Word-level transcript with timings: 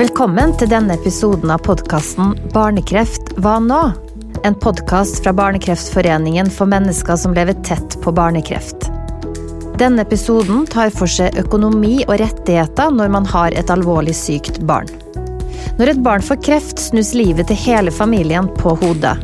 Velkommen 0.00 0.54
til 0.56 0.70
denne 0.70 0.94
episoden 0.96 1.50
av 1.52 1.60
podkasten 1.66 2.30
Barnekreft 2.54 3.34
hva 3.44 3.58
nå? 3.60 3.80
En 4.48 4.54
podkast 4.56 5.18
fra 5.20 5.34
Barnekreftforeningen 5.36 6.48
for 6.54 6.70
mennesker 6.72 7.18
som 7.20 7.34
lever 7.36 7.58
tett 7.68 7.98
på 8.00 8.14
barnekreft. 8.16 8.86
Denne 9.76 10.00
episoden 10.06 10.64
tar 10.72 10.88
for 10.94 11.04
seg 11.04 11.36
økonomi 11.42 11.98
og 12.06 12.16
rettigheter 12.22 12.96
når 12.96 13.12
man 13.12 13.28
har 13.28 13.52
et 13.52 13.68
alvorlig 13.74 14.16
sykt 14.16 14.62
barn. 14.64 14.88
Når 15.76 15.92
et 15.92 16.00
barn 16.08 16.24
får 16.24 16.40
kreft, 16.48 16.80
snus 16.80 17.12
livet 17.12 17.52
til 17.52 17.60
hele 17.66 17.92
familien 17.92 18.48
på 18.56 18.78
hodet. 18.80 19.18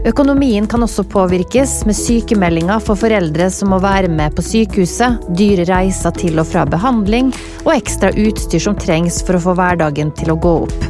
Økonomien 0.00 0.64
kan 0.66 0.80
også 0.80 1.02
påvirkes 1.12 1.82
med 1.84 1.96
sykemeldinger 1.96 2.80
for 2.80 2.96
foreldre 2.96 3.50
som 3.52 3.74
må 3.74 3.82
være 3.84 4.08
med 4.08 4.32
på 4.32 4.44
sykehuset, 4.46 5.26
dyre 5.36 5.66
reiser 5.68 6.14
til 6.16 6.40
og 6.40 6.48
fra 6.48 6.62
behandling 6.64 7.28
og 7.66 7.74
ekstra 7.74 8.08
utstyr 8.16 8.64
som 8.64 8.78
trengs 8.80 9.20
for 9.26 9.36
å 9.36 9.42
få 9.44 9.54
hverdagen 9.60 10.14
til 10.16 10.32
å 10.32 10.38
gå 10.40 10.54
opp. 10.62 10.88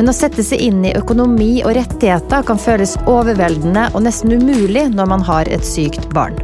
Men 0.00 0.10
å 0.10 0.16
sette 0.16 0.42
seg 0.42 0.62
inn 0.66 0.82
i 0.82 0.94
økonomi 0.98 1.60
og 1.62 1.76
rettigheter 1.78 2.42
kan 2.50 2.58
føles 2.58 2.98
overveldende 3.06 3.92
og 3.92 4.02
nesten 4.08 4.34
umulig 4.34 4.88
når 4.90 5.14
man 5.14 5.26
har 5.30 5.50
et 5.54 5.66
sykt 5.66 6.10
barn. 6.10 6.34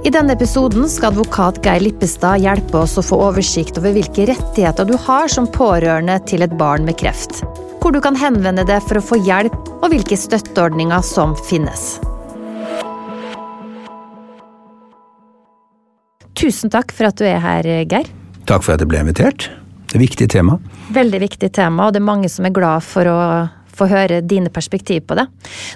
I 0.00 0.08
denne 0.08 0.32
episoden 0.32 0.88
skal 0.88 1.12
advokat 1.12 1.60
Geir 1.60 1.84
Lippestad 1.84 2.40
hjelpe 2.40 2.86
oss 2.86 2.96
å 2.96 3.04
få 3.04 3.20
oversikt 3.28 3.76
over 3.76 3.92
hvilke 3.92 4.30
rettigheter 4.32 4.88
du 4.88 4.96
har 4.96 5.28
som 5.28 5.44
pårørende 5.44 6.22
til 6.24 6.46
et 6.46 6.56
barn 6.56 6.88
med 6.88 6.96
kreft 6.96 7.42
hvor 7.80 7.94
du 7.94 8.00
kan 8.04 8.16
henvende 8.18 8.64
deg 8.68 8.82
for 8.84 9.00
å 9.00 9.04
få 9.04 9.18
hjelp, 9.24 9.56
og 9.80 9.90
hvilke 9.92 10.18
støtteordninger 10.18 11.04
som 11.06 11.32
finnes. 11.48 11.96
Tusen 16.40 16.72
takk 16.72 16.92
for 16.96 17.10
at 17.10 17.20
du 17.20 17.26
er 17.28 17.40
her, 17.42 17.66
Geir. 17.84 18.08
Takk 18.48 18.64
for 18.64 18.74
at 18.74 18.82
jeg 18.82 18.90
ble 18.90 19.00
invitert. 19.04 19.48
Det 19.90 19.96
er 19.96 20.00
et 20.00 20.06
viktig 20.06 20.28
tema. 20.32 20.58
Veldig 20.94 21.20
viktig 21.24 21.50
tema, 21.56 21.88
og 21.88 21.96
det 21.96 22.00
er 22.00 22.06
mange 22.06 22.30
som 22.32 22.46
er 22.46 22.54
glad 22.54 22.84
for 22.86 23.08
å 23.10 23.18
få 23.80 23.88
høre 23.90 24.20
dine 24.26 24.52
perspektiv 24.52 25.06
på 25.08 25.16
det. 25.18 25.26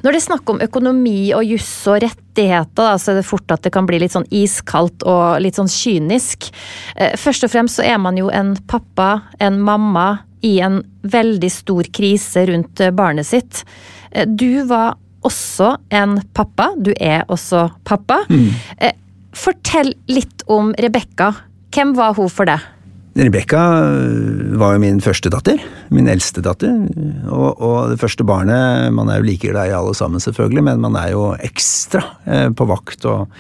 Når 0.04 0.14
det 0.14 0.20
er 0.20 0.26
snakk 0.26 0.50
om 0.52 0.60
økonomi 0.64 1.32
og 1.36 1.46
juss 1.46 1.70
og 1.90 2.02
rettigheter, 2.04 2.98
så 3.00 3.12
er 3.12 3.20
det 3.20 3.26
fort 3.28 3.54
at 3.54 3.64
det 3.64 3.72
kan 3.74 3.88
bli 3.88 4.00
litt 4.02 4.14
sånn 4.14 4.28
iskaldt 4.34 5.06
og 5.08 5.40
litt 5.44 5.58
sånn 5.58 5.70
kynisk. 5.70 6.50
Eh, 6.96 7.16
først 7.20 7.46
og 7.46 7.54
fremst 7.54 7.80
så 7.80 7.86
er 7.86 8.00
man 8.02 8.18
jo 8.20 8.30
en 8.34 8.54
pappa, 8.70 9.30
en 9.40 9.60
mamma, 9.64 10.08
i 10.44 10.58
en 10.60 10.82
veldig 11.02 11.50
stor 11.52 11.88
krise 11.94 12.44
rundt 12.50 12.80
eh, 12.80 12.92
barnet 12.94 13.28
sitt. 13.28 13.64
Eh, 14.10 14.28
du 14.28 14.64
var 14.68 14.98
også 15.24 15.76
en 15.94 16.18
pappa. 16.36 16.72
Du 16.76 16.92
er 17.00 17.24
også 17.32 17.68
pappa. 17.88 18.22
Mm. 18.28 18.52
Eh, 18.78 18.94
fortell 19.34 19.94
litt 20.10 20.44
om 20.52 20.74
Rebekka. 20.78 21.32
Hvem 21.74 21.96
var 21.96 22.14
hun 22.18 22.30
for 22.30 22.50
deg? 22.50 22.70
Rebekka 23.14 23.60
var 24.58 24.74
jo 24.74 24.82
min 24.82 25.00
første 25.02 25.30
datter. 25.30 25.60
Min 25.94 26.10
eldste 26.10 26.42
datter. 26.44 26.72
Og, 27.30 27.50
og, 27.62 27.76
det 27.92 28.00
første 28.02 28.26
barnet 28.26 28.90
Man 28.92 29.06
er 29.06 29.20
jo 29.20 29.28
like 29.28 29.52
glad 29.52 29.70
i 29.70 29.76
alle 29.76 29.94
sammen, 29.94 30.22
selvfølgelig, 30.22 30.64
men 30.66 30.82
man 30.82 30.98
er 30.98 31.12
jo 31.14 31.28
ekstra 31.38 32.02
på 32.58 32.66
vakt 32.66 33.06
og, 33.06 33.30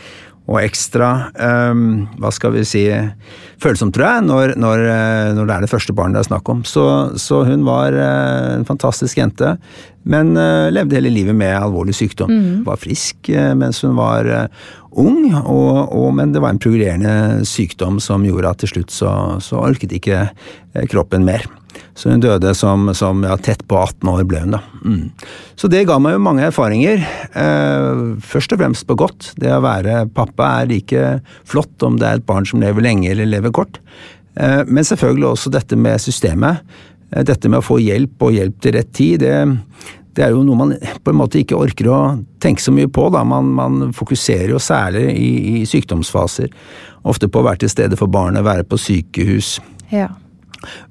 og 0.44 0.58
ekstra 0.60 1.30
um, 1.72 2.04
hva 2.20 2.30
skal 2.34 2.52
vi 2.52 2.64
si 2.68 2.84
følsomt, 3.62 3.94
tror 3.96 4.04
jeg, 4.04 4.24
når, 4.28 4.52
når, 4.60 4.82
eh, 4.92 5.30
når, 5.36 5.48
det 5.48 5.54
er 5.54 5.64
det 5.64 5.70
første 5.72 5.94
barnet 5.96 6.18
det 6.18 6.24
er 6.24 6.28
snakk 6.28 6.50
om. 6.52 6.60
Så, 6.68 6.84
så 7.20 7.40
hun 7.48 7.64
var 7.64 7.96
uh, 7.96 8.52
en 8.58 8.66
fantastisk 8.68 9.22
jente, 9.22 9.54
men 10.04 10.34
uh, 10.36 10.68
levde 10.74 10.98
hele 10.98 11.12
livet 11.14 11.36
med 11.38 11.56
alvorlig 11.56 11.96
sykdom. 11.96 12.28
Mm. 12.28 12.62
Var 12.68 12.82
frisk 12.82 13.32
uh, 13.32 13.54
mens 13.56 13.80
hun 13.86 13.96
var 13.96 14.28
ung, 14.92 15.32
og, 15.32 15.88
og, 15.88 16.10
men 16.18 16.34
det 16.34 16.44
var 16.44 16.52
en 16.54 16.60
progrerende 16.60 17.46
sykdom 17.48 17.96
som 18.02 18.26
gjorde 18.28 18.52
at 18.52 18.62
til 18.62 18.74
slutt 18.74 18.94
så, 18.94 19.10
så 19.42 19.64
orket 19.64 19.96
ikke 19.96 20.26
kroppen 20.92 21.24
mer. 21.26 21.48
Så 21.94 22.10
hun 22.10 22.22
døde 22.22 22.54
som, 22.58 22.88
som 22.96 23.22
ja, 23.26 23.36
tett 23.40 23.64
på 23.70 23.78
18 23.80 24.10
år 24.12 24.24
ble 24.28 24.44
hun, 24.44 24.56
da. 24.56 24.60
Mm. 24.84 25.10
Så 25.58 25.70
det 25.72 25.84
ga 25.88 25.98
meg 26.02 26.16
jo 26.16 26.24
mange 26.24 26.46
erfaringer. 26.46 27.04
Eh, 27.32 28.04
først 28.24 28.54
og 28.54 28.62
fremst 28.62 28.86
på 28.88 28.98
godt. 29.04 29.32
Det 29.40 29.52
å 29.54 29.62
være 29.64 30.04
pappa 30.14 30.50
er 30.60 30.70
like 30.72 31.04
flott 31.48 31.86
om 31.86 31.98
det 32.00 32.08
er 32.08 32.20
et 32.20 32.28
barn 32.28 32.48
som 32.48 32.62
lever 32.62 32.84
lenge 32.84 33.10
eller 33.12 33.30
lever 33.30 33.54
kort. 33.54 33.80
Eh, 34.34 34.62
men 34.66 34.86
selvfølgelig 34.86 35.30
også 35.32 35.54
dette 35.54 35.78
med 35.78 36.02
systemet. 36.02 36.64
Eh, 37.10 37.26
dette 37.26 37.50
med 37.50 37.62
å 37.62 37.66
få 37.66 37.80
hjelp 37.82 38.26
og 38.26 38.38
hjelp 38.38 38.58
til 38.62 38.78
rett 38.78 38.94
tid. 38.94 39.20
det 39.26 39.36
det 40.14 40.22
er 40.22 40.34
jo 40.34 40.44
noe 40.46 40.58
man 40.58 40.74
på 40.78 41.10
en 41.10 41.18
måte 41.18 41.40
ikke 41.40 41.58
orker 41.58 41.88
å 41.90 42.00
tenke 42.42 42.62
så 42.62 42.70
mye 42.74 42.86
på. 42.86 43.08
da. 43.10 43.24
Man, 43.26 43.50
man 43.56 43.94
fokuserer 43.96 44.52
jo 44.54 44.60
særlig 44.62 45.08
i, 45.18 45.30
i, 45.54 45.64
sykdomsfaser 45.66 46.52
ofte 47.02 47.28
på 47.28 47.40
å 47.40 47.46
være 47.48 47.64
til 47.64 47.72
stede 47.72 47.98
for 47.98 48.10
barnet, 48.10 48.46
være 48.46 48.66
på 48.68 48.78
sykehus. 48.80 49.56
Ja. 49.90 50.12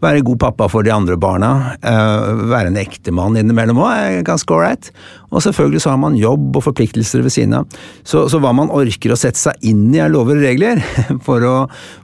Være 0.04 0.24
god 0.26 0.40
pappa 0.46 0.70
for 0.72 0.86
de 0.86 0.94
andre 0.94 1.18
barna. 1.20 1.76
Uh, 1.84 2.46
være 2.52 2.72
en 2.72 2.80
ektemann 2.82 3.38
innimellom 3.40 3.82
òg 3.84 3.94
er 3.94 4.26
ganske 4.28 4.54
ålreit. 4.54 4.92
Og 5.34 5.42
selvfølgelig 5.42 5.82
så 5.82 5.94
har 5.94 6.00
man 6.02 6.18
jobb 6.20 6.60
og 6.60 6.66
forpliktelser 6.68 7.24
ved 7.26 7.34
siden 7.34 7.58
av. 7.58 7.80
Så, 8.06 8.28
så 8.30 8.40
hva 8.42 8.54
man 8.56 8.72
orker 8.74 9.14
å 9.14 9.20
sette 9.20 9.42
seg 9.42 9.66
inn 9.66 9.88
i 9.96 10.02
av 10.04 10.14
lover 10.14 10.38
og 10.38 10.46
regler 10.46 10.84
for 11.28 11.44
å, 11.48 11.56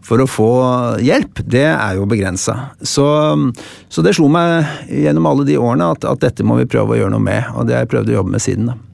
for 0.05 0.23
å 0.23 0.29
få 0.29 0.51
hjelp, 1.05 1.43
det 1.45 1.67
er 1.69 1.99
jo 1.99 2.09
begrensa. 2.09 2.57
Så, 2.81 3.07
så, 3.87 4.05
det 4.05 4.17
slo 4.17 4.31
meg 4.33 4.89
gjennom 4.89 5.29
alle 5.29 5.47
de 5.49 5.59
årene 5.61 5.93
at, 5.93 6.07
at, 6.09 6.21
dette 6.25 6.45
må 6.45 6.57
vi 6.59 6.69
prøve 6.69 6.95
å 6.95 7.01
gjøre 7.03 7.13
noe 7.15 7.23
med, 7.23 7.53
og 7.55 7.69
det 7.69 7.77
har 7.77 7.85
jeg 7.85 7.93
prøvd 7.95 8.13
å 8.13 8.21
jobbe 8.21 8.37
med 8.37 8.45
siden. 8.45 8.71
da. 8.73 8.88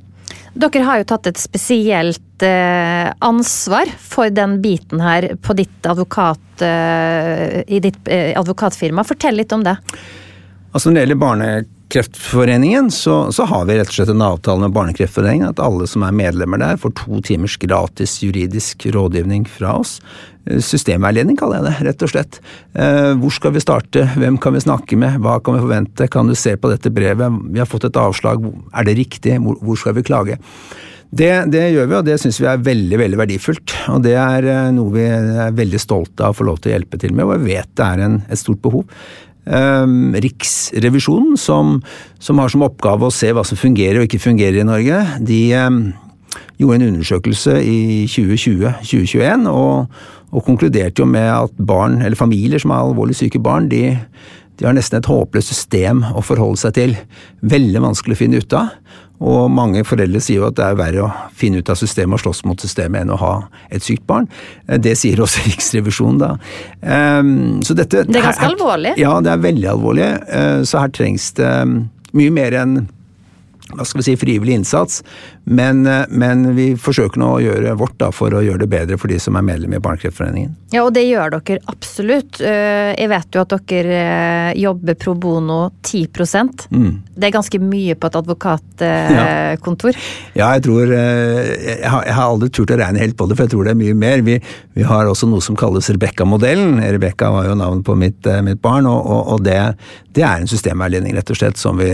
Dere 0.55 0.85
har 0.87 1.01
jo 1.01 1.07
tatt 1.09 1.27
et 1.27 1.39
spesielt 1.39 2.43
eh, 2.47 3.09
ansvar 3.27 3.89
for 3.99 4.31
den 4.31 4.61
biten 4.63 5.01
her 5.03 5.33
på 5.43 5.55
ditt 5.57 5.87
advokat, 5.87 6.61
eh, 6.63 7.59
i 7.67 7.81
ditt 7.83 8.07
eh, 8.07 8.31
advokatfirma. 8.39 9.03
Fortell 9.03 9.35
litt 9.35 9.51
om 9.51 9.65
det. 9.67 9.75
Altså 10.71 10.89
Når 10.89 10.95
det 10.95 11.03
gjelder 11.03 11.19
Barnekreftforeningen, 11.85 12.91
så, 12.91 13.31
så, 13.31 13.43
har 13.45 13.65
vi 13.65 13.77
rett 13.77 13.87
og 13.87 13.93
slett 13.93 14.09
en 14.09 14.21
avtale 14.21 14.61
med 14.61 14.73
Barnekreftforeningen 14.73 15.51
at 15.51 15.59
alle 15.61 15.85
som 15.87 16.03
er 16.03 16.15
medlemmer 16.15 16.57
der, 16.57 16.79
får 16.81 16.91
to 16.97 17.21
timers 17.21 17.57
gratis 17.61 18.23
juridisk 18.23 18.87
rådgivning 18.91 19.45
fra 19.45 19.77
oss. 19.79 20.01
Eh, 20.49 20.59
systemveiledning, 20.59 21.37
kaller 21.37 21.61
jeg 21.61 21.67
det, 21.67 21.75
rett 21.85 22.01
og 22.01 22.11
slett. 22.11 22.39
Eh, 22.73 23.13
hvor 23.21 23.31
skal 23.31 23.53
vi 23.53 23.61
starte, 23.61 24.07
hvem 24.17 24.39
kan 24.41 24.57
vi 24.57 24.63
snakke 24.65 24.97
med, 24.97 25.19
hva 25.21 25.37
kan 25.39 25.55
vi 25.55 25.61
forvente, 25.61 26.09
kan 26.09 26.27
du 26.27 26.35
se 26.35 26.55
på 26.57 26.71
dette 26.73 26.89
brevet, 26.89 27.37
vi 27.53 27.61
har 27.61 27.69
fått 27.69 27.85
et 27.87 28.01
avslag, 28.01 28.43
er 28.73 28.89
det 28.89 28.97
riktig, 28.97 29.37
hvor 29.39 29.77
skal 29.79 29.95
vi 29.95 30.05
klage? 30.09 30.39
Det, 31.15 31.45
det 31.53 31.67
gjør 31.69 31.85
vi, 31.85 31.95
og 31.99 32.07
det 32.07 32.17
syns 32.19 32.41
vi 32.41 32.47
er 32.49 32.65
veldig 32.65 32.97
veldig 32.99 33.19
verdifullt. 33.21 33.75
Og 33.93 34.01
det 34.03 34.17
er 34.19 34.49
eh, 34.49 34.71
noe 34.73 34.91
vi 34.97 35.05
er 35.05 35.53
veldig 35.55 35.79
stolte 35.79 36.25
av 36.25 36.33
å 36.33 36.39
få 36.41 36.49
lov 36.49 36.59
til 36.59 36.73
å 36.73 36.75
hjelpe 36.79 36.99
til 36.99 37.13
med, 37.13 37.29
og 37.29 37.37
jeg 37.37 37.45
vet 37.45 37.71
det 37.77 37.87
er 37.93 38.03
en, 38.09 38.19
et 38.25 38.41
stort 38.41 38.63
behov. 38.65 38.89
Riksrevisjonen, 39.45 41.35
som, 41.37 41.77
som, 42.19 42.39
har 42.41 42.49
som 42.49 42.65
oppgave 42.65 43.05
å 43.07 43.13
se 43.13 43.29
hva 43.35 43.43
som 43.45 43.59
fungerer 43.59 44.01
og 44.01 44.07
ikke 44.07 44.23
fungerer 44.23 44.61
i 44.61 44.67
Norge, 44.67 45.03
de 45.21 45.41
gjorde 46.59 46.79
en 46.79 46.87
undersøkelse 46.89 47.57
i 47.63 47.79
2020-2021 48.11 49.45
og, 49.51 49.91
og, 50.31 50.41
konkluderte 50.45 51.03
jo 51.03 51.09
med 51.09 51.29
at 51.29 51.53
barn, 51.59 52.01
eller 52.01 52.19
familier 52.19 52.61
som 52.61 52.73
er 52.73 52.83
alvorlig 52.83 53.17
syke 53.19 53.41
barn, 53.43 53.69
de, 53.71 53.97
de 54.59 54.67
har 54.67 54.75
nesten 54.75 54.99
et 54.99 55.09
håpløst 55.09 55.51
system 55.51 56.03
å 56.15 56.23
forholde 56.23 56.61
seg 56.61 56.77
til. 56.77 56.95
Veldig 57.45 57.83
vanskelig 57.83 58.17
å 58.17 58.21
finne 58.23 58.41
ut 58.41 58.57
av. 58.57 58.73
Og 59.23 59.51
mange 59.51 59.83
foreldre 59.87 60.19
sier 60.23 60.41
jo 60.41 60.47
at 60.49 60.57
det 60.57 60.65
er 60.65 60.79
verre 60.79 61.05
å 61.05 61.11
finne 61.35 61.61
ut 61.61 61.69
av 61.71 61.79
systemet 61.79 62.17
og 62.17 62.23
slåss 62.25 62.43
mot 62.49 62.61
systemet 62.61 63.05
enn 63.05 63.13
å 63.15 63.19
ha 63.21 63.33
et 63.73 63.85
sykt 63.85 64.03
barn. 64.09 64.27
Det 64.67 64.95
sier 64.99 65.21
også 65.23 65.45
Riksrevisjonen, 65.49 66.19
da. 66.21 66.31
Ehm, 66.81 67.61
så 67.65 67.77
dette 67.77 68.03
Det 68.09 68.19
er 68.19 68.27
ganske 68.29 68.51
alvorlig? 68.51 68.95
Ja, 69.01 69.15
det 69.23 69.31
er 69.31 69.45
veldig 69.45 69.71
alvorlig. 69.71 70.09
Eh, 70.27 70.59
så 70.67 70.83
her 70.83 70.91
trengs 70.95 71.31
det 71.39 71.53
mye 72.15 72.33
mer 72.33 72.59
enn 72.59 72.77
hva 73.73 73.85
skal 73.85 73.99
vi 73.99 74.05
si, 74.05 74.13
frivillig 74.19 74.59
innsats, 74.59 74.99
men, 75.43 75.87
eh, 75.89 76.05
men, 76.09 76.45
vi 76.55 76.67
forsøker 76.77 77.17
nå 77.17 77.31
å 77.35 77.41
gjøre 77.41 77.73
vårt 77.79 77.97
da, 78.01 78.11
for 78.13 78.33
å 78.33 78.43
gjøre 78.45 78.61
det 78.61 78.69
bedre 78.69 78.97
for 79.01 79.09
de 79.09 79.17
som 79.21 79.37
er 79.37 79.45
medlem 79.45 79.73
i 79.73 79.81
Barnekreftforeningen. 79.81 80.53
Ja, 80.73 80.83
og 80.85 80.93
det 80.93 81.05
gjør 81.07 81.33
dere 81.33 81.63
absolutt. 81.71 82.39
Eh, 82.41 82.93
jeg 82.93 83.09
vet 83.09 83.33
jo 83.33 83.41
at 83.41 83.55
dere 83.69 83.97
eh, 83.97 84.51
jobber 84.61 84.97
pro 85.01 85.15
bono 85.17 85.59
10 85.81 86.05
mm. 86.69 86.91
Det 87.15 87.29
er 87.29 87.33
ganske 87.33 87.61
mye 87.61 87.95
på 87.97 88.09
et 88.09 88.19
advokatkontor? 88.19 89.97
Ja. 89.97 90.43
ja, 90.43 90.51
jeg 90.57 90.65
tror 90.67 90.93
jeg 90.93 91.89
har, 91.89 92.05
jeg 92.05 92.15
har, 92.19 92.25
aldri 92.25 92.51
turt 92.53 92.73
å 92.75 92.79
regne 92.79 93.01
helt 93.01 93.17
på 93.17 93.25
det, 93.29 93.37
for 93.37 93.47
jeg 93.47 93.55
tror 93.55 93.65
det 93.65 93.73
er 93.73 93.81
mye 93.81 93.97
mer. 93.97 94.21
Vi, 94.25 94.37
vi 94.77 94.85
har 94.85 95.09
også 95.09 95.29
noe 95.31 95.41
som 95.41 95.57
kalles 95.57 95.89
Rebekka-modellen. 95.89 96.83
Rebekka 96.83 97.31
var 97.33 97.49
jo 97.49 97.57
navnet 97.57 97.85
på 97.87 97.97
mitt, 97.97 98.29
mitt 98.45 98.61
barn, 98.61 98.85
og, 98.89 99.01
og, 99.01 99.33
og 99.35 99.45
det, 99.45 99.57
det, 100.13 100.25
er 100.25 100.43
en 100.43 100.49
systemveiledning, 100.49 101.15
rett 101.17 101.33
og 101.33 101.39
slett, 101.39 101.61
som 101.61 101.81
vi, 101.81 101.91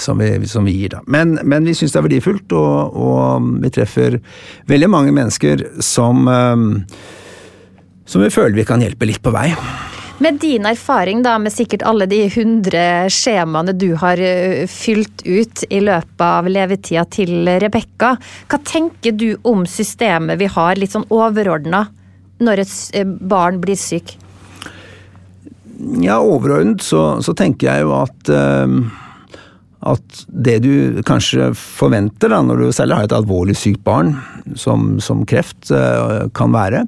som 0.00 0.20
vi, 0.20 0.34
som 0.50 0.68
vi 0.68 0.81
gir. 0.82 0.92
da. 0.96 1.02
Men, 1.06 1.38
men 1.44 1.68
vi 1.68 1.74
syns 1.78 1.94
det 1.94 2.02
er 2.02 2.08
verdifullt. 2.08 2.52
og 2.58 2.98
og, 3.02 3.48
vi 3.62 3.70
treffer 3.72 4.18
veldig 4.70 4.90
mange 4.90 5.14
mennesker 5.14 5.64
som, 5.82 6.26
eh, 6.28 6.68
som 8.06 8.22
vi 8.22 8.30
føler 8.32 8.58
vi 8.58 8.68
kan 8.68 8.84
hjelpe 8.84 9.08
litt 9.08 9.22
på 9.22 9.34
vei. 9.34 9.50
Med 10.22 10.38
din 10.38 10.66
erfaring 10.68 11.22
da, 11.24 11.34
med 11.42 11.50
sikkert 11.50 11.82
alle 11.88 12.06
de 12.06 12.20
hundre 12.30 12.82
skjemaene 13.10 13.72
du 13.74 13.88
har 13.98 14.20
eh, 14.22 14.68
fylt 14.70 15.24
ut 15.26 15.64
i 15.66 15.80
løpet 15.82 16.22
av 16.22 16.46
levetida 16.46 17.02
til 17.10 17.48
Rebekka, 17.48 18.14
hva 18.46 18.60
tenker 18.62 19.16
du 19.18 19.32
om 19.48 19.64
systemet 19.66 20.38
vi 20.38 20.50
har, 20.52 20.78
litt 20.78 20.94
sånn 20.94 21.08
overordna, 21.10 21.86
når 22.42 22.62
et 22.62 22.76
eh, 23.00 23.08
barn 23.08 23.58
blir 23.64 23.78
syk? 23.80 24.14
Ja, 25.98 26.20
overordnet 26.20 26.84
så, 26.86 27.16
så 27.24 27.34
tenker 27.34 27.72
jeg 27.72 27.88
jo 27.88 27.96
at 27.96 28.30
um, 28.30 28.84
at 29.82 30.22
det 30.28 30.60
du 30.62 31.02
kanskje 31.06 31.50
forventer 31.58 32.30
da, 32.30 32.42
når 32.46 32.60
du 32.60 32.66
særlig 32.74 32.98
har 32.98 33.08
et 33.08 33.16
alvorlig 33.16 33.56
sykt 33.58 33.82
barn, 33.86 34.14
som, 34.58 35.00
som 35.02 35.24
kreft 35.28 35.72
uh, 35.74 36.28
kan 36.36 36.54
være, 36.54 36.84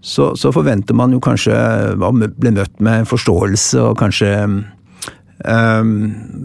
så, 0.00 0.30
så, 0.38 0.52
forventer 0.54 0.94
man 0.96 1.12
jo 1.12 1.20
kanskje 1.22 1.54
å 1.98 2.12
bli 2.14 2.52
møtt 2.54 2.76
med 2.84 3.08
forståelse 3.10 3.80
og 3.82 3.96
kanskje 3.98 4.30
um, 4.46 5.94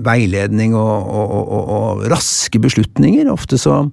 veiledning 0.05 0.73
og, 0.77 0.93
og, 1.05 1.33
og, 1.37 1.73
og, 1.77 2.05
raske 2.11 2.61
beslutninger. 2.63 3.29
Ofte 3.31 3.59
så, 3.61 3.83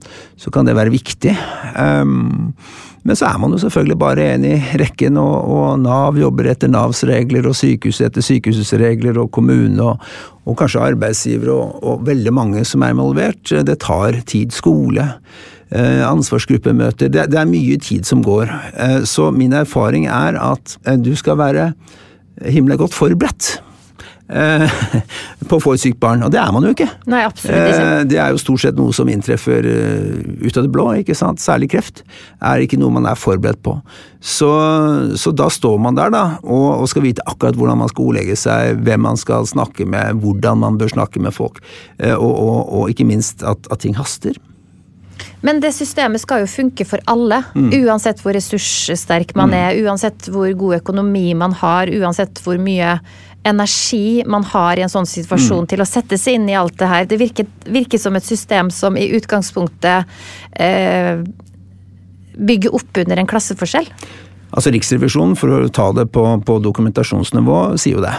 så, 0.41 0.53
kan 0.55 0.69
det 0.69 0.79
være 0.79 0.95
viktig. 0.95 1.35
Um, 1.77 2.55
men 3.03 3.17
så 3.17 3.31
er 3.31 3.39
man 3.41 3.55
jo 3.55 3.61
selvfølgelig 3.63 3.97
bare 4.01 4.27
enig 4.35 4.57
i 4.59 4.81
rekken, 4.81 5.17
og, 5.21 5.37
og 5.49 5.79
Nav 5.81 6.19
jobber 6.21 6.51
etter 6.53 6.69
Navs 6.69 7.01
regler, 7.09 7.49
og 7.49 7.57
sykehuset 7.57 8.11
etter 8.11 8.25
sykehusets 8.25 8.75
regler, 8.81 9.23
og 9.23 9.31
kommune, 9.33 9.81
og, 9.81 10.03
og 10.45 10.59
kanskje 10.61 10.83
arbeidsgivere, 10.91 11.55
og, 11.55 11.81
og, 11.81 12.05
veldig 12.09 12.35
mange 12.37 12.65
som 12.69 12.85
er 12.85 12.93
involvert. 12.93 13.55
Det 13.67 13.79
tar 13.81 14.21
tid. 14.29 14.53
Skole, 14.53 15.07
eh, 15.71 16.05
ansvarsgruppemøter. 16.05 17.09
Det, 17.09 17.25
det, 17.33 17.41
er 17.41 17.49
mye 17.49 17.81
tid 17.81 18.05
som 18.09 18.25
går. 18.27 18.53
Eh, 18.75 19.01
så 19.09 19.31
min 19.33 19.57
erfaring 19.57 20.07
er 20.11 20.37
at 20.41 20.77
eh, 20.85 21.01
du 21.01 21.15
skal 21.17 21.41
være 21.41 21.73
himla 22.53 22.77
godt 22.81 22.97
forberedt 22.97 23.59
på 25.51 25.59
å 25.59 25.63
få 25.63 25.75
et 25.75 25.83
sykt 25.83 26.01
barn. 26.03 26.23
Og 26.27 26.33
det 26.33 26.41
er 26.43 26.53
man 26.55 26.67
jo 26.67 26.73
ikke. 26.75 26.89
Nei, 27.11 27.23
absolutt 27.27 27.57
ikke. 27.57 27.87
Eh, 27.87 28.03
det 28.11 28.21
er 28.23 28.35
jo 28.35 28.43
stort 28.43 28.65
sett 28.65 28.79
noe 28.79 28.95
som 28.97 29.11
inntreffer 29.11 29.67
eh, 29.67 30.21
ut 30.45 30.61
av 30.61 30.67
det 30.67 30.73
blå, 30.75 30.87
ikke 31.01 31.17
sant. 31.19 31.43
Særlig 31.43 31.71
kreft 31.75 32.05
er 32.39 32.65
ikke 32.65 32.79
noe 32.81 32.95
man 32.95 33.09
er 33.11 33.19
forberedt 33.19 33.63
på. 33.67 33.77
Så, 34.21 34.51
så 35.17 35.33
da 35.33 35.49
står 35.51 35.79
man 35.83 35.97
der, 35.97 36.13
da, 36.13 36.25
og, 36.45 36.83
og, 36.83 36.87
skal 36.93 37.07
vite 37.07 37.25
akkurat 37.31 37.57
hvordan 37.57 37.81
man 37.81 37.91
skal 37.91 38.11
ordlegge 38.11 38.37
seg, 38.37 38.83
hvem 38.85 39.07
man 39.09 39.21
skal 39.21 39.49
snakke 39.49 39.89
med, 39.89 40.21
hvordan 40.21 40.61
man 40.61 40.77
bør 40.81 40.93
snakke 40.93 41.23
med 41.25 41.33
folk, 41.33 41.63
og, 41.97 42.29
og, 42.29 42.59
og 42.83 42.93
ikke 42.93 43.09
minst 43.09 43.41
at, 43.47 43.65
at 43.73 43.81
ting 43.81 43.97
haster. 43.97 44.37
Men 45.45 45.61
det 45.63 45.73
systemet 45.73 46.21
skal 46.23 46.45
jo 46.45 46.51
funke 46.51 46.85
for 46.89 47.03
alle, 47.11 47.41
mm. 47.55 47.71
uansett 47.81 48.21
hvor 48.21 48.37
ressurssterk 48.37 49.33
man 49.39 49.53
mm. 49.53 49.59
er, 49.61 49.81
uansett 49.87 50.29
hvor 50.33 50.51
god 50.63 50.81
økonomi 50.83 51.31
man 51.39 51.57
har, 51.57 51.93
uansett 52.01 52.43
hvor 52.45 52.61
mye 52.61 52.99
energi 53.43 54.23
man 54.27 54.45
har 54.45 54.79
i 54.79 54.85
en 54.85 54.93
sånn 54.93 55.09
situasjon 55.09 55.65
mm. 55.65 55.69
til 55.73 55.83
å 55.83 55.89
sette 55.89 56.19
seg 56.21 56.39
inn 56.39 56.49
i 56.51 56.57
alt 56.59 56.77
det 56.81 56.89
her. 56.91 57.07
Det 57.09 57.19
virker, 57.21 57.49
virker 57.65 58.01
som 58.01 58.17
et 58.19 58.27
system 58.27 58.71
som 58.75 58.99
i 59.01 59.09
utgangspunktet 59.17 60.11
eh, 60.53 61.23
bygger 62.37 62.77
opp 62.77 63.01
under 63.01 63.21
en 63.21 63.31
klasseforskjell. 63.31 63.89
Altså 64.51 64.73
Riksrevisjonen, 64.75 65.37
for 65.39 65.55
å 65.55 65.73
ta 65.73 65.91
det 65.97 66.09
på, 66.13 66.25
på 66.47 66.59
dokumentasjonsnivå, 66.65 67.59
sier 67.81 67.99
jo 67.99 68.05
det. 68.05 68.17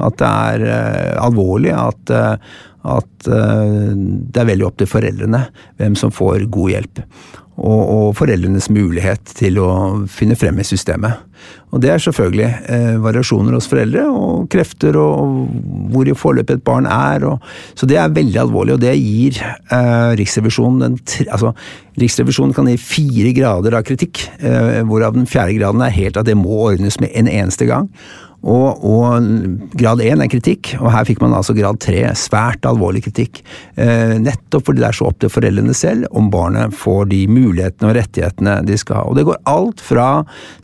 At 0.00 0.18
det 0.20 0.28
er 0.28 0.66
eh, 0.70 1.14
alvorlig 1.20 1.72
at, 1.76 2.12
eh, 2.14 2.60
at 2.92 3.28
eh, 3.28 3.92
det 3.92 4.40
er 4.40 4.50
veldig 4.54 4.68
opp 4.70 4.78
til 4.80 4.88
foreldrene 4.88 5.44
hvem 5.80 5.98
som 5.98 6.14
får 6.14 6.46
god 6.52 6.76
hjelp 6.76 7.02
og, 7.60 7.82
og, 7.82 8.06
foreldrenes 8.16 8.70
mulighet 8.72 9.34
til 9.36 9.60
å 9.60 9.68
finne 10.10 10.36
frem 10.38 10.60
i 10.62 10.66
systemet. 10.66 11.28
Og 11.72 11.80
Det 11.82 11.90
er 11.90 12.00
selvfølgelig 12.04 12.48
eh, 12.70 12.96
variasjoner 13.02 13.56
hos 13.56 13.68
foreldre, 13.68 14.04
og 14.08 14.48
krefter 14.52 14.96
og, 15.00 15.12
og 15.20 15.92
hvor 15.92 16.08
i 16.08 16.16
forløpet 16.16 16.60
et 16.60 16.64
barn 16.64 16.86
er. 16.86 17.26
Og, 17.28 17.44
så 17.74 17.88
det 17.88 17.98
er 18.00 18.14
veldig 18.14 18.40
alvorlig, 18.44 18.76
og 18.76 18.82
det 18.84 18.94
gir 18.96 19.40
eh, 19.42 20.12
Riksrevisjonen 20.20 20.84
den, 20.84 20.98
altså, 21.28 21.52
Riksrevisjonen 22.00 22.54
kan 22.56 22.70
gi 22.70 22.78
fire 22.80 23.34
grader 23.36 23.76
av 23.76 23.86
kritikk, 23.88 24.24
eh, 24.40 24.80
hvorav 24.88 25.16
den 25.16 25.28
fjerde 25.28 25.58
graden 25.58 25.84
er 25.84 25.96
helt 25.96 26.20
at 26.20 26.28
det 26.28 26.38
må 26.38 26.62
ordnes 26.70 27.00
med 27.02 27.12
en 27.18 27.28
eneste 27.28 27.68
gang. 27.68 27.90
Og, 28.42 28.82
og, 28.82 29.26
grad 29.78 30.00
én 30.02 30.22
er 30.24 30.30
kritikk, 30.30 30.72
og 30.80 30.90
her 30.90 31.06
fikk 31.06 31.20
man 31.22 31.34
altså 31.36 31.54
grad 31.54 31.78
tre, 31.82 32.00
svært 32.18 32.66
alvorlig 32.66 33.04
kritikk. 33.04 33.38
Eh, 33.78 34.16
nettopp 34.18 34.66
fordi 34.66 34.82
det 34.82 34.88
er 34.88 34.98
så 34.98 35.10
opp 35.12 35.20
til 35.22 35.30
foreldrene 35.30 35.76
selv 35.78 36.08
om 36.10 36.30
barnet 36.32 36.74
får 36.74 37.06
de 37.12 37.20
mulighetene 37.30 37.92
og 37.92 37.98
rettighetene 38.00 38.56
de 38.66 38.78
skal 38.80 38.98
ha. 38.98 39.04
Og 39.06 39.18
det 39.18 39.26
går 39.28 39.38
alt 39.52 39.84
fra 39.84 40.08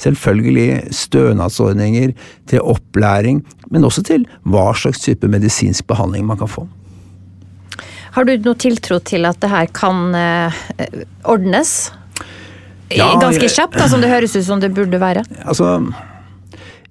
selvfølgelig 0.02 0.90
stønadsordninger 1.04 2.16
til 2.50 2.66
opplæring, 2.74 3.44
men 3.70 3.86
også 3.86 4.02
til 4.10 4.26
hva 4.42 4.72
slags 4.74 5.04
type 5.04 5.30
medisinsk 5.30 5.86
behandling 5.86 6.26
man 6.26 6.42
kan 6.42 6.50
få. 6.50 6.66
Har 8.16 8.26
du 8.26 8.34
noe 8.42 8.58
tiltro 8.58 8.98
til 9.06 9.28
at 9.28 9.38
det 9.38 9.52
her 9.52 9.70
kan 9.70 10.10
eh, 10.18 10.60
ordnes? 11.30 11.92
Ja, 12.90 13.12
Ganske 13.20 13.46
kjapt, 13.52 13.76
da, 13.76 13.86
som 13.86 14.02
det 14.02 14.10
høres 14.10 14.34
ut 14.34 14.46
som 14.46 14.62
det 14.62 14.72
burde 14.74 14.98
være? 14.98 15.22
Altså, 15.44 15.76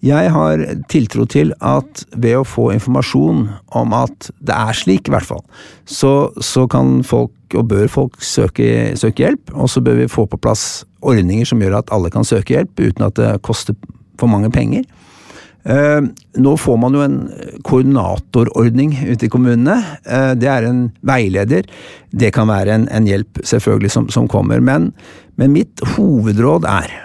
jeg 0.05 0.29
har 0.29 0.61
tiltro 0.91 1.25
til 1.25 1.53
at 1.65 2.03
ved 2.13 2.37
å 2.37 2.45
få 2.45 2.69
informasjon 2.75 3.47
om 3.79 3.95
at 3.97 4.29
det 4.37 4.53
er 4.53 4.77
slik, 4.77 5.09
i 5.09 5.15
hvert 5.15 5.25
fall, 5.25 5.41
så, 5.89 6.29
så 6.37 6.67
kan 6.69 7.01
folk, 7.07 7.33
og 7.55 7.69
bør 7.71 7.87
folk, 7.89 8.19
søke, 8.21 8.93
søke, 8.99 9.23
hjelp. 9.23 9.53
Og 9.55 9.71
så 9.71 9.81
bør 9.81 10.03
vi 10.03 10.11
få 10.11 10.27
på 10.29 10.39
plass 10.41 10.85
ordninger 11.01 11.47
som 11.47 11.63
gjør 11.63 11.79
at 11.79 11.93
alle 11.95 12.11
kan 12.13 12.27
søke 12.27 12.57
hjelp, 12.57 12.77
uten 12.77 13.07
at 13.07 13.17
det 13.17 13.33
koster 13.47 13.77
for 14.19 14.29
mange 14.29 14.51
penger. 14.53 14.85
Eh, 15.67 16.01
nå 16.39 16.53
får 16.61 16.77
man 16.79 16.95
jo 16.95 17.01
en 17.03 17.17
koordinatorordning 17.67 18.93
ute 19.09 19.27
i 19.27 19.31
kommunene. 19.31 19.79
Eh, 20.05 20.33
det 20.39 20.51
er 20.51 20.69
en 20.69 20.85
veileder. 21.07 21.67
Det 22.11 22.31
kan 22.35 22.51
være 22.51 22.75
en, 22.75 22.87
en 22.93 23.09
hjelp, 23.09 23.41
selvfølgelig, 23.43 23.91
som, 23.97 24.07
som 24.13 24.29
kommer. 24.31 24.61
Men, 24.63 24.91
men 25.39 25.55
mitt 25.57 25.83
hovedråd 25.95 26.69
er 26.69 26.95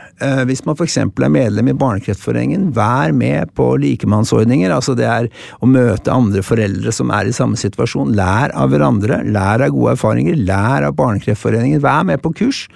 hvis 0.48 0.64
man 0.66 0.76
f.eks. 0.78 0.96
er 1.02 1.32
medlem 1.32 1.70
i 1.72 1.76
Barnekreftforeningen, 1.78 2.70
vær 2.76 3.14
med 3.16 3.52
på 3.58 3.68
likemannsordninger. 3.82 4.72
Altså 4.74 4.96
det 4.98 5.08
er 5.08 5.28
å 5.60 5.68
møte 5.70 6.14
andre 6.14 6.44
foreldre 6.46 6.94
som 6.94 7.12
er 7.14 7.28
i 7.28 7.36
samme 7.36 7.58
situasjon. 7.60 8.14
Lær 8.18 8.54
av 8.58 8.72
hverandre, 8.72 9.22
lær 9.28 9.64
av 9.64 9.74
gode 9.74 9.96
erfaringer, 9.96 10.38
lær 10.38 10.88
av 10.88 10.96
Barnekreftforeningen. 10.98 11.82
Vær 11.84 12.04
med 12.08 12.22
på 12.24 12.34
kurs. 12.42 12.66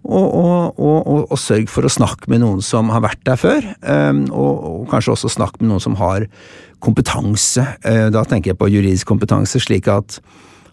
Og, 0.00 0.28
og, 0.32 0.78
og, 0.80 1.26
og, 1.26 1.36
sørg 1.38 1.68
for 1.68 1.84
å 1.84 1.92
snakke 1.92 2.30
med 2.32 2.40
noen 2.40 2.62
som 2.64 2.88
har 2.88 3.02
vært 3.04 3.20
der 3.28 3.36
før, 3.36 3.66
um, 3.84 4.22
og, 4.32 4.86
kanskje 4.88 5.12
også 5.12 5.28
snakke 5.34 5.60
med 5.60 5.74
noen 5.74 5.82
som 5.84 5.98
har 6.00 6.24
kompetanse. 6.80 7.66
Uh, 7.84 8.08
da 8.08 8.24
tenker 8.24 8.54
jeg 8.54 8.60
på 8.62 8.70
juridisk 8.72 9.10
kompetanse, 9.12 9.60
slik 9.60 9.90
at 9.92 10.16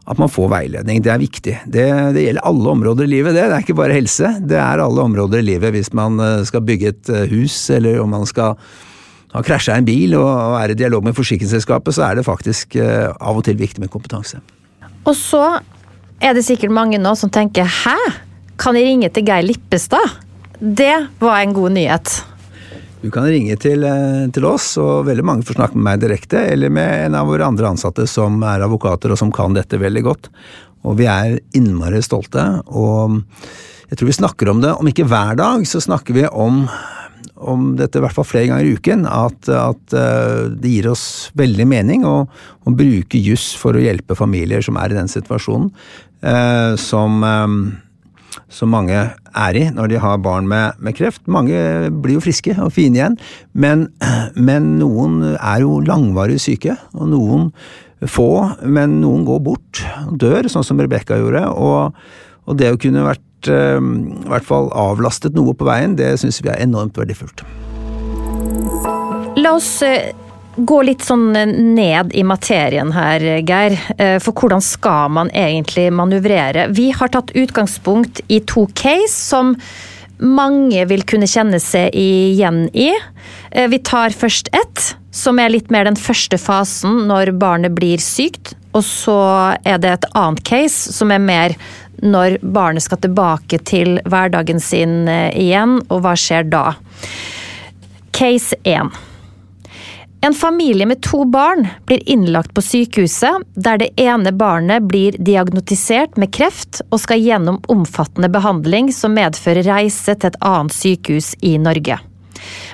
at 0.07 0.19
man 0.21 0.31
får 0.31 0.49
veiledning. 0.51 1.01
Det 1.03 1.11
er 1.11 1.19
viktig. 1.21 1.53
Det, 1.67 1.85
det, 2.15 2.23
gjelder 2.23 2.45
alle 2.47 2.73
områder 2.73 3.07
i 3.07 3.11
livet, 3.11 3.35
det. 3.35 3.47
Det 3.49 3.55
er 3.57 3.65
ikke 3.65 3.77
bare 3.77 3.95
helse. 3.97 4.29
Det 4.39 4.59
er 4.59 4.83
alle 4.83 5.03
områder 5.03 5.41
i 5.41 5.47
livet 5.49 5.75
hvis 5.75 5.91
man 5.97 6.19
eh, 6.23 6.43
skal 6.47 6.63
bygge 6.67 6.93
et 6.93 7.11
eh, 7.11 7.25
hus, 7.33 7.55
eller 7.75 7.99
om 7.99 8.13
man 8.15 8.23
skal 8.29 8.55
ha 9.33 9.43
krasja 9.43 9.75
en 9.75 9.87
bil 9.87 10.15
og 10.15 10.55
er 10.61 10.71
i 10.71 10.77
dialog 10.79 11.03
med 11.03 11.17
forsikringsselskapet, 11.17 11.97
så 11.97 12.05
er 12.07 12.19
det 12.19 12.27
faktisk 12.27 12.77
eh, 12.79 13.09
av 13.11 13.41
og 13.41 13.43
til 13.47 13.59
viktig 13.59 13.83
med 13.83 13.91
kompetanse. 13.91 14.39
Og 15.03 15.11
så 15.17 15.43
er 16.23 16.37
det 16.37 16.45
sikkert 16.47 16.73
mange 16.73 16.99
nå 17.01 17.13
som 17.19 17.29
tenker 17.29 17.67
'hæ, 17.67 17.97
kan 18.57 18.75
jeg 18.75 18.87
ringe 18.87 19.09
til 19.11 19.27
Geir 19.27 19.43
Lippestad'? 19.43 20.23
Det 20.59 21.07
var 21.19 21.41
en 21.41 21.53
god 21.53 21.75
nyhet. 21.75 22.23
Du 23.01 23.11
kan 23.13 23.27
ringe 23.29 23.53
til, 23.61 23.83
eh, 23.85 24.25
til, 24.33 24.45
oss, 24.49 24.71
og 24.81 25.05
veldig 25.05 25.25
mange 25.25 25.45
får 25.45 25.59
snakke 25.59 25.77
med 25.77 25.85
meg 25.85 26.01
direkte, 26.01 26.41
eller 26.53 26.73
med 26.73 27.05
en 27.05 27.17
av 27.19 27.29
våre 27.29 27.45
andre 27.45 27.69
ansatte 27.69 28.07
som 28.09 28.41
er 28.41 28.65
advokater 28.65 29.13
og 29.13 29.19
som 29.21 29.31
kan 29.31 29.53
dette 29.53 29.77
veldig 29.77 30.03
godt. 30.07 30.29
Og 30.87 30.97
vi 30.97 31.05
er 31.09 31.37
innmari 31.57 32.01
stolte, 32.01 32.43
og 32.67 33.21
jeg 33.87 33.99
tror 33.99 34.09
vi 34.09 34.17
snakker 34.17 34.49
om 34.49 34.61
det, 34.63 34.73
om 34.73 34.89
ikke 34.89 35.07
hver 35.07 35.37
dag, 35.37 35.63
så 35.69 35.81
snakker 35.83 36.17
vi 36.17 36.25
om, 36.27 36.65
om 37.37 37.69
dette 37.77 37.99
i 37.99 38.03
hvert 38.03 38.17
fall 38.17 38.27
flere 38.27 38.49
ganger 38.49 38.65
i 38.65 38.75
uken. 38.75 39.05
At, 39.05 39.45
at 39.45 39.95
eh, 39.95 40.49
det 40.57 40.73
gir 40.73 40.89
oss 40.91 41.05
veldig 41.37 41.69
mening 41.69 42.03
å, 42.07 42.17
å 42.27 42.73
bruke 42.75 43.21
juss 43.21 43.51
for 43.55 43.77
å 43.77 43.83
hjelpe 43.83 44.17
familier 44.17 44.65
som 44.65 44.79
er 44.81 44.91
i 44.91 44.97
den 44.97 45.11
situasjonen. 45.11 45.69
Eh, 46.25 46.73
som 46.81 47.21
som 48.49 48.71
mange 48.71 48.95
er 48.95 49.59
i 49.59 49.65
når 49.73 49.91
de 49.91 49.99
har 50.01 50.21
barn 50.23 50.47
med, 50.49 50.77
med 50.79 50.95
kreft. 50.97 51.23
Mange 51.27 51.57
blir 51.91 52.17
jo 52.17 52.23
friske 52.23 52.55
og 52.55 52.71
fine 52.75 52.99
igjen, 52.99 53.17
men, 53.53 53.87
men, 54.35 54.75
noen 54.81 55.19
er 55.35 55.63
jo 55.65 55.81
langvarig 55.83 56.39
syke. 56.43 56.77
Og 56.95 57.11
noen 57.11 57.49
få, 58.05 58.29
men 58.63 58.99
noen 59.01 59.25
går 59.27 59.41
bort 59.45 59.83
og 60.05 60.17
dør, 60.21 60.49
sånn 60.51 60.65
som 60.65 60.79
Rebekka 60.81 61.17
gjorde. 61.19 61.47
Og, 61.53 61.97
og, 62.45 62.53
det 62.59 62.71
å 62.73 62.79
kunne 62.81 63.07
vært 63.07 63.51
eh, 63.51 63.79
i 63.81 64.29
hvert 64.31 64.47
fall 64.47 64.71
avlastet 64.77 65.37
noe 65.37 65.55
på 65.57 65.67
veien, 65.67 65.97
det 65.97 66.13
syns 66.21 66.39
vi 66.43 66.53
er 66.53 66.61
enormt 66.63 66.97
verdifullt. 66.99 67.43
La 69.37 69.53
oss 69.57 69.69
eh, 69.85 70.13
gå 70.57 70.77
litt 70.85 71.05
sånn 71.05 71.29
ned 71.75 72.13
i 72.17 72.23
materien 72.25 72.91
her, 72.95 73.23
Geir. 73.45 73.77
Eh, 73.97 74.17
for 74.23 74.33
hvordan 74.33 74.63
skal 74.63 75.11
man 75.13 75.29
egentlig 75.29 75.89
manøvrere? 75.93 76.67
Vi 76.73 76.89
har 76.95 77.13
tatt 77.13 77.33
utgangspunkt 77.37 78.23
i 78.27 78.41
to 78.49 78.67
case 78.73 79.13
som 79.13 79.55
mange 80.17 80.85
vil 80.89 81.03
kunne 81.05 81.29
kjenne 81.29 81.59
seg 81.61 81.93
igjen 81.93 82.65
i. 82.73 82.89
Eh, 83.51 83.67
vi 83.69 83.79
tar 83.79 84.15
først 84.17 84.49
ett, 84.55 84.95
som 85.11 85.39
er 85.39 85.53
litt 85.53 85.69
mer 85.73 85.85
den 85.85 85.99
første 85.99 86.39
fasen 86.41 87.05
når 87.09 87.35
barnet 87.37 87.75
blir 87.77 88.01
sykt. 88.01 88.55
Og 88.73 88.83
så 88.85 89.17
er 89.65 89.81
det 89.81 89.93
et 89.93 90.09
annet 90.17 90.43
case 90.45 90.93
som 90.93 91.13
er 91.13 91.21
mer 91.21 91.57
når 91.97 92.37
barnet 92.41 92.85
skal 92.85 92.99
tilbake 93.01 93.57
til 93.65 93.97
hverdagen 94.05 94.61
sin 94.61 95.07
eh, 95.09 95.33
igjen, 95.37 95.79
og 95.89 96.03
hva 96.05 96.13
skjer 96.17 96.49
da? 96.49 96.71
Case 98.17 98.57
1. 98.65 98.93
En 100.27 100.33
familie 100.33 100.85
med 100.85 101.01
to 101.01 101.25
barn 101.25 101.67
blir 101.85 102.09
innlagt 102.09 102.53
på 102.53 102.61
sykehuset, 102.61 103.45
der 103.55 103.77
det 103.79 103.93
ene 103.95 104.33
barnet 104.35 104.83
blir 104.83 105.15
diagnotisert 105.23 106.17
med 106.19 106.33
kreft 106.35 106.81
og 106.89 106.99
skal 106.99 107.21
gjennom 107.23 107.61
omfattende 107.71 108.27
behandling 108.33 108.89
som 108.91 109.15
medfører 109.15 109.63
reise 109.63 110.17
til 110.17 110.27
et 110.27 110.39
annet 110.43 110.75
sykehus 110.75 111.29
i 111.47 111.53
Norge. 111.63 112.01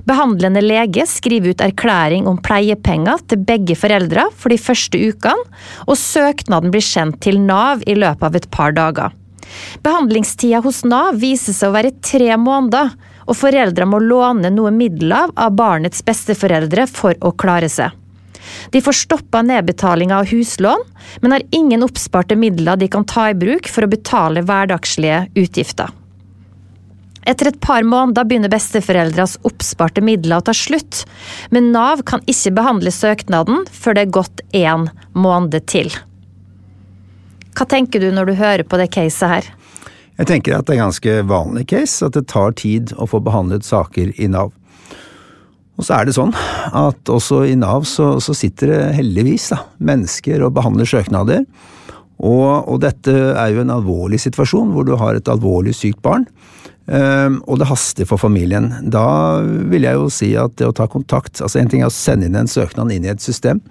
Behandlende 0.09 0.65
lege 0.65 1.05
skriver 1.05 1.53
ut 1.53 1.61
erklæring 1.61 2.25
om 2.31 2.41
pleiepenger 2.41 3.21
til 3.29 3.45
begge 3.45 3.77
foreldre 3.77 4.25
for 4.33 4.49
de 4.49 4.57
første 4.57 4.97
ukene, 5.13 5.45
og 5.85 5.99
søknaden 6.01 6.73
blir 6.73 6.81
sendt 6.89 7.21
til 7.21 7.37
Nav 7.37 7.85
i 7.85 7.93
løpet 7.93 8.31
av 8.31 8.41
et 8.41 8.49
par 8.49 8.73
dager. 8.73 9.13
Behandlingstida 9.85 10.65
hos 10.65 10.81
Nav 10.89 11.21
viser 11.21 11.53
seg 11.53 11.69
å 11.69 11.77
være 11.77 11.93
tre 12.01 12.33
måneder, 12.33 12.95
og 13.25 13.37
foreldre 13.37 13.87
må 13.89 13.99
låne 14.03 14.51
noe 14.53 14.71
midler 14.75 15.31
av 15.35 15.55
barnets 15.57 16.03
besteforeldre 16.05 16.87
for 16.91 17.17
å 17.21 17.33
klare 17.35 17.69
seg. 17.71 17.91
De 18.69 18.81
får 18.83 18.97
stoppa 19.05 19.41
nedbetalinga 19.45 20.19
av 20.19 20.29
huslån, 20.31 20.83
men 21.21 21.35
har 21.35 21.43
ingen 21.55 21.83
oppsparte 21.85 22.35
midler 22.35 22.79
de 22.79 22.89
kan 22.91 23.05
ta 23.07 23.29
i 23.31 23.37
bruk 23.37 23.69
for 23.71 23.85
å 23.85 23.91
betale 23.91 24.43
hverdagslige 24.43 25.25
utgifter. 25.39 25.91
Etter 27.23 27.47
et 27.53 27.59
par 27.63 27.85
måneder 27.87 28.27
begynner 28.27 28.51
besteforeldras 28.51 29.37
oppsparte 29.47 30.03
midler 30.03 30.41
å 30.41 30.45
ta 30.49 30.55
slutt, 30.57 31.05
men 31.55 31.71
Nav 31.71 32.03
kan 32.07 32.23
ikke 32.27 32.51
behandle 32.57 32.91
søknaden 32.91 33.63
før 33.71 33.95
det 33.95 34.03
er 34.03 34.15
gått 34.19 34.43
én 34.51 34.89
måned 35.15 35.55
til. 35.71 35.93
Hva 37.53 37.67
tenker 37.69 38.01
du 38.01 38.09
når 38.11 38.31
du 38.31 38.39
hører 38.41 38.65
på 38.67 38.79
det 38.81 38.89
caset 38.91 39.29
her? 39.29 39.51
Jeg 40.19 40.29
tenker 40.29 40.57
at 40.57 40.67
det 40.67 40.75
er 40.75 40.83
ganske 40.83 41.13
vanlig 41.25 41.65
case, 41.71 42.05
at 42.05 42.13
det 42.17 42.27
tar 42.29 42.53
tid 42.59 42.93
å 43.01 43.07
få 43.09 43.21
behandlet 43.25 43.65
saker 43.65 44.13
i 44.21 44.29
Nav. 44.29 44.53
Og 45.73 45.87
så 45.87 45.97
er 45.97 46.05
det 46.05 46.13
sånn 46.13 46.35
at 46.77 47.09
også 47.09 47.43
i 47.49 47.55
Nav 47.57 47.87
så, 47.89 48.19
så 48.21 48.35
sitter 48.37 48.69
det 48.69 48.81
heldigvis 48.99 49.49
da, 49.55 49.63
mennesker 49.81 50.45
og 50.45 50.53
behandler 50.53 50.89
søknader. 50.89 51.47
Og, 52.23 52.69
og, 52.69 52.77
dette 52.83 53.11
er 53.11 53.55
jo 53.55 53.63
en 53.63 53.73
alvorlig 53.73 54.21
situasjon 54.21 54.69
hvor 54.75 54.85
du 54.87 54.93
har 55.01 55.17
et 55.17 55.31
alvorlig 55.33 55.73
sykt 55.75 56.03
barn. 56.05 56.27
Um, 56.83 57.39
og 57.47 57.61
det 57.61 57.69
haster 57.69 58.05
for 58.05 58.19
familien. 58.19 58.69
Da 58.91 59.39
vil 59.41 59.87
jeg 59.87 59.97
jo 59.97 60.09
si 60.13 60.33
at 60.37 60.57
det 60.59 60.67
å 60.67 60.75
ta 60.75 60.83
kontakt 60.91 61.39
altså 61.39 61.61
En 61.61 61.69
ting 61.71 61.79
er 61.79 61.87
å 61.87 61.95
sende 61.95 62.27
inn 62.27 62.35
en 62.35 62.49
søknad 62.51 62.91
inn 62.91 63.07
i 63.07 63.11
et 63.13 63.23
system, 63.23 63.61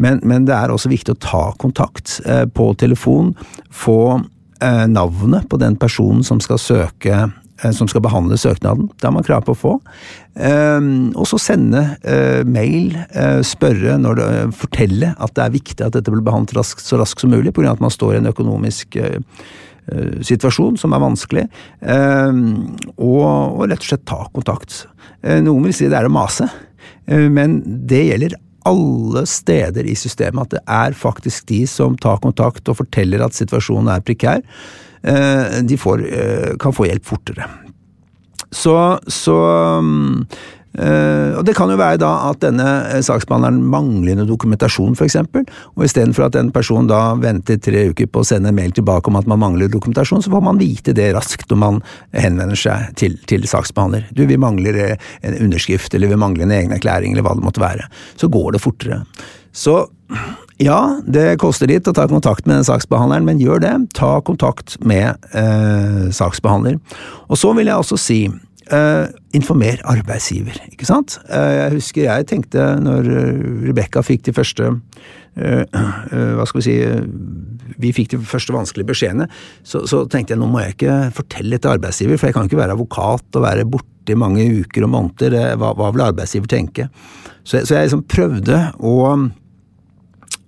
men, 0.00 0.22
men 0.24 0.48
det 0.48 0.56
er 0.56 0.72
også 0.72 0.88
viktig 0.88 1.14
å 1.14 1.20
ta 1.20 1.42
kontakt 1.60 2.18
uh, 2.24 2.48
på 2.48 2.72
telefon. 2.80 3.34
Få 3.70 4.00
Eh, 4.16 4.35
navnet 4.60 5.48
på 5.50 5.58
den 5.60 5.76
personen 5.76 6.22
som 6.24 6.40
skal 6.40 6.60
søke 6.60 7.16
eh, 7.16 7.72
som 7.76 7.88
skal 7.88 8.02
behandle 8.04 8.38
søknaden. 8.40 8.88
Det 8.96 9.06
har 9.08 9.14
man 9.16 9.26
krav 9.26 9.44
på 9.46 9.54
å 9.54 9.58
få. 9.58 9.74
Eh, 10.36 10.88
og 11.12 11.28
så 11.28 11.40
sende 11.42 11.84
mail, 12.48 12.96
spørre, 13.46 13.98
når 14.00 14.20
det, 14.20 14.30
fortelle 14.62 15.12
at 15.16 15.36
det 15.36 15.44
er 15.44 15.54
viktig 15.58 15.86
at 15.86 15.98
dette 15.98 16.12
blir 16.12 16.24
behandlet 16.26 16.56
raskt, 16.58 16.84
så 16.86 17.00
raskt 17.00 17.24
som 17.24 17.34
mulig, 17.34 17.54
pga. 17.56 17.74
at 17.74 17.84
man 17.84 17.92
står 17.92 18.16
i 18.16 18.20
en 18.22 18.32
økonomisk 18.32 18.98
situasjon 20.26 20.74
som 20.80 20.96
er 20.96 20.98
vanskelig, 20.98 21.42
og, 21.86 23.20
og 23.22 23.60
rett 23.70 23.84
og 23.84 23.86
slett 23.86 24.02
ta 24.08 24.24
kontakt. 24.34 24.80
Noen 25.22 25.68
vil 25.68 25.76
si 25.76 25.86
det 25.86 25.94
er 26.00 26.08
å 26.08 26.10
mase, 26.10 26.48
men 27.06 27.60
det 27.86 28.00
gjelder 28.08 28.34
alle 28.66 29.24
steder 29.30 29.86
i 29.86 29.94
systemet 29.98 30.46
at 30.46 30.56
det 30.56 30.62
er 30.78 30.98
faktisk 30.98 31.46
de 31.50 31.62
som 31.70 31.96
tar 32.00 32.20
kontakt 32.24 32.68
og 32.68 32.80
forteller 32.82 33.24
at 33.24 33.36
situasjonen 33.36 33.92
er 33.94 34.04
prekær, 34.04 34.42
eh, 35.06 35.62
de 35.62 35.78
får, 35.80 36.04
eh, 36.06 36.50
kan 36.60 36.74
få 36.74 36.90
hjelp 36.90 37.06
fortere. 37.06 37.48
Så, 38.52 38.76
så 39.10 39.36
Uh, 39.82 40.24
og 40.76 41.44
Det 41.46 41.54
kan 41.56 41.70
jo 41.72 41.78
være 41.80 42.00
da 42.02 42.10
at 42.28 42.42
denne 42.44 42.66
eh, 42.90 43.02
saksbehandleren 43.04 43.62
mangler 43.72 44.18
noe 44.18 44.28
dokumentasjon, 44.28 44.96
f.eks. 44.96 45.16
Og 45.74 45.84
istedenfor 45.86 46.28
at 46.28 46.38
en 46.40 46.52
person 46.54 46.88
da 46.90 47.00
venter 47.20 47.60
tre 47.62 47.86
uker 47.92 48.10
på 48.12 48.22
å 48.22 48.28
sende 48.28 48.52
en 48.52 48.58
mail 48.58 48.74
tilbake 48.76 49.10
om 49.10 49.16
at 49.20 49.28
man 49.30 49.40
mangler 49.42 49.72
dokumentasjon, 49.72 50.24
så 50.24 50.32
får 50.32 50.44
man 50.44 50.60
vite 50.60 50.94
det 50.96 51.10
raskt 51.16 51.48
når 51.52 51.62
man 51.62 51.82
henvender 52.12 52.60
seg 52.60 52.92
til, 53.00 53.16
til 53.30 53.46
saksbehandler. 53.48 54.08
Du, 54.16 54.26
vi 54.28 54.40
mangler 54.40 54.80
eh, 54.82 55.10
en 55.26 55.38
underskrift, 55.46 55.94
eller 55.96 56.12
vi 56.12 56.20
mangler 56.20 56.48
en 56.48 56.56
egen 56.58 56.76
erklæring, 56.76 57.14
eller 57.14 57.26
hva 57.26 57.36
det 57.38 57.46
måtte 57.46 57.64
være. 57.64 57.88
Så 58.20 58.28
går 58.32 58.56
det 58.56 58.64
fortere. 58.64 59.04
Så 59.56 59.86
ja, 60.60 60.80
det 61.04 61.38
koster 61.40 61.68
litt 61.68 61.88
å 61.88 61.94
ta 61.96 62.06
kontakt 62.08 62.46
med 62.46 62.58
den 62.58 62.68
saksbehandleren, 62.68 63.26
men 63.28 63.40
gjør 63.40 63.60
det. 63.64 63.74
Ta 63.96 64.18
kontakt 64.24 64.78
med 64.84 65.16
eh, 65.36 66.08
saksbehandler. 66.16 66.80
Og 67.28 67.40
så 67.40 67.52
vil 67.56 67.72
jeg 67.72 67.84
også 67.84 68.00
si 68.00 68.20
Uh, 68.66 69.06
informer 69.36 69.80
arbeidsgiver, 69.88 70.58
ikke 70.70 70.88
sant. 70.88 71.18
Uh, 71.28 71.52
jeg 71.60 71.76
husker 71.76 72.06
jeg 72.06 72.28
tenkte 72.32 72.66
når 72.82 73.10
uh, 73.12 73.46
Rebekka 73.68 74.02
fikk 74.06 74.26
de 74.28 74.36
første 74.36 74.74
Hva 75.36 76.44
skal 76.48 76.62
vi 76.62 76.64
si 76.64 76.74
Vi 77.82 77.90
fikk 77.92 78.14
de 78.14 78.18
første 78.24 78.54
vanskelige 78.54 78.88
beskjedene, 78.88 79.26
så, 79.60 79.82
så, 79.84 80.06
tenkte 80.08 80.32
jeg 80.32 80.40
nå 80.40 80.48
må 80.48 80.62
jeg 80.62 80.72
ikke 80.78 80.94
fortelle 81.18 81.58
til 81.60 81.74
arbeidsgiver, 81.74 82.16
for 82.16 82.30
jeg 82.30 82.36
kan 82.38 82.48
ikke 82.48 82.60
være 82.62 82.72
advokat 82.72 83.36
og 83.36 83.44
være 83.44 83.66
borte 83.68 84.14
i 84.14 84.16
mange 84.16 84.46
uker 84.62 84.86
og 84.86 84.94
måneder. 84.94 85.36
Hva, 85.60 85.74
hva 85.76 85.90
vil 85.92 86.06
arbeidsgiver 86.06 86.48
tenke? 86.48 86.88
Så, 87.44 87.60
så 87.68 87.76
jeg 87.76 87.90
liksom 87.90 88.06
prøvde 88.08 88.62
å 88.80 88.94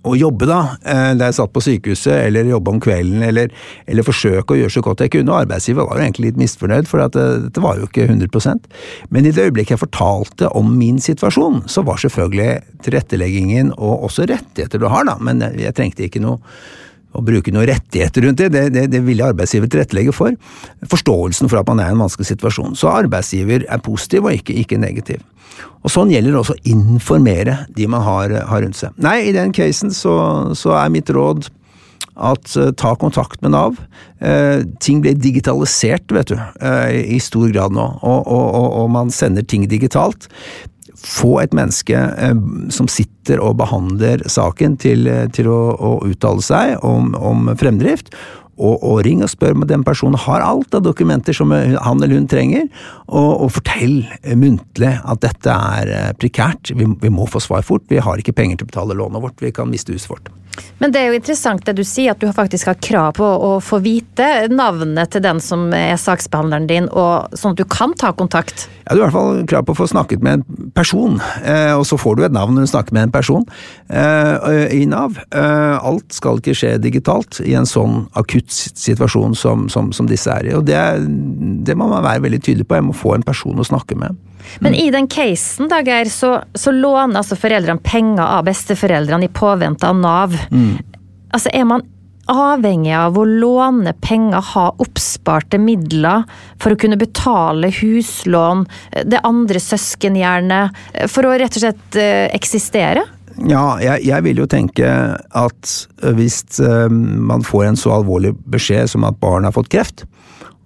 å 0.07 0.15
jobbe, 0.15 0.47
da, 0.47 0.77
eh, 0.87 1.13
da 1.19 1.29
jeg 1.29 1.37
satt 1.39 1.53
på 1.53 1.63
sykehuset, 1.65 2.27
eller 2.29 2.49
jobbe 2.53 2.71
om 2.71 2.81
kvelden, 2.81 3.23
eller, 3.27 3.51
eller, 3.87 4.07
forsøke 4.07 4.55
å 4.55 4.59
gjøre 4.61 4.75
så 4.77 4.83
godt 4.85 5.03
jeg 5.05 5.13
kunne. 5.17 5.33
og 5.33 5.43
Arbeidsgiver 5.43 5.89
var 5.89 5.99
jo 5.99 6.07
egentlig 6.07 6.31
litt 6.31 6.41
misfornøyd, 6.43 6.89
for 6.89 7.03
det, 7.03 7.19
eh, 7.19 7.39
dette 7.49 7.65
var 7.65 7.77
jo 7.77 7.89
ikke 7.89 8.07
100 8.07 8.69
Men 9.11 9.27
i 9.27 9.33
det 9.33 9.51
øyeblikket 9.51 9.75
jeg 9.75 9.85
fortalte 9.85 10.55
om 10.55 10.77
min 10.79 10.99
situasjon, 10.99 11.65
så 11.67 11.85
var 11.85 11.97
selvfølgelig 11.97 12.63
tilretteleggingen 12.83 13.73
og 13.77 14.05
også 14.09 14.29
rettigheter 14.29 14.79
du 14.79 14.87
har, 14.89 15.05
da, 15.05 15.17
men 15.19 15.41
jeg, 15.41 15.59
jeg 15.67 15.75
trengte 15.75 16.07
ikke 16.07 16.23
noe 16.23 16.39
å 17.17 17.23
bruke 17.25 17.51
noen 17.51 17.67
rettigheter 17.71 18.23
rundt 18.23 18.39
det, 18.39 18.51
det, 18.53 18.69
det, 18.75 18.85
det 18.93 19.01
ville 19.03 19.25
arbeidsgiver 19.25 19.71
tilrettelegge 19.73 20.13
for. 20.15 20.37
Forståelsen 20.93 21.49
for 21.49 21.59
at 21.61 21.71
man 21.71 21.81
er 21.81 21.91
i 21.91 21.97
en 21.97 22.05
vanskelig 22.05 22.29
situasjon. 22.29 22.77
Så 22.79 22.91
arbeidsgiver 22.93 23.65
er 23.67 23.83
positiv 23.83 24.29
og 24.29 24.37
ikke, 24.37 24.55
ikke 24.63 24.79
negativ. 24.79 25.25
Og 25.83 25.93
Sånn 25.93 26.11
gjelder 26.13 26.35
det 26.35 26.41
også 26.41 26.57
å 26.57 26.65
informere 26.69 27.61
de 27.75 27.87
man 27.91 28.05
har, 28.05 28.35
har, 28.51 28.65
rundt 28.65 28.79
seg. 28.79 28.97
Nei, 29.03 29.21
i 29.29 29.37
den 29.37 29.55
casen 29.57 29.95
så, 29.95 30.17
så 30.59 30.75
er 30.79 30.93
mitt 30.93 31.11
råd 31.15 31.49
at 32.19 32.55
uh, 32.59 32.71
ta 32.75 32.95
kontakt 32.99 33.43
med 33.45 33.55
Nav. 33.55 33.79
Uh, 34.19 34.67
ting 34.83 35.03
blir 35.05 35.19
digitalisert, 35.19 36.11
vet 36.15 36.33
du, 36.33 36.39
uh, 36.39 36.91
i 36.91 37.21
stor 37.23 37.53
grad 37.55 37.77
nå, 37.77 37.87
og, 38.03 38.19
og, 38.27 38.49
og, 38.49 38.67
og, 38.83 38.91
man 38.95 39.15
sender 39.15 39.47
ting 39.47 39.69
digitalt. 39.71 40.29
Få 40.99 41.37
et 41.45 41.55
menneske 41.55 41.95
som 42.75 42.89
sitter 42.91 43.39
og 43.39 43.61
behandler 43.61 44.25
saken 44.27 44.75
til, 44.83 45.07
til 45.31 45.47
å, 45.47 45.61
å, 45.79 45.91
uttale 46.09 46.43
seg 46.43 46.83
om, 46.83 47.13
om 47.15 47.53
fremdrift, 47.61 48.11
og, 48.59 48.83
og, 48.83 49.01
ring 49.07 49.23
og 49.25 49.31
spør 49.33 49.57
om 49.57 49.67
den 49.71 49.85
personen 49.87 50.19
har 50.19 50.45
alt 50.45 50.75
av 50.75 50.85
dokumenter 50.87 51.37
som 51.37 51.55
han 51.55 52.03
eller 52.03 52.19
hun 52.19 52.29
trenger, 52.31 52.67
og, 53.07 53.31
og 53.47 53.55
fortell 53.59 54.01
muntlig 54.39 54.93
at 54.99 55.23
dette 55.25 55.55
er 55.79 55.95
eh, 55.95 56.11
prekært, 56.19 56.75
vi, 56.75 56.91
vi, 57.03 57.13
må 57.15 57.29
få 57.31 57.43
svar 57.43 57.65
fort, 57.67 57.87
vi 57.91 58.03
har 58.03 58.21
ikke 58.21 58.37
penger 58.37 58.61
til 58.61 58.69
å 58.69 58.73
betale 58.73 58.99
lånet 58.99 59.25
vårt, 59.25 59.41
vi 59.45 59.55
kan 59.55 59.71
miste 59.71 59.95
huset 59.95 60.11
vårt. 60.13 60.33
Men 60.79 60.95
det 60.95 61.01
er 61.01 61.13
jo 61.13 61.19
interessant 61.19 61.65
det 61.67 61.77
du 61.79 61.85
sier, 61.87 62.15
at 62.15 62.23
du 62.23 62.29
faktisk 62.35 62.71
har 62.71 62.79
krav 62.83 63.17
på 63.19 63.27
å 63.27 63.53
få 63.65 63.81
vite 63.85 64.49
navnet 64.53 65.13
til 65.15 65.25
den 65.25 65.43
som 65.43 65.69
er 65.77 65.97
saksbehandleren 66.01 66.69
din, 66.71 66.89
sånn 66.89 67.55
at 67.55 67.61
du 67.61 67.67
kan 67.69 67.95
ta 67.99 68.13
kontakt? 68.17 68.69
Ja, 68.89 68.95
Du 68.95 69.03
har 69.03 69.09
i 69.09 69.11
hvert 69.11 69.17
fall 69.17 69.43
krav 69.51 69.67
på 69.69 69.75
å 69.75 69.81
få 69.83 69.89
snakket 69.91 70.23
med 70.25 70.41
en 70.41 70.71
person, 70.77 71.19
eh, 71.45 71.75
og 71.77 71.85
så 71.89 71.99
får 72.01 72.17
du 72.17 72.25
et 72.25 72.35
navn 72.35 72.57
når 72.57 72.69
du 72.69 72.73
snakker 72.73 72.97
med 72.97 73.09
en 73.09 73.15
person 73.15 73.45
eh, 73.91 74.69
i 74.75 74.87
Nav. 74.89 75.19
Eh, 75.29 75.77
alt 75.77 76.15
skal 76.15 76.41
ikke 76.41 76.57
skje 76.57 76.77
digitalt 76.83 77.43
i 77.45 77.55
en 77.59 77.69
sånn 77.69 78.07
akutt 78.19 78.53
situasjon 78.53 79.37
som, 79.37 79.69
som, 79.73 79.93
som 79.93 80.09
disse 80.09 80.33
er 80.33 80.49
i, 80.49 80.57
og 80.57 80.65
det, 80.69 80.81
det, 81.67 81.77
må 81.77 81.91
man 81.91 82.07
være 82.07 82.25
veldig 82.29 82.43
tydelig 82.43 82.69
på. 82.69 82.79
Jeg 82.79 82.89
må 82.89 82.97
få 82.97 83.17
en 83.17 83.27
person 83.27 83.61
å 83.61 83.67
snakke 83.67 83.99
med. 83.99 84.17
Men 84.65 84.75
i 84.75 84.89
den 84.95 85.09
casen 85.11 85.71
da, 85.71 85.83
Geir, 85.85 86.11
så, 86.13 86.39
så 86.55 86.73
låner 86.75 87.21
altså 87.21 87.39
foreldrene 87.39 87.83
penger 87.85 88.25
av 88.25 88.47
besteforeldrene 88.49 89.29
i 89.29 89.33
påvente 89.35 89.89
av 89.89 90.01
Nav. 90.01 90.37
Mm. 90.51 90.75
Altså, 91.35 91.53
er 91.53 91.69
man 91.69 91.87
avhengig 92.29 92.93
av 92.93 93.17
å 93.19 93.25
låne 93.25 93.95
penger, 94.05 94.43
ha 94.53 94.67
oppsparte 94.83 95.61
midler 95.61 96.27
for 96.61 96.75
å 96.75 96.81
kunne 96.81 96.99
betale 97.01 97.71
huslån, 97.73 98.67
det 99.09 99.23
andre 99.27 99.63
søsken 99.63 100.19
gjerne, 100.19 100.67
for 101.09 101.29
å 101.29 101.37
rett 101.41 101.57
og 101.57 101.65
slett 101.65 102.01
eh, 102.01 102.27
eksistere? 102.37 103.07
Ja, 103.47 103.79
jeg, 103.81 104.03
jeg, 104.09 104.25
vil 104.27 104.41
jo 104.43 104.49
tenke 104.51 104.89
at 105.17 105.75
hvis 106.19 106.43
eh, 106.65 106.89
man 106.91 107.45
får 107.47 107.69
en 107.69 107.79
så 107.79 107.95
alvorlig 108.01 108.35
beskjed 108.51 108.91
som 108.91 109.07
at 109.07 109.21
barn 109.23 109.47
har 109.47 109.55
fått 109.55 109.71
kreft, 109.73 110.05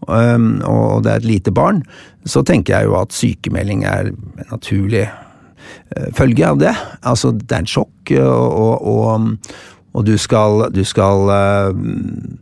og 0.08 1.04
det 1.04 1.12
er 1.12 1.20
et 1.20 1.28
lite 1.28 1.54
barn, 1.54 1.82
så 2.26 2.42
tenker 2.46 2.74
jeg 2.74 2.90
jo 2.90 2.96
at 2.98 3.14
sykemelding 3.14 3.84
er 3.88 4.10
en 4.10 4.48
naturlig 4.50 5.04
uh, 5.06 6.08
følge 6.16 6.46
av 6.46 6.58
det. 6.62 6.72
Altså, 7.02 7.32
det 7.36 7.52
er 7.52 7.62
en 7.64 7.70
sjokk, 7.70 8.14
og, 8.18 8.82
og, 8.82 9.28
og 9.92 10.06
du 10.08 10.14
skal, 10.20 10.66
du 10.72 10.82
skal 10.88 11.28
uh, 11.28 11.82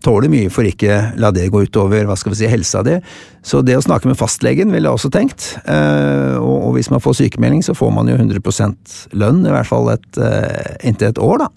tåle 0.05 0.31
mye 0.31 0.51
for 0.53 0.67
ikke 0.69 1.01
la 1.21 1.33
det 1.35 1.49
gå 1.51 1.65
utover 1.67 2.07
hva 2.07 2.17
skal 2.19 2.35
vi 2.35 2.41
si, 2.43 2.51
helsa 2.51 2.85
di. 2.87 2.99
Så 3.43 3.65
det 3.67 3.79
å 3.79 3.85
snakke 3.85 4.11
med 4.11 4.19
fastlegen 4.21 4.71
ville 4.73 4.87
jeg 4.87 5.01
også 5.01 5.13
tenkt. 5.15 5.55
Uh, 5.67 6.39
og, 6.39 6.57
og, 6.57 6.71
hvis 6.79 6.93
man 6.93 7.03
får 7.03 7.19
sykemelding, 7.25 7.65
så 7.67 7.75
får 7.77 7.93
man 7.97 8.11
jo 8.11 8.19
100% 8.21 9.01
lønn, 9.19 9.43
i 9.45 9.55
hvert 9.55 9.69
fall 9.69 9.91
et, 9.97 10.11
uh, 10.21 10.77
inntil 10.87 11.11
et 11.11 11.23
år, 11.23 11.43
da. 11.45 11.51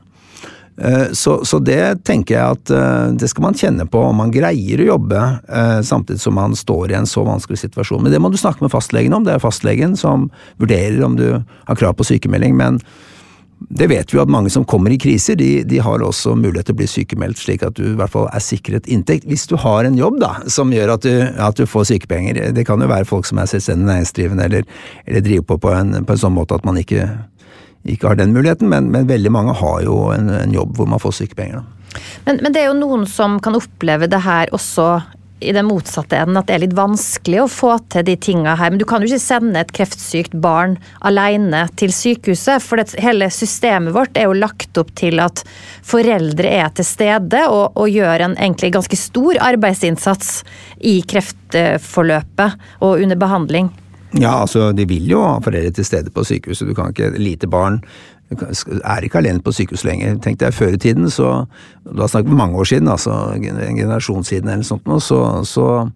Så, 1.13 1.35
så, 1.45 1.59
det 1.61 2.01
tenker 2.07 2.33
jeg 2.33 2.57
at 2.57 2.71
det 3.21 3.27
skal 3.29 3.45
man 3.45 3.57
kjenne 3.57 3.85
på 3.85 3.99
om 4.07 4.17
man 4.17 4.31
greier 4.33 4.81
å 4.81 4.87
jobbe 4.87 5.21
samtidig 5.85 6.23
som 6.23 6.33
man 6.33 6.57
står 6.57 6.89
i 6.89 6.97
en 6.97 7.09
så 7.09 7.21
vanskelig 7.27 7.61
situasjon. 7.61 8.01
Men 8.01 8.15
det 8.15 8.21
må 8.23 8.31
du 8.33 8.39
snakke 8.41 8.65
med 8.65 8.73
fastlegen 8.73 9.13
om. 9.13 9.21
Det 9.27 9.35
er 9.35 9.43
fastlegen 9.43 9.93
som 9.99 10.31
vurderer 10.57 10.97
om 11.05 11.13
du 11.19 11.27
har 11.37 11.77
krav 11.77 11.93
på 11.99 12.07
sykemelding. 12.09 12.57
men 12.57 12.81
det 13.69 13.87
vet 13.87 14.11
vi 14.11 14.17
jo 14.17 14.23
at 14.23 14.31
mange 14.31 14.51
som 14.51 14.65
kommer 14.67 14.93
i 14.93 14.99
kriser, 14.99 15.37
de, 15.39 15.63
de, 15.67 15.79
har 15.83 16.03
også 16.03 16.35
mulighet 16.37 16.67
til 16.67 16.75
å 16.75 16.79
bli 16.81 16.87
sykemeldt, 16.89 17.39
slik 17.39 17.63
at 17.65 17.77
du 17.77 17.85
i 17.93 17.97
hvert 17.99 18.11
fall 18.11 18.27
er 18.33 18.43
sikret 18.43 18.87
inntekt. 18.91 19.27
Hvis 19.29 19.45
du 19.49 19.55
har 19.59 19.87
en 19.87 19.97
jobb 19.97 20.19
da, 20.21 20.33
som 20.51 20.73
gjør 20.73 20.95
at 20.95 21.05
du, 21.05 21.13
at 21.21 21.59
du 21.59 21.65
får 21.69 21.87
sykepenger. 21.93 22.39
Det 22.55 22.65
kan 22.67 22.81
jo 22.81 22.89
være 22.91 23.07
folk 23.09 23.27
som 23.29 23.39
er 23.41 23.49
selvstendig 23.49 23.87
næringsdrivende 23.89 24.47
eller, 24.49 24.67
eller 25.07 25.25
driver 25.25 25.47
på 25.53 25.59
på 25.63 25.73
en, 25.75 25.95
på 26.03 26.15
en, 26.15 26.23
sånn 26.25 26.35
måte 26.35 26.57
at 26.57 26.67
man 26.67 26.79
ikke, 26.81 27.07
ikke 27.83 28.07
har 28.07 28.19
den 28.19 28.33
muligheten, 28.35 28.69
men, 28.71 28.91
men, 28.93 29.07
veldig 29.09 29.31
mange 29.33 29.55
har 29.59 29.81
jo 29.83 29.97
en, 30.15 30.29
en 30.31 30.53
jobb 30.55 30.77
hvor 30.77 30.87
man 30.87 31.01
får 31.03 31.17
sykepenger. 31.23 31.65
Men, 32.25 32.39
men, 32.39 32.53
det 32.53 32.63
er 32.63 32.71
jo 32.71 32.79
noen 32.79 33.03
som 33.09 33.39
kan 33.43 33.57
oppleve 33.59 34.07
det 34.09 34.23
her 34.23 34.53
også 34.55 34.87
i 35.43 35.51
den 35.51 35.67
motsatte 35.67 36.15
enden 36.15 36.37
at 36.39 36.47
det 36.47 36.55
er 36.55 36.61
litt 36.63 36.75
vanskelig 36.77 37.41
å 37.43 37.49
få 37.51 37.73
til 37.91 38.05
de 38.07 38.15
tinga 38.15 38.53
her. 38.55 38.71
Men 38.71 38.79
du 38.79 38.85
kan 38.87 39.03
jo 39.03 39.09
ikke 39.09 39.19
sende 39.19 39.59
et 39.59 39.73
kreftsykt 39.75 40.37
barn 40.39 40.77
alene 41.03 41.65
til 41.75 41.91
sykehuset. 41.91 42.63
For 42.63 42.79
det, 42.79 42.93
hele 43.03 43.27
systemet 43.33 43.91
vårt 43.91 44.15
er 44.15 44.29
jo 44.29 44.39
lagt 44.39 44.79
opp 44.79 44.93
til 44.95 45.19
at 45.19 45.43
foreldre 45.83 46.47
er 46.63 46.71
til 46.77 46.87
stede 46.87 47.43
og, 47.49 47.75
og 47.75 47.91
gjør 47.91 48.29
en 48.29 48.37
egentlig 48.37 48.71
ganske 48.77 48.99
stor 48.99 49.41
arbeidsinnsats 49.51 50.37
i 50.79 51.01
kreftforløpet 51.11 52.59
og 52.79 53.03
under 53.03 53.19
behandling. 53.19 53.73
Ja, 54.13 54.43
altså 54.43 54.71
de 54.77 54.85
vil 54.85 55.07
jo 55.09 55.23
ha 55.25 55.39
foreldre 55.41 55.71
til 55.73 55.85
stede 55.87 56.11
på 56.13 56.25
sykehuset. 56.27 56.67
Du 56.69 56.75
kan 56.77 56.93
ikke 56.93 57.15
lite 57.17 57.49
barn 57.49 57.81
er 58.31 59.05
ikke 59.05 59.19
alene 59.21 59.43
på 59.43 59.53
sykehus 59.53 59.83
lenger. 59.87 60.17
Tenk 60.23 60.39
deg 60.41 60.55
før 60.55 60.73
i 60.75 60.81
tiden, 60.81 61.09
så 61.11 61.45
Da 61.83 62.07
snakker 62.07 62.29
vi 62.29 62.35
mange 62.35 62.57
år 62.57 62.63
siden, 62.63 62.87
altså 62.87 63.33
en 63.35 63.77
generasjon 63.77 64.23
siden 64.23 64.49
eller 64.49 64.63
noe 64.63 64.65
sånt, 64.65 65.03
så, 65.03 65.43
så, 65.43 65.89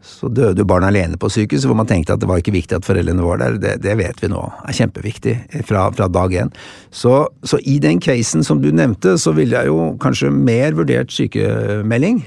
så 0.00 0.28
døde 0.28 0.64
barn 0.64 0.84
alene 0.84 1.18
på 1.18 1.28
sykehus, 1.28 1.66
hvor 1.66 1.74
man 1.74 1.86
tenkte 1.86 2.14
at 2.14 2.20
det 2.20 2.28
var 2.28 2.38
ikke 2.38 2.54
viktig 2.54 2.76
at 2.76 2.86
foreldrene 2.86 3.24
var 3.24 3.38
der. 3.42 3.58
Det, 3.58 3.74
det 3.82 3.96
vet 3.98 4.22
vi 4.22 4.30
nå 4.30 4.44
er 4.64 4.78
kjempeviktig 4.78 5.34
fra, 5.66 5.88
fra 5.90 6.08
dag 6.08 6.32
én. 6.32 6.52
Så, 6.90 7.26
så, 7.42 7.58
i 7.64 7.78
den 7.82 8.00
casen 8.00 8.46
som 8.46 8.62
du 8.62 8.70
nevnte, 8.70 9.18
så 9.18 9.34
ville 9.36 9.58
jeg 9.58 9.72
jo 9.72 9.96
kanskje 10.00 10.30
mer 10.30 10.78
vurdert 10.78 11.12
sykemelding 11.12 12.22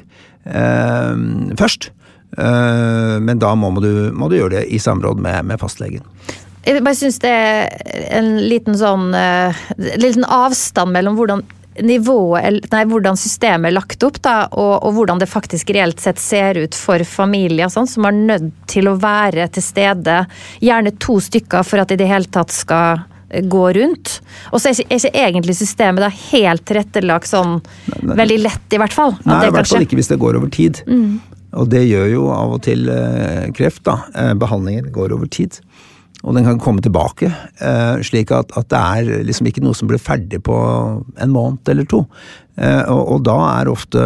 eh, 0.46 1.26
først. 1.58 1.92
Eh, 2.38 3.18
men 3.20 3.40
da 3.40 3.56
må 3.56 3.74
du, 3.84 4.12
må 4.14 4.30
du, 4.32 4.38
gjøre 4.40 4.60
det 4.60 4.68
i 4.72 4.80
samråd 4.80 5.22
med, 5.22 5.46
med 5.52 5.62
fastlegen. 5.62 6.06
Jeg 6.66 6.84
bare 6.86 6.98
syns 6.98 7.18
det 7.24 7.32
er 7.32 7.72
en 8.20 8.36
liten 8.46 8.76
sånn 8.78 9.16
uh, 9.18 9.62
liten 9.98 10.28
avstand 10.30 10.94
mellom 10.94 11.16
hvordan 11.18 11.42
nivået, 11.82 12.68
nei, 12.70 12.82
hvordan 12.86 13.18
systemet 13.18 13.72
er 13.72 13.74
lagt 13.74 14.04
opp, 14.04 14.20
da, 14.22 14.36
og, 14.52 14.74
og, 14.84 14.92
hvordan 14.98 15.22
det 15.22 15.30
faktisk 15.32 15.72
reelt 15.74 16.04
sett 16.04 16.20
ser 16.22 16.60
ut 16.60 16.76
for 16.78 17.02
familier 17.08 17.72
sånn, 17.72 17.90
som 17.90 18.06
er 18.06 18.18
nødt 18.18 18.52
til 18.70 18.92
å 18.92 18.98
være 19.02 19.48
til 19.56 19.66
stede. 19.66 20.20
Gjerne 20.62 20.94
to 21.02 21.18
stykker 21.24 21.66
for 21.66 21.82
at 21.82 21.90
det 21.90 21.98
i 21.98 22.04
det 22.04 22.12
hele 22.12 22.30
tatt 22.30 22.54
skal 22.54 23.08
gå 23.32 23.74
rundt. 23.74 24.18
Og 24.52 24.62
så 24.62 24.72
er 24.72 24.82
er 24.84 24.98
ikke 25.00 25.24
egentlig 25.24 25.56
systemet 25.56 26.04
da 26.04 26.10
helt 26.12 26.66
tilrettelagt 26.68 27.30
sånn 27.30 27.60
nei, 27.62 28.00
nei, 28.02 28.18
veldig 28.24 28.40
lett, 28.44 28.66
i 28.76 28.82
hvert 28.82 28.96
fall. 28.96 29.16
Nei, 29.24 29.40
i 29.48 29.54
hvert 29.56 29.72
fall 29.72 29.86
ikke 29.88 30.00
hvis 30.00 30.12
det 30.12 30.20
går 30.22 30.40
over 30.42 30.52
tid. 30.52 30.84
Mm. 30.88 31.22
Og 31.60 31.70
det 31.72 31.84
gjør 31.88 32.10
jo 32.14 32.28
av 32.34 32.56
og 32.56 32.62
til 32.68 32.88
eh, 32.92 33.50
kreft, 33.56 33.84
da. 33.88 33.98
Eh, 34.16 34.34
behandlingen 34.40 34.92
går 34.96 35.16
over 35.18 35.32
tid 35.32 35.62
og 36.22 36.36
den 36.38 36.46
kan 36.46 36.60
komme 36.62 36.84
tilbake. 36.86 37.32
Eh, 37.66 37.96
slik 38.06 38.30
at, 38.30 38.52
at, 38.54 38.68
det 38.70 38.78
er 38.78 39.24
liksom 39.26 39.48
ikke 39.50 39.64
noe 39.66 39.74
som 39.74 39.88
blir 39.90 39.98
ferdig 39.98 40.38
på 40.46 40.54
en 41.18 41.32
måned 41.34 41.72
eller 41.74 41.88
to. 41.90 42.04
Og, 42.62 43.00
og, 43.00 43.24
da 43.26 43.38
er 43.56 43.72
ofte 43.72 44.02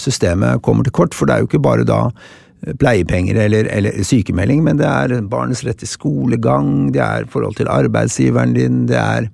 systemet 0.00 0.62
kommer 0.64 0.86
til 0.86 0.94
kort, 0.96 1.12
for 1.12 1.28
det 1.28 1.34
er 1.34 1.42
jo 1.42 1.50
ikke 1.50 1.60
bare 1.60 1.84
da 1.84 1.98
pleiepenger 2.80 3.42
eller, 3.42 3.68
eller 3.68 3.98
sykemelding, 4.06 4.62
men 4.64 4.80
det 4.80 4.88
er 4.88 5.18
barnets 5.28 5.60
rett 5.66 5.82
til 5.82 5.90
skolegang, 5.90 6.94
det 6.94 7.02
er 7.04 7.28
forhold 7.28 7.58
til 7.58 7.68
arbeidsgiveren 7.68 8.56
din, 8.56 8.86
det 8.88 8.96
er 8.96 9.28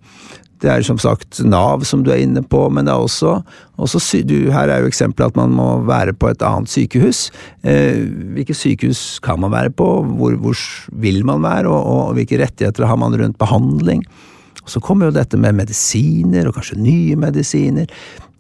det 0.62 0.70
er 0.72 0.84
som 0.86 0.98
sagt 1.00 1.40
Nav 1.44 1.84
som 1.88 2.02
du 2.04 2.10
er 2.12 2.22
inne 2.24 2.42
på, 2.44 2.62
men 2.72 2.88
det 2.88 2.94
er 2.94 3.04
også, 3.04 3.38
også 3.82 4.00
du, 4.24 4.50
Her 4.54 4.72
er 4.72 4.84
jo 4.84 4.90
eksempelet 4.90 5.34
at 5.34 5.38
man 5.38 5.52
må 5.56 5.68
være 5.88 6.14
på 6.16 6.30
et 6.32 6.44
annet 6.46 6.72
sykehus. 6.72 7.26
Eh, 7.62 8.06
hvilke 8.36 8.56
sykehus 8.56 9.18
kan 9.24 9.40
man 9.42 9.52
være 9.52 9.74
på, 9.76 9.88
hvor, 10.16 10.36
hvor 10.40 10.56
vil 10.92 11.24
man 11.28 11.44
være, 11.44 11.68
og, 11.68 11.82
og, 11.84 12.14
hvilke 12.16 12.40
rettigheter 12.40 12.88
har 12.88 12.96
man 13.00 13.16
rundt 13.16 13.38
behandling? 13.38 14.06
Og 14.64 14.70
Så 14.72 14.80
kommer 14.80 15.10
jo 15.10 15.18
dette 15.18 15.38
med 15.38 15.54
medisiner, 15.54 16.48
og 16.48 16.56
kanskje 16.56 16.80
nye 16.80 17.18
medisiner. 17.20 17.90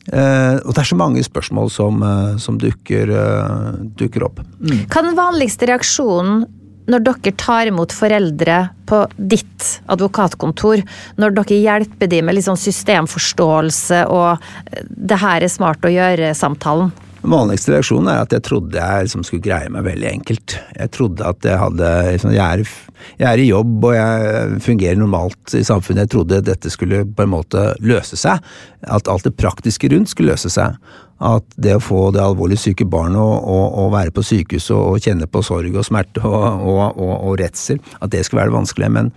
Eh, 0.06 0.56
og 0.62 0.72
det 0.72 0.82
er 0.82 0.88
så 0.88 0.98
mange 0.98 1.22
spørsmål 1.26 1.70
som, 1.70 2.02
eh, 2.02 2.36
som 2.38 2.58
dukker, 2.62 3.10
uh, 3.10 3.74
dukker, 3.98 4.24
opp. 4.24 4.40
Mm. 4.60 4.86
Hva 4.86 5.02
er 5.02 5.08
den 5.10 5.18
vanligste 5.18 5.66
reaksjonen 5.66 6.46
når 6.90 7.04
dere 7.06 7.34
tar 7.38 7.70
imot 7.70 7.94
foreldre 7.94 8.58
på 8.86 9.00
ditt 9.16 9.80
advokatkontor, 9.90 10.84
når 11.18 11.34
dere 11.40 11.58
hjelper 11.58 12.10
dem 12.10 12.28
med 12.28 12.38
sånn 12.44 12.60
systemforståelse 12.60 14.04
og 14.06 14.38
eh, 14.70 14.84
'det 14.86 15.18
her 15.22 15.42
er 15.42 15.52
smart 15.52 15.84
å 15.86 15.92
gjøre'-samtalen? 15.92 16.92
Den 17.26 17.32
vanligste 17.34 17.72
reaksjonen 17.74 18.06
er 18.06 18.20
at 18.22 18.30
jeg 18.36 18.42
trodde 18.46 18.78
jeg 18.78 19.06
liksom 19.08 19.24
skulle 19.26 19.42
greie 19.42 19.70
meg 19.74 19.82
veldig 19.82 20.06
enkelt. 20.12 20.52
Jeg 20.76 20.90
trodde 20.94 21.24
at 21.26 21.42
jeg 21.42 21.58
hadde 21.58 21.88
liksom, 22.14 22.30
jeg, 22.36 22.44
er, 22.46 23.08
jeg, 23.18 23.26
er, 23.26 23.40
i 23.42 23.48
jobb 23.48 23.86
og 23.88 23.96
jeg 23.96 24.60
fungerer 24.62 25.00
normalt 25.00 25.56
i 25.58 25.64
samfunnet. 25.66 26.04
Jeg 26.04 26.12
trodde 26.12 26.38
dette 26.46 26.70
skulle 26.70 27.00
på 27.02 27.24
en 27.24 27.32
måte 27.32 27.64
løse 27.82 28.14
seg. 28.20 28.46
At 28.86 29.10
alt 29.10 29.26
det 29.26 29.34
praktiske 29.40 29.90
rundt 29.90 30.12
skulle 30.12 30.36
løse 30.36 30.52
seg 30.54 30.78
at 31.26 31.56
det 31.58 31.74
å 31.74 31.82
få 31.82 32.12
det 32.14 32.22
alvorlig 32.22 32.60
syke 32.62 32.86
barnet 32.86 33.18
og, 33.18 33.42
og, 33.42 33.66
og, 33.74 33.90
være 33.96 34.14
på 34.14 34.22
sykehus 34.28 34.68
og, 34.70 34.84
og, 34.84 35.02
kjenne 35.02 35.26
på 35.26 35.42
sorg 35.42 35.74
og 35.74 35.88
smerte 35.88 36.22
og, 36.22 37.02
og 37.02 37.34
redsel, 37.40 37.80
at 37.98 38.12
det 38.14 38.22
skulle 38.22 38.44
være 38.44 38.52
det 38.52 38.58
vanskelige. 38.60 38.92
Men, 39.00 39.10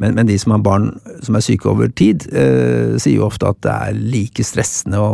men, 0.00 0.16
men, 0.16 0.30
de 0.30 0.40
som 0.40 0.56
har 0.56 0.64
barn 0.64 0.88
som 1.20 1.36
er 1.36 1.44
syke 1.44 1.68
over 1.68 1.92
tid, 2.00 2.30
eh, 2.32 2.96
sier 2.96 3.18
jo 3.18 3.28
ofte 3.28 3.52
at 3.52 3.60
det 3.66 3.76
er 3.76 4.02
like 4.16 4.46
stressende 4.46 5.04
å, 5.04 5.12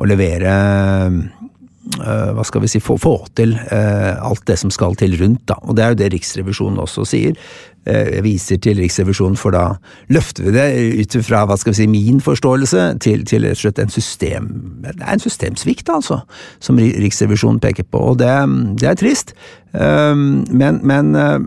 å 0.00 0.08
levere 0.08 0.52
eh, 2.00 2.30
hva 2.36 2.44
skal 2.46 2.64
vi 2.64 2.70
si, 2.72 2.80
få, 2.82 2.96
få 3.00 3.16
til 3.38 3.56
eh, 3.56 4.14
alt 4.16 4.46
det 4.48 4.56
som 4.60 4.72
skal 4.72 4.96
til 4.98 5.16
rundt. 5.20 5.44
Da. 5.50 5.58
Og 5.66 5.76
Det 5.76 5.84
er 5.84 5.92
jo 5.92 6.00
det 6.00 6.12
Riksrevisjonen 6.14 6.80
også 6.80 7.04
sier. 7.08 7.36
Eh, 7.88 8.16
jeg 8.16 8.24
viser 8.24 8.60
til 8.60 8.80
Riksrevisjonen, 8.80 9.38
for 9.40 9.56
da 9.56 9.64
løfter 10.12 10.48
vi 10.48 10.54
det 10.56 10.66
ut 11.00 11.18
fra 11.24 11.46
hva 11.48 11.56
skal 11.60 11.72
vi 11.72 11.80
si, 11.82 11.88
min 11.90 12.20
forståelse 12.24 12.86
til, 13.04 13.24
til 13.28 13.48
rett 13.48 13.56
og 13.56 13.64
slett 13.64 13.80
en 13.80 13.92
system 13.92 14.48
Det 14.84 14.96
er 14.98 15.14
en 15.14 15.22
systemsvikt, 15.22 15.88
altså, 15.92 16.22
som 16.60 16.80
Riksrevisjonen 16.80 17.60
peker 17.62 17.88
på, 17.88 18.10
og 18.12 18.20
det, 18.20 18.32
det 18.80 18.90
er 18.90 19.00
trist. 19.00 19.34
Um, 19.72 20.44
men, 20.50 20.80
men, 20.84 21.14
uh, 21.16 21.38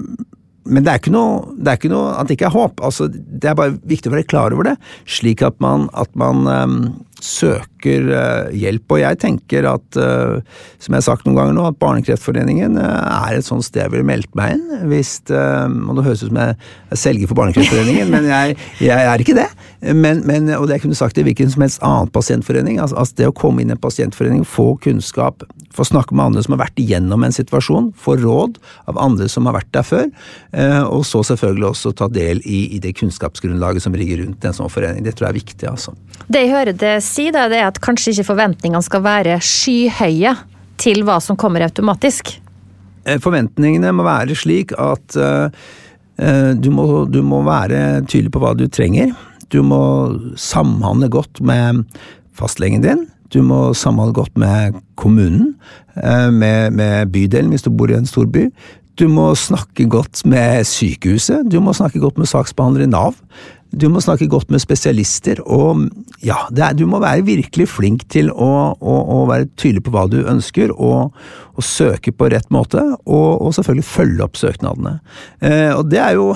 men 0.66 0.86
det 0.86 0.94
er, 0.94 1.14
noe, 1.14 1.54
det 1.60 1.70
er, 1.70 1.80
ikke 1.82 1.92
noe, 1.92 2.14
at 2.18 2.30
det 2.30 2.38
ikke 2.38 2.50
er 2.50 2.56
håp. 2.56 2.82
Altså, 2.86 3.10
det 3.12 3.50
er 3.52 3.58
bare 3.60 3.76
viktig 3.90 4.10
å 4.10 4.16
være 4.16 4.30
klar 4.30 4.56
over 4.56 4.72
det, 4.72 4.78
slik 5.06 5.44
at 5.46 5.60
man, 5.62 5.90
at 5.94 6.14
man 6.18 6.48
um, 6.48 6.78
søker 7.24 8.10
uh, 8.12 8.52
hjelp. 8.56 8.86
Og 8.92 9.02
jeg 9.02 9.20
tenker 9.22 9.68
at, 9.70 10.00
uh, 10.00 10.40
som 10.82 10.94
jeg 10.94 11.00
har 11.00 11.06
sagt 11.06 11.28
noen 11.28 11.38
ganger 11.40 11.56
nå, 11.58 11.66
at 11.72 11.80
Barnekreftforeningen 11.82 12.78
uh, 12.80 13.30
er 13.30 13.40
et 13.40 13.48
sånt 13.48 13.66
sted 13.66 13.86
jeg 13.86 13.94
ville 13.94 14.08
meldt 14.08 14.32
meg 14.38 14.58
inn. 14.58 14.86
Hvis, 14.92 15.16
og 15.30 15.98
Det 15.98 16.06
høres 16.06 16.24
ut 16.26 16.30
som 16.30 16.42
jeg 16.42 16.56
er 16.56 17.00
selger 17.00 17.30
for 17.32 17.40
Barnekreftforeningen, 17.40 18.12
men 18.14 18.28
jeg, 18.30 18.58
jeg, 18.84 19.08
er 19.08 19.24
ikke 19.24 19.38
det. 19.38 19.48
Men, 19.96 20.24
men, 20.28 20.52
og 20.58 20.68
det 20.68 20.78
jeg 20.78 20.86
kunne 20.86 21.00
sagt 21.00 21.20
i 21.20 21.26
hvilken 21.26 21.52
som 21.52 21.66
helst 21.66 21.82
annen 21.84 22.12
pasientforening. 22.14 22.80
Altså, 22.84 22.98
altså, 23.00 23.18
Det 23.20 23.30
å 23.32 23.36
komme 23.36 23.64
inn 23.64 23.72
i 23.72 23.76
en 23.76 23.84
pasientforening, 23.84 24.46
få 24.48 24.74
kunnskap, 24.84 25.46
få 25.74 25.88
snakke 25.88 26.16
med 26.16 26.30
andre 26.30 26.44
som 26.46 26.56
har 26.56 26.64
vært 26.66 26.80
igjennom 26.82 27.26
en 27.26 27.36
situasjon, 27.36 27.92
få 28.00 28.18
råd 28.22 28.60
av 28.92 29.00
andre 29.02 29.30
som 29.32 29.48
har 29.50 29.58
vært 29.58 29.72
der 29.74 29.88
før, 29.88 30.06
og 30.94 31.02
så 31.08 31.24
selvfølgelig 31.26 31.66
også 31.72 31.94
ta 31.98 32.08
del 32.14 32.44
i, 32.46 32.66
i 32.78 32.82
det 32.84 32.94
kunnskapsgrunnlaget 33.00 33.86
som 33.86 33.96
ligger 33.98 34.22
rundt 34.24 34.46
en 34.46 34.56
sånn 34.56 34.72
forening. 34.72 35.04
Det 35.06 35.16
tror 35.18 35.30
jeg 35.30 35.34
er 35.34 35.40
viktig. 35.40 35.70
altså. 35.72 35.96
Det 36.28 36.44
jeg 36.46 36.54
hører 36.54 36.78
det 36.78 36.94
si, 37.14 37.30
det 37.34 37.44
er 37.46 37.68
at 37.68 37.80
kanskje 37.84 38.14
ikke 38.14 38.30
forventningene 38.32 38.84
skal 38.86 39.04
være 39.06 39.38
skyhøye 39.44 40.34
til 40.82 41.04
hva 41.08 41.20
som 41.24 41.38
kommer 41.40 41.66
automatisk? 41.66 42.36
Eh, 43.06 43.20
forventningene 43.22 43.94
må 43.96 44.06
være 44.08 44.38
slik 44.38 44.74
at 44.80 45.18
uh, 45.20 45.48
du, 46.58 46.70
må, 46.74 46.88
du, 47.10 47.22
må, 47.26 47.42
være 47.46 48.04
tydelig 48.08 48.34
på 48.34 48.44
hva 48.44 48.54
du 48.58 48.68
trenger. 48.72 49.14
Du 49.54 49.62
må 49.66 49.82
samhandle 50.40 51.10
godt 51.14 51.42
med 51.46 51.84
fastlegen 52.38 52.86
din. 52.86 53.08
Du 53.34 53.42
må 53.46 53.74
samhandle 53.78 54.14
godt 54.14 54.38
med 54.38 54.78
kommunen, 54.98 55.56
med, 55.96 56.74
med 56.74 57.10
bydelen 57.14 57.50
hvis 57.50 57.66
du 57.66 57.72
bor 57.74 57.90
i 57.90 57.98
en 57.98 58.10
storby. 58.10 58.48
Du 59.02 59.08
må 59.10 59.32
snakke 59.38 59.88
godt 59.90 60.22
med 60.30 60.68
sykehuset, 60.70 61.48
du 61.50 61.58
må 61.66 61.74
snakke 61.74 62.02
godt 62.02 62.20
med 62.22 62.30
saksbehandler 62.30 62.86
i 62.86 62.92
Nav. 62.92 63.18
Du 63.74 63.88
må 63.90 64.02
snakke 64.04 64.30
godt 64.30 64.52
med 64.54 64.62
spesialister, 64.62 65.42
og 65.50 65.88
ja, 66.24 66.44
er, 66.54 66.76
du 66.78 66.86
må 66.90 67.02
være 67.02 67.26
virkelig 67.26 67.68
flink 67.74 68.06
til 68.14 68.30
å, 68.32 68.52
å, 68.78 68.96
å, 69.16 69.18
være 69.30 69.50
tydelig 69.58 69.84
på 69.88 69.94
hva 69.96 70.06
du 70.12 70.20
ønsker, 70.22 70.72
og, 70.78 71.16
og 71.58 71.66
søke 71.66 72.14
på 72.14 72.30
rett 72.34 72.50
måte, 72.54 72.84
og, 73.04 73.30
og 73.42 73.58
selvfølgelig 73.58 73.90
følge 73.90 74.28
opp 74.28 74.40
søknadene. 74.40 74.98
Eh, 75.42 75.72
og 75.74 75.90
det 75.90 76.02
er 76.04 76.18
jo 76.20 76.32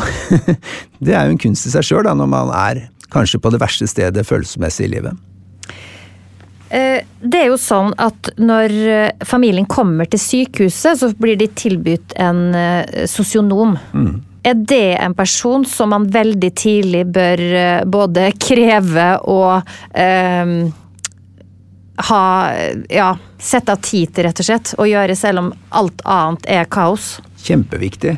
det 1.06 1.14
er 1.14 1.28
jo 1.28 1.38
en 1.38 1.42
kunst 1.46 1.70
i 1.70 1.74
seg 1.76 1.86
sjøl, 1.86 2.10
når 2.10 2.34
man 2.34 2.54
er 2.58 2.88
kanskje 3.14 3.40
på 3.40 3.54
det 3.54 3.62
verste 3.62 3.88
stedet 3.90 4.26
følelsesmessig 4.28 4.90
i 4.90 4.94
livet. 4.98 5.26
Eh, 6.70 7.00
det 7.24 7.40
er 7.40 7.52
jo 7.52 7.60
sånn 7.60 7.94
at 8.02 8.32
når 8.42 8.74
eh, 8.92 9.28
familien 9.28 9.68
kommer 9.70 10.10
til 10.10 10.20
sykehuset, 10.20 11.00
så 11.00 11.12
blir 11.16 11.38
de 11.40 11.48
tilbudt 11.56 12.18
en 12.20 12.50
eh, 12.58 13.06
sosionom. 13.08 13.78
Mm. 13.94 14.18
Er 14.48 14.56
det 14.56 14.96
en 15.04 15.16
person 15.18 15.66
som 15.68 15.92
man 15.92 16.06
veldig 16.12 16.52
tidlig 16.56 17.04
bør 17.12 17.42
både 17.90 18.30
kreve 18.40 19.08
og 19.28 19.72
eh, 19.98 20.54
ha 22.08 22.22
Ja, 22.94 23.10
sette 23.42 23.74
av 23.74 23.82
tid 23.84 24.14
til, 24.14 24.28
rett 24.28 24.40
og 24.40 24.48
slett, 24.48 24.72
og 24.78 24.88
gjøre 24.88 25.18
selv 25.18 25.42
om 25.42 25.52
alt 25.76 26.06
annet 26.06 26.48
er 26.60 26.70
kaos? 26.72 27.18
Kjempeviktig. 27.44 28.16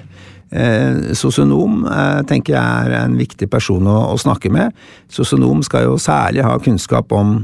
Eh, 0.50 1.16
sosionom 1.18 1.82
eh, 1.90 2.22
tenker 2.30 2.56
jeg 2.56 2.86
er 2.86 2.96
en 3.02 3.18
viktig 3.18 3.50
person 3.50 3.90
å, 3.90 3.98
å 4.14 4.22
snakke 4.22 4.52
med. 4.54 4.78
Sosionom 5.10 5.64
skal 5.66 5.88
jo 5.88 5.98
særlig 6.02 6.46
ha 6.46 6.56
kunnskap 6.62 7.12
om 7.16 7.38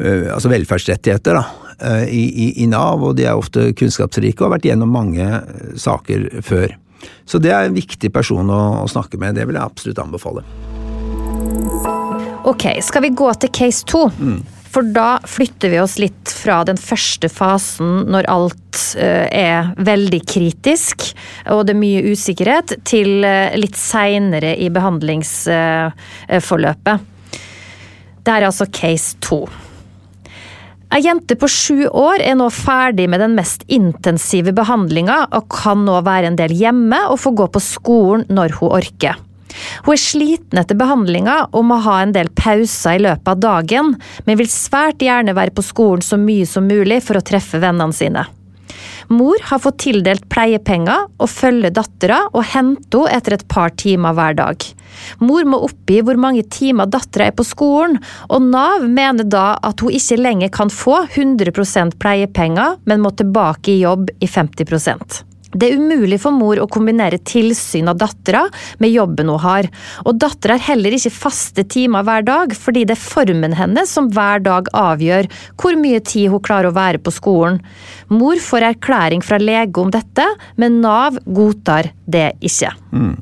Eh, 0.00 0.34
altså 0.34 0.48
velferdsrettigheter 0.48 1.36
da, 1.36 1.42
eh, 1.80 2.04
i, 2.08 2.22
i, 2.44 2.46
i, 2.64 2.66
Nav, 2.66 3.02
og 3.04 3.16
de 3.18 3.26
er 3.28 3.36
ofte 3.36 3.72
kunnskapsrike 3.76 4.40
og 4.40 4.48
har 4.48 4.54
vært 4.56 4.70
gjennom 4.70 4.92
mange 4.92 5.26
eh, 5.26 5.74
saker 5.76 6.28
før. 6.46 6.72
Så 7.24 7.38
det 7.42 7.50
er 7.54 7.62
en 7.66 7.76
viktig 7.76 8.12
person 8.14 8.50
å, 8.50 8.62
å 8.82 8.88
snakke 8.90 9.18
med, 9.20 9.34
det 9.38 9.46
vil 9.48 9.56
jeg 9.58 9.64
absolutt 9.64 9.98
anbefale. 10.02 10.42
Ok, 12.48 12.64
skal 12.82 13.02
vi 13.06 13.10
gå 13.14 13.30
til 13.38 13.50
case 13.54 13.84
to? 13.86 14.10
Mm. 14.18 14.42
For 14.72 14.82
da 14.88 15.20
flytter 15.28 15.68
vi 15.68 15.80
oss 15.82 15.98
litt 16.00 16.30
fra 16.32 16.64
den 16.64 16.78
første 16.80 17.28
fasen 17.28 18.06
når 18.10 18.24
alt 18.32 18.96
er 18.96 19.68
veldig 19.84 20.22
kritisk 20.24 21.12
og 21.52 21.66
det 21.68 21.74
er 21.74 21.80
mye 21.82 22.02
usikkerhet, 22.14 22.72
til 22.88 23.20
litt 23.58 23.76
seinere 23.76 24.56
i 24.56 24.70
behandlingsforløpet. 24.72 26.96
Det 28.22 28.30
er 28.32 28.42
altså 28.46 28.66
case 28.72 29.16
to. 29.20 29.48
Ei 30.92 31.00
jente 31.00 31.38
på 31.40 31.48
sju 31.48 31.86
år 31.88 32.20
er 32.20 32.34
nå 32.36 32.50
ferdig 32.52 33.06
med 33.08 33.22
den 33.22 33.32
mest 33.32 33.62
intensive 33.72 34.52
behandlinga 34.52 35.22
og 35.38 35.46
kan 35.54 35.86
nå 35.86 35.94
være 36.04 36.28
en 36.28 36.36
del 36.36 36.52
hjemme 36.52 36.98
og 37.08 37.16
få 37.22 37.32
gå 37.38 37.46
på 37.54 37.62
skolen 37.64 38.26
når 38.28 38.58
hun 38.58 38.74
orker. 38.76 39.16
Hun 39.86 39.94
er 39.94 40.02
sliten 40.02 40.60
etter 40.60 40.76
behandlinga 40.76 41.38
og 41.48 41.64
må 41.70 41.78
ha 41.86 41.96
en 42.02 42.12
del 42.12 42.28
pauser 42.36 42.98
i 42.98 43.02
løpet 43.06 43.32
av 43.32 43.40
dagen, 43.40 43.94
men 44.26 44.40
vil 44.40 44.52
svært 44.52 45.00
gjerne 45.00 45.36
være 45.36 45.56
på 45.56 45.64
skolen 45.64 46.04
så 46.04 46.20
mye 46.20 46.44
som 46.48 46.68
mulig 46.68 47.00
for 47.06 47.16
å 47.16 47.24
treffe 47.24 47.60
vennene 47.62 47.96
sine. 47.96 48.28
Mor 49.08 49.40
har 49.48 49.62
fått 49.62 49.80
tildelt 49.86 50.28
pleiepenger 50.32 51.08
og 51.18 51.30
følger 51.30 51.74
dattera 51.74 52.22
og 52.32 52.44
henter 52.52 53.06
henne 53.06 53.16
etter 53.16 53.36
et 53.36 53.44
par 53.48 53.72
timer 53.80 54.12
hver 54.16 54.36
dag. 54.36 54.64
Mor 55.24 55.46
må 55.48 55.62
oppgi 55.66 56.00
hvor 56.04 56.18
mange 56.20 56.44
timer 56.52 56.90
dattera 56.92 57.30
er 57.30 57.36
på 57.36 57.46
skolen, 57.46 57.98
og 58.28 58.46
Nav 58.52 58.84
mener 58.84 59.24
da 59.24 59.56
at 59.64 59.80
hun 59.80 59.96
ikke 59.96 60.20
lenger 60.20 60.52
kan 60.52 60.72
få 60.72 61.02
100% 61.08 61.98
pleiepenger, 62.02 62.78
men 62.84 63.04
må 63.04 63.14
tilbake 63.16 63.74
i 63.74 63.82
jobb 63.82 64.12
i 64.20 64.28
50 64.28 65.31
det 65.52 65.68
er 65.68 65.80
umulig 65.80 66.18
for 66.22 66.34
mor 66.34 66.60
å 66.62 66.68
kombinere 66.70 67.20
tilsyn 67.28 67.90
av 67.90 67.98
dattera 68.00 68.44
med 68.82 68.92
jobben 68.92 69.30
hun 69.32 69.42
har, 69.42 69.68
og 70.06 70.20
dattera 70.20 70.56
har 70.56 70.72
heller 70.72 70.96
ikke 70.96 71.12
faste 71.12 71.64
timer 71.68 72.06
hver 72.06 72.24
dag, 72.26 72.54
fordi 72.56 72.86
det 72.88 72.96
er 72.96 73.02
formen 73.02 73.56
hennes 73.58 73.92
som 73.92 74.08
hver 74.12 74.42
dag 74.44 74.70
avgjør 74.76 75.28
hvor 75.60 75.76
mye 75.80 76.00
tid 76.04 76.30
hun 76.32 76.44
klarer 76.44 76.70
å 76.70 76.76
være 76.76 77.02
på 77.02 77.12
skolen. 77.14 77.60
Mor 78.12 78.40
får 78.40 78.68
erklæring 78.72 79.24
fra 79.24 79.40
lege 79.42 79.82
om 79.82 79.92
dette, 79.92 80.26
men 80.56 80.80
Nav 80.82 81.20
godtar 81.26 81.92
det 82.08 82.32
ikke. 82.44 82.72
Mm. 82.92 83.14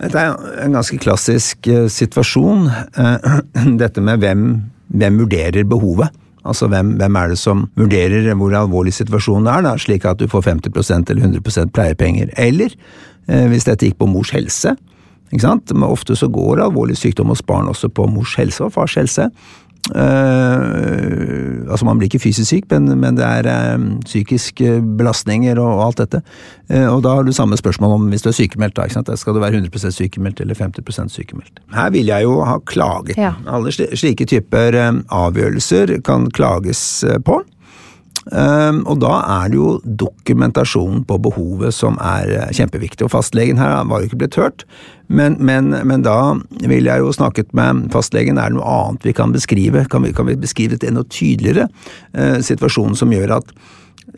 Det 0.00 0.16
er 0.16 0.32
en 0.64 0.78
ganske 0.78 0.96
klassisk 1.00 1.68
uh, 1.68 1.84
situasjon, 1.92 2.66
uh, 2.96 3.40
dette 3.82 4.02
med 4.04 4.22
hvem, 4.22 4.46
hvem 4.88 5.22
vurderer 5.22 5.68
behovet. 5.68 6.16
Altså 6.44 6.70
hvem, 6.72 6.94
hvem, 7.00 7.16
er 7.20 7.32
det 7.32 7.38
som 7.38 7.66
vurderer 7.76 8.30
hvor 8.38 8.54
alvorlig 8.56 8.94
situasjonen 8.96 9.48
er, 9.52 9.64
da, 9.66 9.74
slik 9.80 10.06
at 10.08 10.20
du 10.20 10.28
får 10.30 10.46
50% 10.48 11.12
eller 11.12 11.26
100% 11.28 11.74
pleiepenger. 11.76 12.32
Eller 12.40 12.72
eh, 13.28 13.46
hvis 13.52 13.68
dette 13.68 13.88
gikk 13.88 13.98
på 14.00 14.08
mors 14.08 14.32
helse. 14.36 14.76
Ikke 15.30 15.44
sant? 15.44 15.72
Men 15.74 15.90
ofte 15.90 16.16
så 16.18 16.30
går 16.32 16.62
alvorlig 16.64 16.96
sykdom 16.98 17.30
hos 17.30 17.44
barn 17.46 17.68
også 17.70 17.92
på 17.92 18.08
mors 18.10 18.34
helse 18.40 18.64
og 18.66 18.74
fars 18.78 18.96
helse. 18.98 19.28
Uh, 19.90 21.66
altså 21.70 21.86
Man 21.86 21.98
blir 21.98 22.10
ikke 22.10 22.22
fysisk 22.22 22.48
syk, 22.50 22.68
men, 22.70 22.88
men 23.00 23.18
det 23.18 23.26
er 23.26 23.48
uh, 23.50 23.86
psykiske 24.04 24.78
belastninger 24.98 25.58
og, 25.58 25.70
og 25.70 25.84
alt 25.88 26.02
dette. 26.04 26.22
Uh, 26.70 26.86
og 26.94 27.02
da 27.06 27.14
har 27.18 27.26
du 27.26 27.32
samme 27.36 27.58
spørsmål 27.58 27.96
om 27.98 28.08
hvis 28.12 28.24
du 28.26 28.30
er 28.30 28.38
sykemeldt. 28.38 28.78
da? 28.78 29.16
Skal 29.16 29.34
du 29.34 29.42
være 29.42 29.60
100% 29.60 29.96
sykemeldt 29.98 30.40
eller 30.40 30.54
50 30.58 31.14
sykemeldt? 31.14 31.62
Her 31.74 31.90
vil 31.90 32.06
jeg 32.12 32.28
jo 32.28 32.40
ha 32.44 32.58
klaget. 32.66 33.18
Ja. 33.18 33.34
Alle 33.48 33.72
slike 33.72 34.26
typer 34.26 34.78
avgjørelser 35.08 35.98
kan 36.06 36.30
klages 36.30 37.04
på. 37.26 37.42
Ehm, 38.30 38.84
og 38.86 39.00
da 39.02 39.16
er 39.24 39.50
det 39.50 39.58
jo 39.58 39.72
dokumentasjonen 39.82 41.02
på 41.08 41.18
behovet 41.22 41.74
som 41.74 41.98
er 41.98 42.30
eh, 42.36 42.54
kjempeviktig. 42.54 43.06
Og 43.06 43.12
fastlegen 43.14 43.60
her 43.60 43.82
var 43.90 44.00
jo 44.00 44.10
ikke 44.10 44.20
blitt 44.22 44.38
hørt, 44.40 44.64
men, 45.08 45.36
men, 45.42 45.74
men 45.86 46.06
da 46.06 46.36
ville 46.60 46.86
jeg 46.86 47.02
jo 47.02 47.12
snakket 47.16 47.52
med 47.56 47.88
fastlegen. 47.94 48.38
Er 48.38 48.52
det 48.52 48.60
noe 48.60 48.78
annet 48.78 49.06
vi 49.08 49.16
kan 49.16 49.34
beskrive? 49.34 49.84
Kan 49.90 50.06
vi, 50.06 50.14
kan 50.16 50.30
vi 50.30 50.38
beskrive 50.38 50.78
det 50.78 50.92
enda 50.92 51.04
tydeligere? 51.10 51.68
Eh, 52.14 52.38
situasjonen 52.46 52.98
som 52.98 53.14
gjør 53.14 53.40
at 53.40 53.54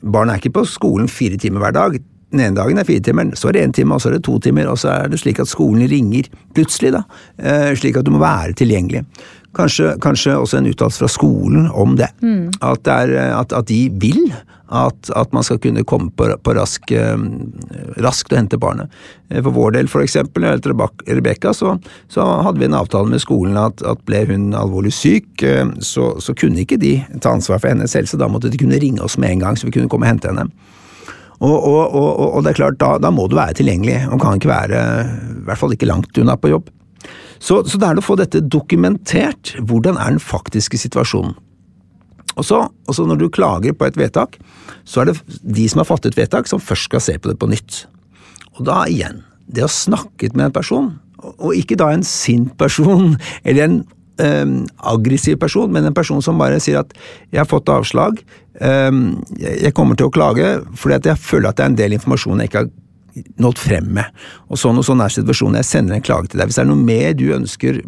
barn 0.02 0.32
er 0.32 0.40
ikke 0.40 0.58
på 0.60 0.68
skolen 0.68 1.08
fire 1.10 1.40
timer 1.40 1.64
hver 1.64 1.76
dag. 1.76 2.00
Den 2.32 2.40
ene 2.40 2.56
dagen 2.56 2.80
er 2.80 2.88
fire 2.88 3.02
timer, 3.04 3.34
så 3.36 3.50
er 3.50 3.58
det 3.58 3.62
én 3.66 3.74
time, 3.76 3.92
og 3.92 4.00
så 4.00 4.08
er 4.08 4.16
det 4.16 4.24
to 4.24 4.38
timer, 4.40 4.70
og 4.72 4.78
så 4.80 4.88
er 4.94 5.10
det 5.12 5.18
slik 5.20 5.42
at 5.42 5.50
skolen 5.50 5.84
ringer 5.90 6.30
plutselig, 6.56 6.94
da. 6.94 7.02
Eh, 7.36 7.72
slik 7.76 7.98
at 8.00 8.08
du 8.08 8.12
må 8.14 8.22
være 8.22 8.56
tilgjengelig. 8.56 9.02
Kanskje, 9.56 9.90
kanskje 10.00 10.38
også 10.40 10.58
en 10.58 10.70
uttalelse 10.70 11.02
fra 11.02 11.10
skolen 11.12 11.66
om 11.76 11.96
det. 11.98 12.08
Mm. 12.22 12.48
At, 12.64 12.84
det 12.86 12.92
er, 12.92 13.34
at, 13.36 13.52
at, 13.52 13.68
de 13.68 13.90
vil 14.00 14.32
at, 14.72 15.10
at, 15.16 15.32
man 15.36 15.44
skal 15.44 15.58
kunne 15.60 15.84
komme 15.84 16.08
på, 16.16 16.30
på 16.40 16.54
rask, 16.56 16.92
eh, 16.96 17.24
raskt 18.00 18.32
og 18.32 18.38
hente 18.38 18.58
barnet. 18.60 18.92
Eh, 19.28 19.42
for 19.42 19.52
vår 19.52 19.76
del, 19.76 19.90
for 19.92 20.04
eksempel, 20.04 20.46
når 20.46 20.62
det 20.64 20.72
gjaldt 20.72 21.04
Rebekka, 21.18 21.52
så, 21.56 21.74
så, 22.08 22.24
hadde 22.46 22.62
vi 22.62 22.70
en 22.70 22.78
avtale 22.78 23.12
med 23.12 23.20
skolen 23.20 23.60
at, 23.60 23.84
at 23.84 24.00
ble 24.08 24.24
hun 24.32 24.50
alvorlig 24.56 24.94
syk, 24.96 25.44
eh, 25.44 25.66
så, 25.84 26.14
så, 26.16 26.36
kunne 26.38 26.64
ikke 26.64 26.80
de 26.80 26.96
ta 27.20 27.36
ansvar 27.36 27.60
for 27.60 27.74
hennes 27.74 27.96
helse. 27.98 28.16
Da 28.16 28.30
måtte 28.32 28.52
de 28.52 28.60
kunne 28.60 28.80
ringe 28.80 29.04
oss 29.04 29.18
med 29.20 29.36
en 29.36 29.44
gang, 29.44 29.60
så 29.60 29.68
vi 29.68 29.76
kunne 29.76 29.92
komme 29.92 30.08
og 30.08 30.14
hente 30.14 30.32
henne. 30.32 30.48
Og, 31.42 31.56
og, 31.58 31.92
og, 31.92 32.20
og 32.38 32.44
det 32.44 32.54
er 32.54 32.62
klart, 32.62 32.80
da, 32.80 32.94
da, 33.02 33.10
må 33.12 33.26
du 33.28 33.36
være 33.36 33.58
tilgjengelig, 33.58 34.06
og 34.08 34.20
kan 34.22 34.38
ikke 34.38 34.52
være, 34.54 34.84
i 35.42 35.44
hvert 35.48 35.60
fall 35.60 35.74
ikke 35.74 35.90
langt 35.90 36.22
unna 36.22 36.38
på 36.38 36.54
jobb. 36.54 36.70
Så, 37.42 37.62
så 37.66 37.78
det 37.80 37.88
er 37.88 37.98
å 37.98 38.04
få 38.04 38.16
dette 38.20 38.42
dokumentert. 38.46 39.56
Hvordan 39.58 39.98
er 39.98 40.14
den 40.14 40.22
faktiske 40.22 40.78
situasjonen? 40.78 41.34
Og 42.38 42.46
så, 42.46 42.62
når 43.04 43.18
du 43.20 43.26
klager 43.32 43.74
på 43.76 43.88
et 43.88 43.98
vedtak, 43.98 44.38
så 44.88 45.02
er 45.02 45.10
det 45.10 45.18
de 45.42 45.66
som 45.68 45.82
har 45.82 45.88
fattet 45.90 46.16
vedtak, 46.16 46.48
som 46.48 46.62
først 46.62 46.88
skal 46.88 47.02
se 47.04 47.18
på 47.18 47.28
det 47.28 47.36
på 47.40 47.50
nytt. 47.50 47.82
Og 48.56 48.64
da 48.68 48.84
igjen, 48.88 49.20
det 49.52 49.66
å 49.66 49.72
snakke 49.72 50.30
med 50.32 50.48
en 50.48 50.54
person, 50.54 50.92
og 51.32 51.58
ikke 51.58 51.76
da 51.80 51.90
en 51.92 52.06
sint 52.06 52.54
person, 52.60 53.18
eller 53.46 53.66
en 53.66 53.82
um, 54.22 54.54
aggressiv 54.94 55.36
person, 55.42 55.72
men 55.72 55.90
en 55.90 55.96
person 55.96 56.22
som 56.24 56.40
bare 56.40 56.60
sier 56.62 56.80
at 56.80 56.94
'jeg 57.30 57.42
har 57.42 57.50
fått 57.50 57.68
avslag', 57.68 58.22
um, 58.60 59.22
jeg 59.38 59.74
kommer 59.74 59.96
til 59.96 60.06
å 60.06 60.14
klage 60.14 60.62
fordi 60.76 61.08
jeg 61.08 61.18
føler 61.18 61.48
at 61.48 61.56
det 61.56 61.64
er 61.64 61.70
en 61.70 61.80
del 61.80 61.92
informasjon 61.92 62.38
jeg 62.40 62.48
ikke 62.48 62.64
har 62.64 62.70
nådd 63.42 63.60
frem 63.60 63.88
med. 63.98 64.22
Og 64.48 64.60
sånn 64.60 64.78
og 64.80 64.86
sånn 64.86 65.02
er 65.04 65.12
situasjonen. 65.12 65.58
Jeg 65.60 65.68
sender 65.68 65.96
en 65.96 66.04
klage 66.04 66.32
til 66.32 66.40
deg. 66.40 66.48
Hvis 66.48 66.58
det 66.58 66.64
er 66.64 66.70
noe 66.70 66.80
mer 66.80 67.12
du 67.18 67.26
ønsker 67.36 67.80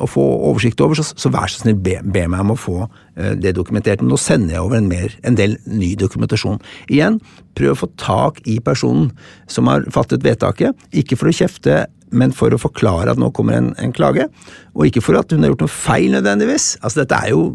å 0.00 0.08
få 0.08 0.24
oversikt 0.50 0.80
over, 0.84 0.98
så, 0.98 1.04
så 1.12 1.32
vær 1.32 1.52
så 1.52 1.62
snill, 1.62 1.78
be, 1.84 1.98
be, 2.04 2.24
meg 2.30 2.44
om 2.44 2.54
å 2.54 2.58
få 2.58 2.78
uh, 2.86 3.32
det 3.36 3.54
dokumentert. 3.58 4.02
Men 4.02 4.14
nå 4.14 4.20
sender 4.20 4.56
jeg 4.56 4.64
over 4.64 4.80
en, 4.80 4.90
mer, 4.90 5.14
en 5.26 5.38
del 5.38 5.58
ny 5.68 5.92
dokumentasjon. 6.00 6.60
Igjen, 6.88 7.20
prøv 7.58 7.74
å 7.74 7.80
få 7.82 7.90
tak 8.00 8.40
i 8.48 8.58
personen 8.64 9.10
som 9.50 9.70
har 9.70 9.84
fattet 9.92 10.24
vedtaket. 10.26 10.88
Ikke 10.96 11.18
for 11.20 11.30
å 11.30 11.36
kjefte 11.36 11.84
men 12.10 12.34
for 12.34 12.52
å 12.54 12.60
forklare 12.60 13.12
at 13.12 13.20
nå 13.20 13.30
kommer 13.34 13.58
en, 13.58 13.70
en, 13.80 13.92
klage, 13.94 14.26
og 14.74 14.86
ikke 14.86 15.02
for 15.04 15.18
at 15.18 15.32
hun 15.32 15.44
har 15.44 15.52
gjort 15.52 15.64
noe 15.64 15.72
feil 15.72 16.10
nødvendigvis. 16.14 16.72
Altså 16.82 17.02
dette 17.02 17.18
er 17.18 17.34
jo 17.34 17.52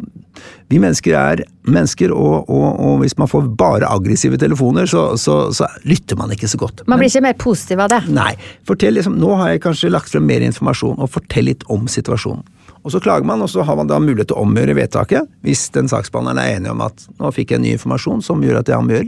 Vi 0.67 0.79
mennesker 0.81 1.13
er 1.15 1.43
mennesker, 1.63 2.11
og, 2.11 2.49
og, 2.51 2.65
og 2.81 2.97
hvis 3.03 3.15
man 3.17 3.29
får 3.29 3.45
bare 3.55 3.87
aggressive 3.87 4.37
telefoner, 4.41 4.89
så, 4.89 5.13
så, 5.21 5.51
så, 5.55 5.69
lytter 5.87 6.17
man 6.19 6.33
ikke 6.33 6.49
så 6.51 6.59
godt. 6.59 6.83
Man 6.89 6.99
blir 6.99 7.07
ikke 7.07 7.23
mer 7.23 7.37
positiv 7.39 7.83
av 7.85 7.91
det? 7.93 8.01
Nei. 8.11 8.33
Fortell 8.67 8.97
liksom, 8.97 9.15
Nå 9.21 9.31
har 9.39 9.53
jeg 9.53 9.63
kanskje 9.63 9.93
lagt 9.93 10.11
frem 10.11 10.25
mer 10.27 10.43
informasjon, 10.43 10.97
og 10.99 11.13
fortell 11.13 11.47
litt 11.51 11.63
om 11.71 11.87
situasjonen. 11.87 12.43
Og 12.85 12.91
Så 12.91 12.99
klager 13.01 13.25
man, 13.25 13.41
og 13.41 13.49
så 13.49 13.63
har 13.65 13.79
man 13.79 13.87
da 13.89 13.97
mulighet 13.97 14.29
til 14.29 14.37
å 14.37 14.43
omgjøre 14.45 14.75
vedtaket, 14.77 15.29
hvis 15.41 15.69
den 15.73 15.87
saksbehandleren 15.89 16.41
er 16.41 16.59
enig 16.59 16.69
om 16.69 16.83
at 16.85 17.07
nå 17.17 17.31
fikk 17.33 17.55
jeg 17.55 17.63
ny 17.63 17.71
informasjon 17.73 18.21
som 18.25 18.43
gjør 18.45 18.59
at 18.59 18.69
jeg 18.69 18.77
omgjør, 18.77 19.07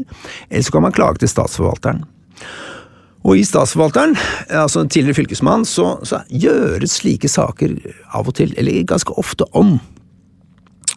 eller 0.49 0.65
så 0.65 0.73
kan 0.73 0.87
man 0.87 0.95
klage 0.95 1.21
til 1.21 1.29
statsforvalteren. 1.29 2.01
Og 3.27 3.35
i 3.35 3.43
Statsforvalteren, 3.43 4.15
altså 4.55 4.85
tidligere 4.87 5.17
fylkesmann, 5.19 5.65
så, 5.67 5.97
så 6.07 6.21
gjøres 6.31 6.95
slike 7.01 7.27
saker 7.27 7.75
av 8.15 8.29
og 8.29 8.37
til, 8.39 8.53
eller 8.55 8.87
ganske 8.87 9.11
ofte, 9.19 9.43
om. 9.51 9.75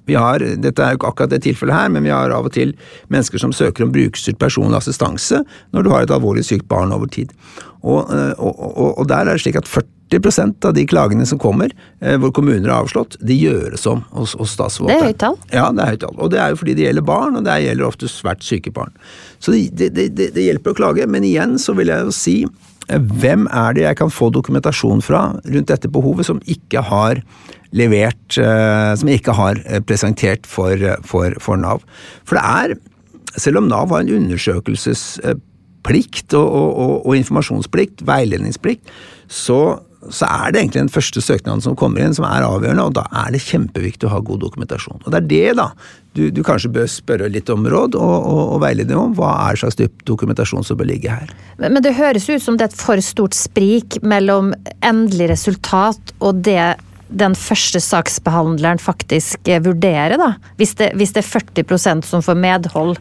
Vi 0.07 0.15
har, 0.19 0.43
dette 0.63 0.83
er 0.83 0.95
jo 0.95 1.01
ikke 1.01 1.11
akkurat 1.11 1.33
det 1.35 1.43
tilfellet 1.45 1.75
her, 1.75 1.91
men 1.91 2.07
vi 2.07 2.15
har 2.15 2.33
av 2.35 2.47
og 2.47 2.55
til 2.55 2.73
mennesker 3.11 3.43
som 3.43 3.55
søker 3.55 3.87
om 3.87 3.93
brukerstyrt 3.95 4.39
personlig 4.43 4.79
assistanse 4.79 5.43
når 5.75 5.87
du 5.87 5.91
har 5.93 6.07
et 6.07 6.15
alvorlig 6.15 6.47
sykt 6.47 6.69
barn 6.71 6.95
over 6.95 7.11
tid. 7.11 7.35
Og, 7.83 8.11
og, 8.39 8.55
og, 8.55 8.91
og 8.99 9.11
der 9.11 9.27
er 9.27 9.35
det 9.35 9.43
slik 9.45 9.59
at 9.59 9.71
40 9.71 10.00
av 10.65 10.75
de 10.75 10.87
klagene 10.87 11.27
som 11.27 11.39
kommer, 11.39 11.71
eh, 12.01 12.19
hvor 12.19 12.33
kommuner 12.33 12.69
har 12.69 12.83
avslått, 12.85 13.17
de 13.21 13.35
gjøres 13.35 13.87
om 13.87 14.05
hos, 14.11 14.35
hos 14.35 14.51
statsforvalteren. 14.57 14.99
Det 14.99 15.03
er 15.03 15.07
høyt 15.07 15.19
tall? 15.19 15.37
Ja, 15.53 15.73
det 15.73 15.83
er 15.83 15.87
høyt 15.93 16.01
tall. 16.01 16.17
Og 16.19 16.31
det 16.31 16.39
er 16.41 16.49
jo 16.51 16.57
fordi 16.57 16.75
det 16.75 16.83
gjelder 16.87 17.03
barn, 17.07 17.37
og 17.37 17.45
det 17.45 17.65
gjelder 17.65 17.87
ofte 17.87 18.09
svært 18.11 18.43
syke 18.43 18.71
barn. 18.75 18.93
Så 19.39 19.53
det, 19.53 19.95
det, 19.95 20.15
det, 20.17 20.35
det 20.35 20.43
hjelper 20.49 20.71
å 20.73 20.79
klage, 20.79 21.07
men 21.07 21.25
igjen 21.25 21.59
så 21.59 21.73
vil 21.79 21.89
jeg 21.93 22.05
jo 22.05 22.11
si 22.11 22.45
eh, 22.45 22.99
hvem 22.99 23.49
er 23.53 23.73
det 23.75 23.83
jeg 23.87 23.97
kan 24.01 24.11
få 24.11 24.31
dokumentasjon 24.35 25.03
fra 25.05 25.33
rundt 25.45 25.69
dette 25.71 25.89
behovet 25.89 26.27
som 26.27 26.41
ikke 26.47 26.81
har 26.91 27.23
levert 27.71 28.35
Som 28.35 29.07
jeg 29.07 29.15
ikke 29.21 29.39
har 29.39 29.55
presentert 29.87 30.43
for, 30.51 30.75
for, 31.07 31.31
for 31.39 31.55
Nav. 31.55 31.79
For 32.27 32.35
det 32.35 32.43
er, 32.43 32.75
selv 33.39 33.61
om 33.61 33.69
Nav 33.71 33.95
har 33.95 34.03
en 34.03 34.11
undersøkelsesplikt 34.17 36.35
og, 36.35 36.49
og, 36.51 36.71
og, 36.75 37.07
og 37.07 37.15
informasjonsplikt, 37.21 38.03
veiledningsplikt, 38.11 38.91
så 39.31 39.79
så 40.09 40.25
er 40.25 40.53
det 40.53 40.63
egentlig 40.63 40.81
den 40.81 40.93
første 40.93 41.21
søknaden 41.21 41.61
som 41.61 41.77
kommer 41.77 42.01
inn 42.01 42.15
som 42.17 42.25
er 42.25 42.47
avgjørende, 42.47 42.87
og 42.89 42.95
da 42.97 43.05
er 43.23 43.35
det 43.35 43.43
kjempeviktig 43.45 44.09
å 44.09 44.15
ha 44.15 44.21
god 44.25 44.41
dokumentasjon. 44.47 45.03
Og 45.05 45.13
det 45.13 45.19
er 45.21 45.27
det 45.29 45.57
da 45.61 45.67
du, 46.17 46.23
du 46.35 46.41
kanskje 46.47 46.73
bør 46.75 46.89
spørre 46.91 47.29
litt 47.31 47.51
om 47.53 47.67
råd 47.71 47.99
og, 48.01 48.15
og, 48.17 48.41
og 48.57 48.63
veilede 48.65 48.97
om. 48.99 49.13
Hva 49.19 49.35
er 49.45 49.61
slags 49.61 49.77
dokumentasjon 50.09 50.65
som 50.67 50.79
bør 50.81 50.89
ligge 50.91 51.13
her? 51.13 51.29
Men, 51.61 51.77
men 51.77 51.85
det 51.85 51.95
høres 52.01 52.31
ut 52.31 52.43
som 52.43 52.57
det 52.57 52.67
er 52.67 52.73
et 52.73 52.81
for 52.81 53.03
stort 53.05 53.37
sprik 53.37 54.01
mellom 54.01 54.55
endelig 54.81 55.35
resultat 55.35 56.15
og 56.19 56.41
det 56.49 56.63
den 57.11 57.35
første 57.35 57.81
saksbehandleren 57.83 58.79
faktisk 58.79 59.49
eh, 59.51 59.63
vurderer, 59.63 60.17
da? 60.21 60.35
Hvis 60.61 60.77
det, 60.79 60.93
hvis 60.99 61.15
det 61.17 61.25
er 61.25 61.31
40% 61.65 62.07
som 62.07 62.23
får 62.23 62.39
medhold 62.39 63.01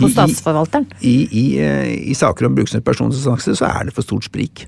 hos 0.00 0.14
statsforvalteren? 0.14 0.86
I, 1.00 1.12
i, 1.12 1.26
i, 1.28 1.44
eh, 1.62 1.90
i 2.10 2.16
saker 2.16 2.48
om 2.48 2.56
bruksnett 2.56 2.86
personassistanse 2.86 3.56
så 3.60 3.68
er 3.68 3.88
det 3.88 3.96
for 3.96 4.06
stort 4.06 4.26
sprik. 4.26 4.64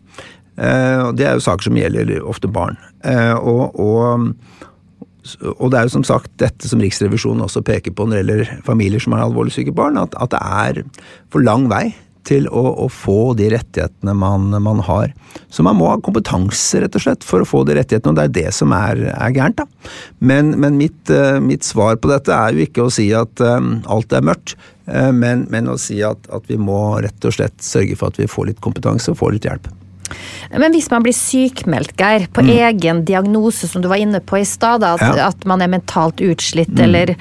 Eh, 0.56 1.10
det 1.16 1.26
er 1.26 1.36
jo 1.36 1.44
saker 1.44 1.68
som 1.68 1.76
gjelder 1.76 2.16
ofte 2.24 2.48
barn. 2.48 2.78
Eh, 3.04 3.34
og, 3.36 3.76
og, 3.76 4.32
og, 5.52 5.68
det 5.72 5.78
er 5.78 5.88
jo 5.88 5.96
som 5.98 6.06
sagt 6.06 6.32
dette 6.40 6.70
som 6.70 6.80
Riksrevisjonen 6.82 7.44
også 7.44 7.64
peker 7.66 7.94
på 7.96 8.06
når 8.06 8.16
det 8.16 8.24
gjelder 8.24 8.64
familier 8.66 9.02
som 9.02 9.16
har 9.16 9.26
alvorlig 9.26 9.56
syke 9.56 9.74
barn, 9.76 10.00
at, 10.00 10.16
at 10.16 10.32
det 10.32 10.42
er 10.42 10.82
for 11.32 11.44
lang 11.44 11.68
vei 11.72 11.90
til 12.26 12.48
å, 12.50 12.62
å 12.82 12.88
få 12.90 13.36
de 13.38 13.52
rettighetene 13.52 14.10
man, 14.18 14.48
man, 14.58 14.80
har. 14.82 15.12
Så 15.46 15.62
man 15.62 15.76
må 15.78 15.92
ha 15.92 16.00
kompetanse, 16.02 16.80
rett 16.82 16.96
og 16.98 17.04
slett, 17.04 17.22
for 17.22 17.44
å 17.44 17.46
få 17.46 17.60
de 17.68 17.76
rettighetene, 17.78 18.16
og 18.16 18.18
det 18.18 18.24
er 18.24 18.32
det 18.34 18.54
som 18.56 18.74
er, 18.74 19.04
er 19.12 19.36
gærent. 19.36 19.60
da. 19.60 19.92
Men, 20.18 20.50
men 20.58 20.74
mitt, 20.80 20.98
uh, 21.06 21.38
mitt, 21.38 21.62
svar 21.62 22.00
på 22.02 22.10
dette 22.10 22.34
er 22.34 22.56
jo 22.56 22.66
ikke 22.66 22.88
å 22.88 22.90
si 22.90 23.12
at 23.14 23.44
alt 23.46 24.18
er 24.18 24.26
mørkt, 24.26 24.56
men, 24.86 25.46
men, 25.54 25.70
å 25.70 25.78
si 25.78 26.00
at, 26.06 26.26
at 26.34 26.50
vi 26.50 26.58
må 26.58 26.80
rett 27.02 27.30
og 27.30 27.38
slett 27.38 27.62
sørge 27.62 27.94
for 27.98 28.10
at 28.10 28.18
vi 28.18 28.30
får 28.30 28.50
litt 28.50 28.62
kompetanse 28.62 29.14
og 29.14 29.22
får 29.22 29.38
litt 29.38 29.46
hjelp. 29.46 29.70
Men 30.52 30.74
hvis 30.74 30.88
man 30.92 31.04
blir 31.04 31.14
sykmeldt, 31.16 31.94
Geir, 31.98 32.26
på 32.32 32.44
mm. 32.44 32.50
egen 32.54 33.02
diagnose, 33.08 33.68
som 33.70 33.82
du 33.82 33.88
var 33.90 34.00
inne 34.02 34.20
på 34.22 34.40
i 34.40 34.46
stad, 34.48 34.84
at, 34.86 35.02
ja. 35.02 35.28
at, 35.28 35.46
man 35.48 35.64
er 35.64 35.72
mentalt 35.72 36.22
utslitt, 36.24 36.72
mm. 36.72 36.82
eller 36.86 37.14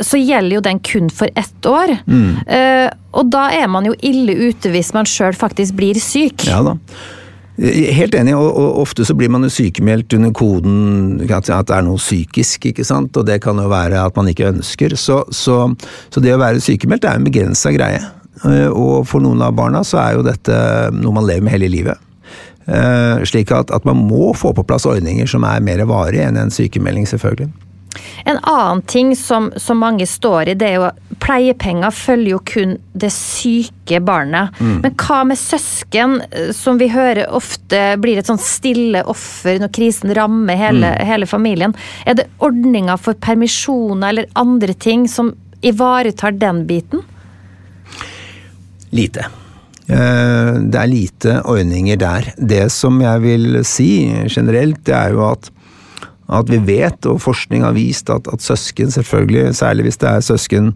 Så 0.00 0.20
gjelder 0.20 0.58
jo 0.58 0.64
den 0.64 0.80
kun 0.84 1.10
for 1.10 1.30
ett 1.34 1.66
år. 1.66 1.96
Mm. 2.06 2.42
Uh, 2.46 2.88
og 3.18 3.30
da 3.32 3.48
er 3.56 3.70
man 3.70 3.88
jo 3.88 3.94
ille 4.04 4.34
ute 4.48 4.70
hvis 4.72 4.92
man 4.94 5.08
sjøl 5.08 5.36
faktisk 5.36 5.78
blir 5.78 5.98
syk. 6.02 6.46
Ja 6.48 6.60
da. 6.66 6.76
Helt 7.58 8.14
enig, 8.14 8.36
og, 8.38 8.76
ofte 8.84 9.02
så 9.02 9.16
blir 9.18 9.32
man 9.34 9.42
jo 9.42 9.50
sykemeldt 9.50 10.14
under 10.14 10.30
koden 10.36 11.24
at 11.26 11.48
det 11.50 11.74
er 11.74 11.82
noe 11.82 11.98
psykisk, 11.98 12.68
ikke 12.70 12.86
sant, 12.86 13.16
og 13.18 13.26
det 13.26 13.40
kan 13.42 13.58
jo 13.58 13.66
være 13.72 13.98
at 13.98 14.14
man 14.18 14.30
ikke 14.30 14.52
ønsker. 14.52 14.94
Så, 14.94 15.24
så, 15.34 15.64
så 16.06 16.22
det 16.22 16.36
å 16.36 16.38
være 16.38 16.62
sykemeldt 16.62 17.08
er 17.08 17.18
en 17.18 17.26
begrensa 17.26 17.74
greie. 17.74 17.98
Eh, 18.46 18.68
og 18.70 19.02
for 19.10 19.24
noen 19.24 19.42
av 19.42 19.56
barna 19.58 19.82
så 19.86 19.98
er 20.04 20.18
jo 20.18 20.26
dette 20.26 20.58
noe 20.94 21.16
man 21.16 21.26
lever 21.26 21.48
med 21.48 21.56
hele 21.56 21.72
livet. 21.72 22.07
Eh, 22.68 23.24
slik 23.24 23.52
at, 23.54 23.70
at, 23.70 23.84
man 23.88 23.96
må 23.96 24.34
få 24.36 24.52
på 24.52 24.64
plass 24.68 24.84
ordninger 24.86 25.28
som 25.30 25.46
er 25.48 25.64
mer 25.64 25.80
varige 25.88 26.26
enn 26.28 26.36
en 26.36 26.52
sykemelding, 26.52 27.08
selvfølgelig. 27.08 27.48
En 28.28 28.36
annen 28.42 28.82
ting 28.86 29.14
som, 29.16 29.48
som, 29.56 29.78
mange 29.80 30.06
står 30.06 30.50
i, 30.52 30.56
det 30.58 30.66
er 30.68 30.74
jo 30.76 30.84
at 30.90 30.98
pleiepenger 31.22 31.94
følger 31.94 32.34
jo 32.34 32.40
kun 32.50 32.76
det 32.92 33.10
syke 33.14 34.02
barnet. 34.04 34.52
Mm. 34.60 34.76
Men 34.84 34.98
hva 35.00 35.22
med 35.30 35.40
søsken, 35.40 36.18
eh, 36.28 36.52
som 36.56 36.76
vi 36.82 36.90
hører 36.92 37.24
ofte 37.32 37.82
blir 38.02 38.20
et 38.20 38.28
sånn 38.28 38.42
stille 38.42 39.02
offer 39.08 39.62
når 39.62 39.72
krisen 39.74 40.12
rammer 40.18 40.60
hele, 40.60 40.92
mm. 40.92 41.08
hele 41.08 41.30
familien? 41.30 41.76
Er 42.04 42.20
det 42.20 42.28
ordninger 42.44 43.00
for 43.00 43.16
permisjoner 43.16 44.12
eller 44.12 44.30
andre 44.36 44.76
ting 44.76 45.08
som 45.08 45.32
ivaretar 45.64 46.36
den 46.36 46.66
biten? 46.68 47.00
Lite. 48.92 49.24
Eh, 49.88 50.50
det 50.68 50.76
er 50.80 50.90
lite 50.90 51.38
ordninger 51.48 51.96
der. 52.00 52.32
Det 52.36 52.66
som 52.72 53.00
jeg 53.00 53.24
vil 53.24 53.62
si 53.64 53.90
generelt, 54.28 54.82
det 54.84 54.94
er 54.94 55.16
jo 55.16 55.24
at, 55.30 55.48
at 56.28 56.52
vi 56.52 56.60
vet, 56.60 57.08
og 57.08 57.22
forskning 57.24 57.64
har 57.64 57.76
vist, 57.76 58.10
at, 58.12 58.28
at, 58.32 58.44
søsken, 58.44 58.92
selvfølgelig, 58.92 59.54
særlig 59.56 59.88
hvis 59.88 60.00
det 60.02 60.10
er 60.10 60.26
søsken 60.26 60.74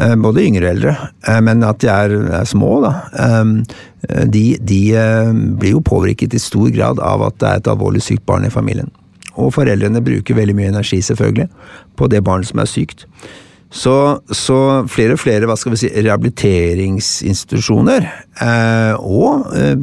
eh, 0.00 0.16
både 0.16 0.46
yngre 0.46 0.64
og 0.64 0.72
eldre, 0.78 0.96
eh, 1.28 1.42
men 1.44 1.62
at 1.68 1.82
de 1.84 1.92
er, 1.92 2.16
er 2.40 2.48
små, 2.48 2.80
da. 2.86 2.94
De, 4.02 4.56
de, 4.58 4.80
blir 5.60 5.76
jo 5.76 5.84
påvirket 5.84 6.34
i 6.34 6.40
stor 6.42 6.72
grad 6.74 6.98
av 6.98 7.22
at 7.22 7.36
det 7.38 7.48
er 7.48 7.60
et 7.60 7.68
alvorlig 7.70 8.00
sykt 8.02 8.24
barn 8.26 8.48
i 8.48 8.50
familien. 8.50 8.88
Og 9.38 9.52
foreldrene 9.54 10.02
bruker 10.04 10.36
veldig 10.36 10.56
mye 10.56 10.72
energi, 10.72 10.98
selvfølgelig, 11.04 11.46
på 11.96 12.08
det 12.10 12.24
barnet 12.24 12.48
som 12.48 12.64
er 12.64 12.68
sykt. 12.68 13.06
Så, 13.72 14.20
så, 14.28 14.84
flere 14.92 15.16
og 15.16 15.20
flere 15.22 15.46
hva 15.48 15.54
skal 15.56 15.72
vi 15.72 15.78
si, 15.80 15.88
rehabiliteringsinstitusjoner 15.96 18.04
eh, 18.04 18.92
og 19.00 19.48
eh, 19.56 19.80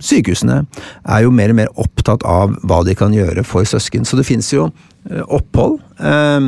sykehusene 0.00 0.64
er 1.04 1.20
jo 1.26 1.30
mer 1.36 1.52
og 1.52 1.58
mer 1.60 1.68
opptatt 1.76 2.24
av 2.24 2.56
hva 2.64 2.80
de 2.88 2.96
kan 2.96 3.12
gjøre 3.12 3.44
for 3.44 3.68
søsken. 3.68 4.08
Så 4.08 4.16
det 4.16 4.24
finnes 4.28 4.52
jo 4.54 4.70
eh, 5.10 5.24
opphold 5.26 5.80
eh, 6.00 6.40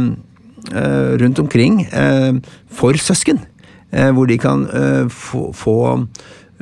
eh, 0.73 1.21
rundt 1.21 1.39
omkring 1.45 1.85
eh, 1.85 2.41
for 2.73 2.97
søsken, 2.97 3.45
hvor 3.91 4.27
de 4.31 4.39
kan 4.39 4.71
få, 5.11 5.51
få 5.51 6.07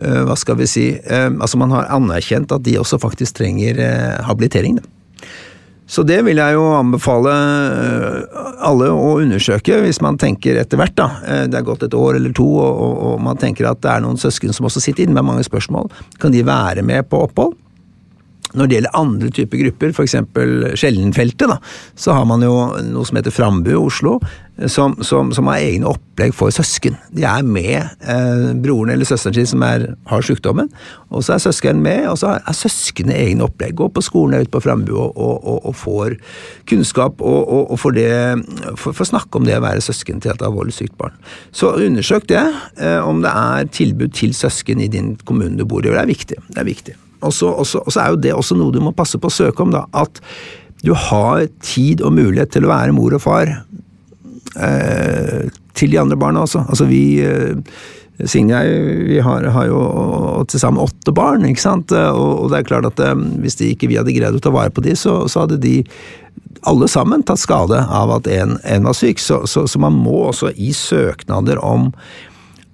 hva 0.01 0.33
skal 0.41 0.57
vi 0.57 0.65
si 0.71 0.97
Altså 1.05 1.59
man 1.61 1.69
har 1.75 1.91
anerkjent 1.93 2.49
at 2.57 2.65
de 2.65 2.79
også 2.81 2.97
faktisk 3.03 3.37
trenger 3.37 3.77
habilitering. 4.25 4.81
Da. 4.81 4.98
Så 5.89 6.05
det 6.05 6.19
vil 6.27 6.37
jeg 6.37 6.53
jo 6.53 6.67
anbefale 6.77 7.33
eh, 7.33 8.41
alle 8.69 8.91
å 8.93 9.15
undersøke, 9.23 9.79
hvis 9.87 10.03
man 10.05 10.19
tenker 10.21 10.59
etter 10.61 10.81
hvert, 10.81 10.97
da. 10.99 11.07
Eh, 11.25 11.45
det 11.49 11.57
er 11.57 11.65
gått 11.65 11.87
et 11.87 11.97
år 11.97 12.19
eller 12.19 12.35
to, 12.37 12.49
og, 12.61 12.99
og 13.09 13.23
man 13.25 13.41
tenker 13.41 13.71
at 13.71 13.81
det 13.85 13.95
er 13.95 14.05
noen 14.05 14.21
søsken 14.21 14.53
som 14.53 14.69
også 14.69 14.85
sitter 14.85 15.07
inne 15.07 15.17
med 15.17 15.31
mange 15.31 15.47
spørsmål. 15.49 15.89
Kan 16.21 16.37
de 16.37 16.45
være 16.45 16.85
med 16.85 17.09
på 17.09 17.23
opphold? 17.25 17.57
Når 18.57 18.69
det 18.69 18.79
gjelder 18.79 18.97
andre 18.97 19.31
typer 19.35 19.61
grupper, 19.65 19.93
f.eks. 19.93 20.15
Skjellenfeltet, 20.81 21.49
da, 21.51 21.59
så 21.99 22.17
har 22.17 22.29
man 22.29 22.45
jo 22.45 22.55
noe 22.89 23.09
som 23.09 23.19
heter 23.21 23.35
Frambu 23.35 23.75
i 23.75 23.81
Oslo, 23.81 24.17
som, 24.67 24.97
som, 25.07 25.31
som, 25.33 25.47
har 25.47 25.63
egne 25.63 25.87
opplegg 25.87 26.33
for 26.35 26.51
søsken. 26.51 26.97
De 27.15 27.23
er 27.29 27.45
med 27.47 27.77
eh, 27.79 28.49
broren 28.59 28.91
eller 28.91 29.07
søsteren 29.07 29.37
sin 29.37 29.51
som 29.53 29.63
er, 29.63 29.85
har 30.11 30.25
sykdommen, 30.27 30.71
og 31.15 31.23
så 31.23 31.37
er 31.37 31.45
søskeren 31.45 31.83
med, 31.85 32.09
og 32.11 32.19
så 32.19 32.35
er 32.39 32.59
søsknene 32.59 33.15
egne 33.15 33.47
opplegg. 33.47 33.77
Går 33.79 33.93
på 33.95 34.03
skolen 34.03 34.43
ute 34.43 34.53
på 34.55 34.63
Frambu 34.65 34.95
og, 34.97 35.13
og, 35.15 35.37
og, 35.39 35.61
og, 35.71 35.77
får 35.79 36.19
kunnskap 36.69 37.23
og, 37.23 37.77
får, 37.79 37.99
det, 38.01 38.13
får, 38.81 38.97
får, 38.99 39.13
snakke 39.13 39.39
om 39.39 39.47
det 39.47 39.61
å 39.61 39.65
være 39.69 39.85
søsken 39.85 40.25
til 40.25 40.35
et 40.35 40.47
alvorlig 40.49 40.75
sykt 40.75 40.97
barn. 40.99 41.15
Så 41.55 41.77
undersøk 41.77 42.27
det, 42.33 42.47
eh, 42.83 42.99
om 43.05 43.23
det 43.23 43.35
er 43.35 43.75
tilbud 43.79 44.17
til 44.19 44.35
søsken 44.35 44.83
i 44.83 44.91
din 44.91 45.15
kommune 45.29 45.61
du 45.61 45.69
bor 45.69 45.87
i. 45.87 45.93
og 45.93 46.01
Det 46.01 46.03
er 46.03 46.17
viktig. 46.17 46.43
Det 46.49 46.65
er 46.65 46.73
viktig. 46.73 47.03
Og 47.27 47.35
så 47.35 47.51
er 47.99 48.13
jo 48.13 48.23
det 48.23 48.35
også 48.37 48.57
noe 48.59 48.75
du 48.75 48.81
må 48.83 48.95
passe 48.97 49.19
på 49.21 49.31
å 49.31 49.35
søke 49.35 49.65
om, 49.65 49.75
da. 49.75 49.87
At 49.97 50.21
du 50.85 50.93
har 50.95 51.47
tid 51.65 52.03
og 52.07 52.15
mulighet 52.15 52.53
til 52.55 52.67
å 52.67 52.73
være 52.73 52.95
mor 52.95 53.17
og 53.17 53.23
far 53.25 53.51
eh, 54.55 55.49
til 55.79 55.95
de 55.95 56.01
andre 56.01 56.19
barna 56.19 56.45
også. 56.47 56.67
Altså 56.69 56.87
vi 56.91 57.03
eh, 57.25 57.57
Signe 58.27 58.51
og 58.59 58.67
jeg 58.67 58.95
vi 59.07 59.19
har, 59.23 59.45
har 59.55 59.67
jo 59.71 59.81
til 60.51 60.59
sammen 60.59 60.83
åtte 60.83 61.13
barn, 61.15 61.45
ikke 61.47 61.63
sant. 61.63 61.93
Og, 61.95 62.31
og, 62.45 62.49
det 62.51 62.61
er 62.61 62.71
klart 62.71 62.89
at 62.89 63.03
eh, 63.05 63.27
hvis 63.43 63.59
de 63.61 63.73
ikke 63.75 63.91
vi 63.91 63.99
hadde 63.99 64.15
greid 64.15 64.39
å 64.39 64.43
ta 64.43 64.55
vare 64.55 64.75
på 64.75 64.83
de, 64.87 64.97
så, 64.99 65.21
så 65.31 65.45
hadde 65.45 65.61
de 65.63 65.77
alle 66.67 66.89
sammen 66.91 67.23
tatt 67.23 67.39
skade 67.39 67.79
av 67.79 68.11
at 68.17 68.27
en, 68.35 68.57
en 68.67 68.89
var 68.91 68.97
syk. 68.99 69.23
Så, 69.23 69.45
så, 69.51 69.67
så 69.71 69.83
man 69.83 69.95
må 69.95 70.25
også 70.33 70.51
i 70.55 70.73
søknader 70.75 71.63
om 71.63 71.93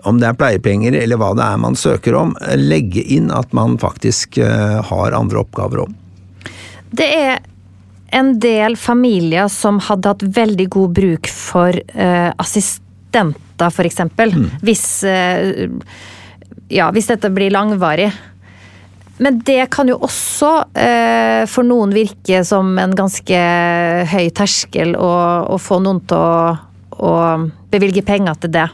om 0.05 0.21
det 0.21 0.29
er 0.31 0.39
pleiepenger 0.39 0.97
eller 1.01 1.21
hva 1.21 1.33
det 1.37 1.47
er 1.47 1.61
man 1.61 1.77
søker 1.79 2.17
om, 2.19 2.37
legge 2.61 3.03
inn 3.17 3.33
at 3.35 3.53
man 3.57 3.79
faktisk 3.81 4.39
eh, 4.39 4.79
har 4.85 5.17
andre 5.17 5.43
oppgaver 5.43 5.87
om. 5.87 5.97
Det 6.95 7.09
er 7.09 7.43
en 8.15 8.37
del 8.39 8.77
familier 8.79 9.49
som 9.51 9.81
hadde 9.83 10.13
hatt 10.13 10.23
veldig 10.37 10.69
god 10.71 10.93
bruk 10.95 11.31
for 11.31 11.75
uh, 11.75 12.31
assistenter, 12.39 13.73
f.eks. 13.73 14.05
Mm. 14.15 14.45
Hvis, 14.63 14.85
uh, 15.03 15.65
ja, 16.71 16.87
hvis 16.95 17.11
dette 17.11 17.33
blir 17.35 17.51
langvarig. 17.55 18.13
men 19.19 19.41
det 19.47 19.67
kan 19.71 19.91
jo 19.91 19.99
også 20.03 20.53
uh, 20.63 21.43
for 21.51 21.67
noen 21.67 21.95
virke 21.95 22.45
som 22.47 22.79
en 22.79 22.95
ganske 22.95 23.43
høy 24.11 24.31
terskel 24.35 24.95
å, 24.95 25.13
å 25.51 25.59
få 25.59 25.81
noen 25.83 26.01
til 26.07 26.19
å, 26.19 26.57
å, 26.95 27.13
bevilge 27.75 28.07
penger 28.07 28.39
til 28.43 28.55
det. 28.55 28.69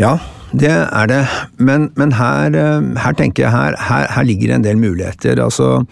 Ja, 0.00 0.18
det 0.52 0.70
er 0.70 1.10
det. 1.10 1.22
Men, 1.58 1.90
men 1.98 2.14
her, 2.18 2.54
eh, 2.54 2.92
her, 2.98 3.16
tenker 3.18 3.46
jeg 3.46 3.54
her, 3.54 3.78
her, 3.88 4.10
her 4.14 4.26
ligger 4.26 4.54
en 4.54 4.66
del 4.66 4.78
muligheter. 4.78 5.38
Altså, 5.42 5.84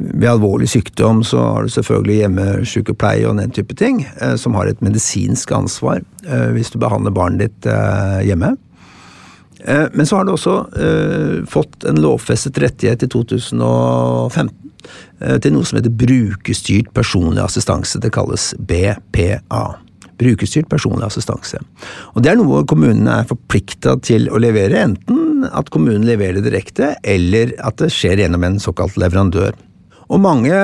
ved 0.00 0.28
alvorlig 0.28 0.68
sykdom 0.68 1.22
så 1.26 1.42
har 1.42 1.66
du 1.66 1.72
selvfølgelig 1.72 2.16
hjemmesykepleie 2.22 3.28
og 3.28 3.36
den 3.40 3.52
type 3.52 3.76
ting, 3.76 4.06
eh, 4.20 4.36
som 4.40 4.56
har 4.56 4.70
et 4.70 4.80
medisinsk 4.84 5.52
ansvar 5.52 6.00
eh, 6.24 6.48
hvis 6.54 6.72
du 6.72 6.78
behandler 6.80 7.14
barnet 7.14 7.48
ditt 7.48 7.72
hjemme. 8.26 8.56
Men 9.68 10.08
så 10.08 10.16
har 10.16 10.24
du 10.24 10.30
også 10.32 10.54
fått 11.52 11.84
en 11.84 11.98
lovfestet 12.00 12.56
rettighet 12.62 13.02
i 13.04 13.08
2015 13.12 14.54
eh, 15.20 15.36
til 15.36 15.52
noe 15.52 15.68
som 15.68 15.76
heter 15.76 15.92
brukerstyrt 15.92 16.88
personlig 16.96 17.42
assistanse. 17.44 18.00
Det 18.00 18.08
kalles 18.14 18.54
BPA. 18.56 19.64
Brukerstyrt 20.20 20.68
personlig 20.70 21.08
assistanse. 21.08 21.60
Og 22.14 22.22
Det 22.22 22.32
er 22.32 22.38
noe 22.40 22.64
kommunene 22.68 23.20
er 23.22 23.30
forplikta 23.30 23.96
til 24.04 24.28
å 24.30 24.40
levere, 24.42 24.84
enten 24.84 25.48
at 25.48 25.72
kommunen 25.72 26.04
leverer 26.08 26.40
det 26.40 26.50
direkte, 26.50 26.94
eller 27.02 27.54
at 27.64 27.80
det 27.80 27.90
skjer 27.94 28.24
gjennom 28.24 28.44
en 28.44 28.60
såkalt 28.62 28.98
leverandør. 29.00 29.56
Og 30.10 30.18
mange 30.18 30.54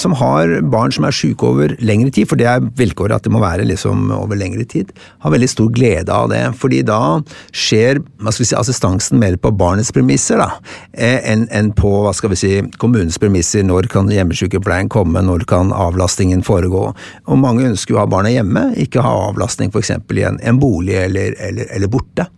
som 0.00 0.14
har 0.16 0.54
barn 0.72 0.92
som 0.94 1.04
er 1.04 1.14
syke 1.14 1.44
over 1.44 1.74
lengre 1.84 2.10
tid, 2.14 2.28
for 2.30 2.40
det 2.40 2.46
er 2.48 2.64
vilkåret 2.78 3.18
at 3.18 3.26
det 3.26 3.32
må 3.34 3.42
være 3.42 3.66
liksom 3.68 4.08
over 4.16 4.38
lengre 4.40 4.64
tid, 4.68 4.94
har 5.20 5.34
veldig 5.34 5.50
stor 5.52 5.68
glede 5.74 6.14
av 6.14 6.30
det. 6.32 6.40
fordi 6.56 6.80
da 6.86 7.20
skjer 7.52 8.00
si, 8.32 8.54
assistansen 8.56 9.20
mer 9.20 9.36
på 9.36 9.52
barnets 9.52 9.92
premisser 9.92 10.40
da, 10.40 10.48
eh, 10.92 11.20
enn 11.32 11.46
en 11.52 11.72
på 11.72 11.90
hva 12.04 12.14
skal 12.14 12.32
vi 12.32 12.40
si, 12.40 12.52
kommunens 12.78 13.18
premisser. 13.18 13.62
Når 13.68 13.90
kan 13.92 14.08
hjemmesykepleien 14.08 14.88
komme, 14.88 15.20
når 15.22 15.44
kan 15.46 15.72
avlastningen 15.72 16.42
foregå? 16.42 16.94
Og 17.26 17.38
mange 17.38 17.68
ønsker 17.68 17.94
jo 17.94 18.00
å 18.00 18.06
ha 18.06 18.10
barna 18.10 18.32
hjemme, 18.32 18.72
ikke 18.76 19.04
ha 19.04 19.28
avlastning 19.28 19.70
f.eks. 19.70 19.90
i 19.90 20.24
en, 20.24 20.40
en 20.40 20.58
bolig 20.58 20.96
eller, 20.96 21.36
eller, 21.38 21.68
eller 21.74 21.92
borte. 21.92 22.28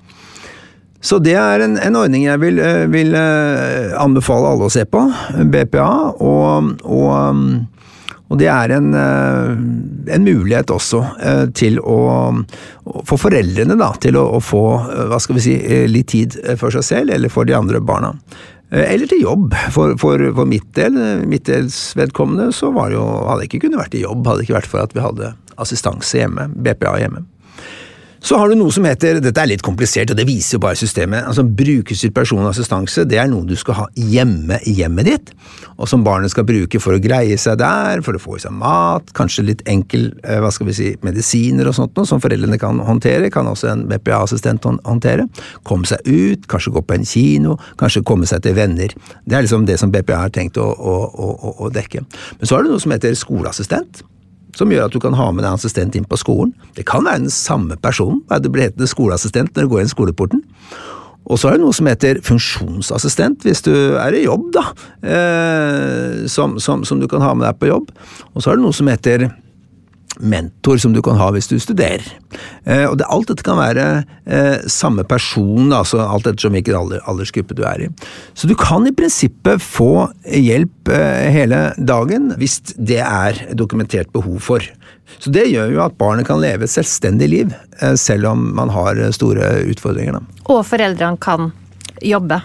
Så 1.00 1.16
det 1.24 1.34
er 1.40 1.62
en, 1.64 1.78
en 1.80 1.96
ordning 1.96 2.26
jeg 2.26 2.40
vil, 2.42 2.60
eh, 2.60 2.84
vil, 2.92 3.14
eh, 3.16 3.92
anbefale 3.96 4.52
alle 4.52 4.68
å 4.68 4.72
se 4.72 4.84
på, 4.84 5.06
BPA. 5.48 5.88
Og, 6.20 6.74
og, 6.84 7.40
og 8.28 8.40
det 8.40 8.50
er 8.52 8.74
en, 8.76 8.92
eh, 8.94 9.54
en, 10.14 10.28
mulighet 10.28 10.70
også 10.70 11.02
til 11.56 11.80
å 11.80 11.98
For 13.06 13.20
foreldrene, 13.20 13.76
da, 13.78 13.92
til 14.02 14.16
å, 14.18 14.26
å, 14.36 14.40
få 14.44 14.62
hva 15.08 15.18
skal 15.22 15.38
vi 15.38 15.42
si, 15.44 15.56
litt 15.88 16.10
tid 16.12 16.36
for 16.58 16.74
seg 16.74 16.84
selv 16.84 17.14
eller 17.14 17.32
for 17.32 17.48
de 17.48 17.56
andre 17.56 17.80
barna. 17.80 18.12
Eller 18.70 19.08
til 19.10 19.24
jobb. 19.24 19.54
For, 19.74 19.96
for, 19.98 20.22
for 20.36 20.46
mitt 20.46 20.68
del, 20.78 20.98
mitt 21.26 21.48
dels 21.48 21.78
vedkommende, 21.98 22.50
så 22.54 22.70
var 22.74 22.90
det 22.90 22.98
jo, 22.98 23.06
hadde 23.26 23.44
jeg 23.46 23.50
ikke 23.50 23.64
kunnet 23.66 23.82
vært 23.82 23.98
i 23.98 24.04
jobb 24.04 24.26
hadde 24.26 24.42
det 24.42 24.48
ikke 24.48 24.58
vært 24.60 24.72
for 24.74 24.84
at 24.84 24.94
vi 24.94 25.04
hadde 25.04 25.34
assistanse 25.60 26.22
hjemme, 26.22 26.50
BPA 26.54 26.98
hjemme. 27.02 27.24
Så 28.20 28.36
har 28.36 28.50
du 28.50 28.56
noe 28.58 28.72
som 28.74 28.84
heter, 28.84 29.16
dette 29.24 29.40
er 29.40 29.48
litt 29.48 29.62
komplisert, 29.64 30.10
og 30.12 30.18
det 30.18 30.26
viser 30.28 30.58
jo 30.58 30.60
bare 30.66 30.76
systemet, 30.76 31.24
altså 31.24 31.40
brukerstyrt 31.44 32.12
personlig 32.12 32.50
assistanse, 32.50 33.06
det 33.08 33.16
er 33.16 33.30
noe 33.32 33.48
du 33.48 33.54
skal 33.56 33.78
ha 33.78 33.86
hjemme 33.96 34.58
i 34.68 34.74
hjemmet 34.76 35.08
ditt, 35.08 35.32
og 35.80 35.88
som 35.88 36.04
barnet 36.04 36.32
skal 36.34 36.44
bruke 36.48 36.82
for 36.84 36.98
å 36.98 37.00
greie 37.00 37.38
seg 37.40 37.56
der, 37.62 38.04
for 38.04 38.18
å 38.18 38.20
få 38.20 38.36
i 38.36 38.42
seg 38.44 38.52
mat, 38.60 39.08
kanskje 39.16 39.46
litt 39.48 39.64
enkel, 39.72 40.10
eh, 40.20 40.36
hva 40.44 40.52
skal 40.52 40.68
vi 40.68 40.76
si, 40.76 40.90
medisiner 41.06 41.70
og 41.70 41.78
sånt 41.78 41.96
noe, 41.96 42.08
som 42.08 42.20
foreldrene 42.20 42.60
kan 42.60 42.82
håndtere, 42.84 43.32
kan 43.32 43.48
også 43.48 43.72
en 43.72 43.86
BPA-assistent 43.88 44.68
håndtere. 44.68 45.24
Komme 45.64 45.88
seg 45.88 46.04
ut, 46.04 46.44
kanskje 46.50 46.76
gå 46.76 46.84
på 46.84 46.98
en 46.98 47.08
kino, 47.08 47.56
kanskje 47.80 48.04
komme 48.04 48.28
seg 48.28 48.44
til 48.44 48.58
venner. 48.60 48.92
Det 49.24 49.38
er 49.38 49.48
liksom 49.48 49.64
det 49.68 49.80
som 49.80 49.92
BPA 49.94 50.26
har 50.26 50.36
tenkt 50.36 50.60
å, 50.60 50.68
å, 50.68 50.96
å, 51.08 51.56
å 51.64 51.72
dekke. 51.72 52.04
Men 52.36 52.44
så 52.44 52.58
har 52.58 52.66
du 52.66 52.74
noe 52.74 52.84
som 52.84 52.92
heter 52.92 53.16
skoleassistent 53.16 54.04
som 54.58 54.70
gjør 54.72 54.88
at 54.88 54.94
du 54.94 55.00
kan 55.02 55.16
ha 55.18 55.30
med 55.34 55.44
deg 55.44 55.56
assistent 55.56 55.96
inn 55.98 56.06
på 56.08 56.18
skolen. 56.20 56.54
Det 56.76 56.86
kan 56.88 57.04
være 57.06 57.24
den 57.26 57.34
samme 57.34 57.76
personen, 57.80 58.22
det 58.30 58.52
blir 58.52 58.68
hetende 58.68 58.88
skoleassistent 58.90 59.54
når 59.54 59.66
du 59.66 59.74
går 59.74 59.84
inn 59.84 59.92
skoleporten. 59.92 60.42
Og 61.30 61.38
så 61.38 61.50
er 61.50 61.58
det 61.58 61.62
noe 61.62 61.76
som 61.76 61.86
heter 61.86 62.18
funksjonsassistent, 62.26 63.44
hvis 63.46 63.62
du 63.62 63.72
er 64.00 64.16
i 64.16 64.24
jobb, 64.24 64.48
da, 64.56 64.64
eh, 65.04 66.24
som, 66.30 66.56
som, 66.62 66.82
som, 66.88 66.98
du 66.98 67.06
kan 67.10 67.22
ha 67.22 67.34
med 67.36 67.46
deg 67.46 67.60
på 67.60 67.70
jobb. 67.70 67.92
Og 68.34 68.42
så 68.42 68.50
er 68.50 68.58
det 68.58 68.64
noe 68.64 68.74
som 68.74 68.90
heter 68.90 69.28
mentor 70.20 70.78
som 70.80 70.94
du 70.94 71.00
kan 71.04 71.18
ha 71.20 71.30
hvis 71.34 71.48
du 71.50 71.56
studerer. 71.60 72.04
Eh, 72.64 72.86
og 72.86 72.98
det, 73.00 73.08
Alt 73.10 73.30
dette 73.32 73.46
kan 73.46 73.58
være 73.58 73.86
eh, 74.26 74.66
samme 74.70 75.04
person, 75.08 75.72
altså 75.74 76.02
alt 76.04 76.28
ettersom 76.30 76.54
hvilken 76.56 76.78
alder, 76.78 77.02
aldersgruppe 77.10 77.56
du 77.58 77.64
er 77.68 77.86
i. 77.86 77.88
Så 78.34 78.50
du 78.50 78.54
kan 78.58 78.86
i 78.86 78.94
prinsippet 78.96 79.62
få 79.64 80.08
hjelp 80.24 80.92
eh, 80.94 81.30
hele 81.34 81.62
dagen 81.78 82.30
hvis 82.40 82.60
det 82.76 83.00
er 83.04 83.42
dokumentert 83.58 84.12
behov 84.14 84.38
for. 84.44 84.64
Så 85.20 85.32
Det 85.34 85.48
gjør 85.50 85.74
jo 85.74 85.82
at 85.82 85.98
barnet 85.98 86.28
kan 86.28 86.40
leve 86.40 86.64
et 86.64 86.72
selvstendig 86.72 87.26
liv, 87.28 87.54
selv 87.98 88.28
om 88.30 88.44
man 88.54 88.70
har 88.70 89.00
store 89.12 89.64
utfordringer. 89.72 90.20
Og 90.46 90.62
foreldrene 90.68 91.18
kan 91.20 91.50
jobbe 91.98 92.38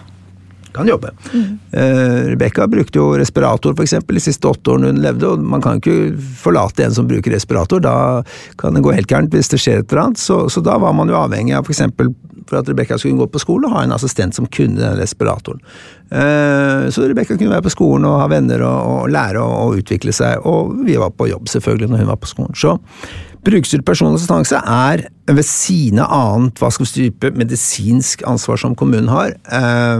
kan 0.76 0.90
jobbe. 0.90 1.14
Mm. 1.32 1.48
Uh, 1.72 2.20
Rebekka 2.34 2.68
brukte 2.72 3.00
jo 3.00 3.10
respirator 3.20 3.76
eksempel, 3.86 4.20
de 4.20 4.26
siste 4.28 4.50
åtte 4.50 4.74
årene 4.74 4.92
hun 4.92 5.02
levde, 5.04 5.32
og 5.32 5.44
man 5.56 5.64
kan 5.64 5.82
ikke 5.82 6.16
forlate 6.42 6.86
en 6.86 6.96
som 6.96 7.10
bruker 7.10 7.34
respirator. 7.36 7.84
Da 7.84 7.96
kan 8.62 8.76
det 8.76 8.84
gå 8.86 8.94
helt 8.96 9.12
gærent 9.12 9.34
hvis 9.36 9.52
det 9.52 9.62
skjer 9.64 9.82
et 9.82 9.92
eller 9.92 10.08
annet. 10.08 10.22
Så, 10.22 10.46
så 10.52 10.64
da 10.66 10.78
var 10.82 10.96
man 10.98 11.12
jo 11.12 11.20
avhengig 11.20 11.56
av 11.58 11.70
eksempel 11.72 12.14
for 12.46 12.60
at 12.60 12.70
Rebekka 12.70 12.98
skulle 13.02 13.18
gå 13.18 13.28
på 13.34 13.42
skole, 13.42 13.70
ha 13.72 13.84
en 13.84 13.96
assistent 13.96 14.36
som 14.38 14.46
kunne 14.46 14.78
den 14.78 15.00
respiratoren. 15.00 15.62
Uh, 16.12 16.92
så 16.94 17.08
Rebekka 17.10 17.38
kunne 17.38 17.54
være 17.56 17.66
på 17.66 17.74
skolen 17.74 18.06
og 18.10 18.20
ha 18.22 18.28
venner 18.30 18.62
og, 18.68 18.92
og 18.92 19.14
lære 19.14 19.42
å 19.42 19.72
utvikle 19.80 20.14
seg, 20.14 20.46
og 20.46 20.76
vi 20.86 21.00
var 21.02 21.16
på 21.16 21.30
jobb 21.32 21.50
selvfølgelig 21.52 21.92
når 21.92 22.04
hun 22.04 22.12
var 22.14 22.22
på 22.22 22.30
skolen. 22.30 22.60
Så 22.60 22.78
Brukerstyrt 23.46 23.86
personlig 23.86 24.18
assistanse 24.18 24.58
er 24.58 25.06
ved 25.30 26.00
av 26.02 26.14
annet 26.16 26.62
hva 26.62 26.72
skal 26.74 26.88
vi 26.88 27.10
type 27.10 27.30
medisinsk 27.38 28.24
ansvar 28.26 28.58
som 28.58 28.74
kommunen 28.76 29.12
har, 29.14 29.36
eh, 29.52 30.00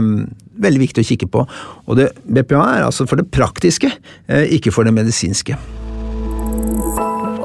veldig 0.58 0.80
viktig 0.82 1.04
å 1.04 1.06
kikke 1.06 1.28
på. 1.30 1.46
Og 1.86 1.96
det, 1.96 2.10
BPA 2.26 2.78
er 2.78 2.86
altså 2.86 3.06
for 3.06 3.16
det 3.16 3.30
praktiske, 3.30 3.92
eh, 4.28 4.46
ikke 4.50 4.72
for 4.72 4.84
det 4.84 4.94
medisinske. 4.94 5.54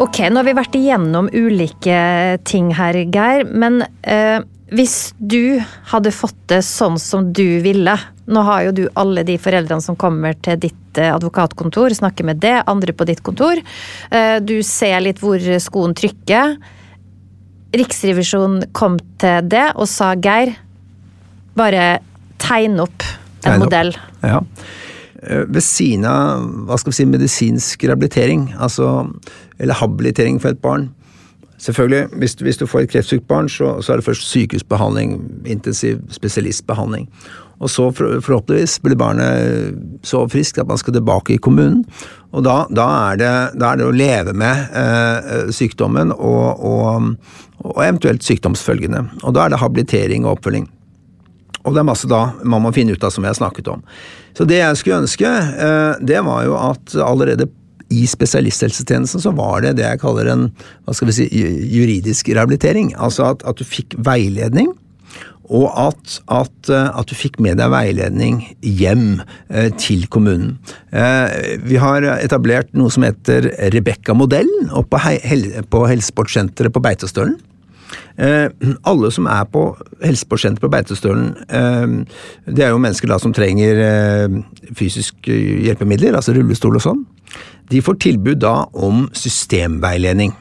Ok, 0.01 0.17
nå 0.31 0.41
har 0.41 0.47
vi 0.47 0.57
vært 0.57 0.73
igjennom 0.79 1.29
ulike 1.29 2.39
ting 2.43 2.71
her, 2.73 2.93
Geir. 3.05 3.45
Men 3.45 3.83
eh, 4.03 4.41
hvis 4.71 5.13
du 5.19 5.61
hadde 5.91 6.13
fått 6.15 6.47
det 6.47 6.63
sånn 6.65 6.97
som 6.97 7.31
du 7.31 7.61
ville 7.61 7.93
Nå 8.31 8.43
har 8.47 8.67
jo 8.67 8.75
du 8.75 8.83
alle 8.99 9.25
de 9.27 9.37
foreldrene 9.41 9.83
som 9.83 9.97
kommer 9.99 10.37
til 10.43 10.59
ditt 10.61 10.99
eh, 10.99 11.11
advokatkontor, 11.13 11.93
snakker 11.97 12.27
med 12.27 12.39
det, 12.43 12.61
andre 12.71 12.95
på 12.95 13.07
ditt 13.09 13.23
kontor. 13.25 13.59
Eh, 14.11 14.37
du 14.43 14.61
ser 14.65 15.01
litt 15.03 15.19
hvor 15.23 15.41
skoen 15.63 15.95
trykker. 15.97 16.55
Riksrevisjonen 17.75 18.69
kom 18.75 18.97
til 19.21 19.51
det 19.51 19.69
og 19.75 19.87
sa 19.91 20.13
Geir, 20.19 20.53
bare 21.55 21.99
tegn 22.41 22.79
opp 22.83 23.03
en 23.03 23.43
tegne 23.43 23.65
modell. 23.65 23.93
Ja. 24.23 24.39
Eh, 25.23 25.43
ved 25.47 25.63
siden 25.65 26.07
av 26.07 26.47
hva 26.67 26.79
skal 26.79 26.93
vi 26.93 27.01
si, 27.01 27.09
medisinsk 27.09 27.85
rehabilitering, 27.85 28.49
altså, 28.59 29.05
eller 29.59 29.79
habilitering 29.83 30.41
for 30.41 30.55
et 30.55 30.63
barn, 30.63 30.89
Selvfølgelig, 31.61 32.07
hvis, 32.17 32.33
hvis, 32.33 32.57
du 32.57 32.65
får 32.65 32.79
et 32.79 32.89
kreftsykt 32.89 33.27
barn, 33.27 33.49
så, 33.49 33.81
så, 33.81 33.91
er 33.91 33.99
det 33.99 34.05
først 34.05 34.23
sykehusbehandling, 34.31 35.11
intensiv 35.45 35.99
spesialistbehandling. 36.09 37.05
Og 37.62 37.69
så 37.69 37.88
forhåpentligvis 37.93 38.80
blir 38.82 38.97
barnet 38.97 39.78
så 40.08 40.24
friskt 40.30 40.58
at 40.62 40.69
man 40.69 40.80
skal 40.82 40.95
tilbake 40.97 41.36
i 41.36 41.41
kommunen. 41.41 41.84
Og 42.34 42.45
da, 42.47 42.63
da, 42.74 42.88
er, 43.12 43.21
det, 43.21 43.32
da 43.62 43.71
er, 43.71 43.80
det, 43.80 43.88
å 43.88 43.95
leve 43.95 44.34
med 44.38 44.76
eh, 44.78 45.52
sykdommen 45.54 46.13
og, 46.15 46.63
og, 46.65 47.12
og, 47.62 47.80
eventuelt 47.84 48.26
sykdomsfølgende. 48.26 49.04
Og 49.21 49.36
da 49.38 49.45
er 49.45 49.54
det 49.54 49.62
habilitering 49.62 50.26
og 50.26 50.39
oppfølging. 50.39 50.67
Og 51.62 51.76
det 51.76 51.84
er 51.84 51.89
masse 51.91 52.10
da 52.10 52.24
man 52.41 52.63
må 52.63 52.74
finne 52.74 52.95
ut 52.95 53.04
av, 53.06 53.13
som 53.13 53.28
jeg 53.28 53.36
har 53.36 53.41
snakket 53.43 53.69
om. 53.69 53.84
Så 54.34 54.47
det 54.50 54.58
jeg 54.63 54.80
skulle 54.80 55.04
ønske, 55.04 55.30
eh, 55.30 56.02
det 56.02 56.21
var 56.26 56.45
jo 56.47 56.58
at 56.58 56.97
allerede 57.06 57.52
i 57.91 58.06
spesialisthelsetjenesten 58.08 59.21
så 59.21 59.34
var 59.36 59.65
det 59.65 59.76
det 59.78 59.84
jeg 59.84 60.00
kaller 60.02 60.30
en 60.32 60.45
hva 60.88 60.95
skal 60.95 61.10
vi 61.12 61.17
si, 61.19 61.26
juridisk 61.76 62.32
rehabilitering. 62.32 62.95
Altså 62.95 63.28
at, 63.34 63.43
at 63.45 63.60
du 63.60 63.67
fikk 63.67 64.00
veiledning. 64.02 64.71
Og 65.49 65.67
at, 65.67 66.18
at, 66.32 66.70
at, 66.72 67.09
du 67.09 67.18
fikk 67.18 67.39
med 67.43 67.57
deg 67.59 67.72
veiledning 67.74 68.41
hjem 68.61 69.22
eh, 69.49 69.72
til 69.76 70.05
kommunen. 70.11 70.57
Eh, 70.93 71.57
vi 71.65 71.80
har 71.82 72.05
etablert 72.18 72.72
noe 72.78 72.93
som 72.93 73.03
heter 73.07 73.49
Rebekka-modellen 73.74 74.72
oppe 74.78 75.01
på 75.72 75.86
Helsesportsenteret 75.89 76.72
på 76.76 76.84
Beitostølen. 76.84 77.39
Eh, 78.18 78.49
alle 78.84 79.11
som 79.11 79.28
er 79.30 79.45
på 79.51 79.63
helsesportsenteret 80.03 80.63
på 80.63 80.72
Beitostølen, 80.72 81.32
eh, 81.49 81.88
det 82.45 82.65
er 82.65 82.74
jo 82.74 82.82
mennesker 82.82 83.09
da 83.09 83.18
som 83.22 83.34
trenger 83.34 83.82
eh, 83.86 84.38
fysiske 84.78 85.36
hjelpemidler, 85.65 86.15
altså 86.15 86.36
rullestol 86.36 86.78
og 86.78 86.86
sånn. 86.86 87.03
De 87.72 87.82
får 87.84 87.99
tilbud 88.03 88.41
da 88.43 88.65
om 88.74 89.07
systemveiledning. 89.15 90.34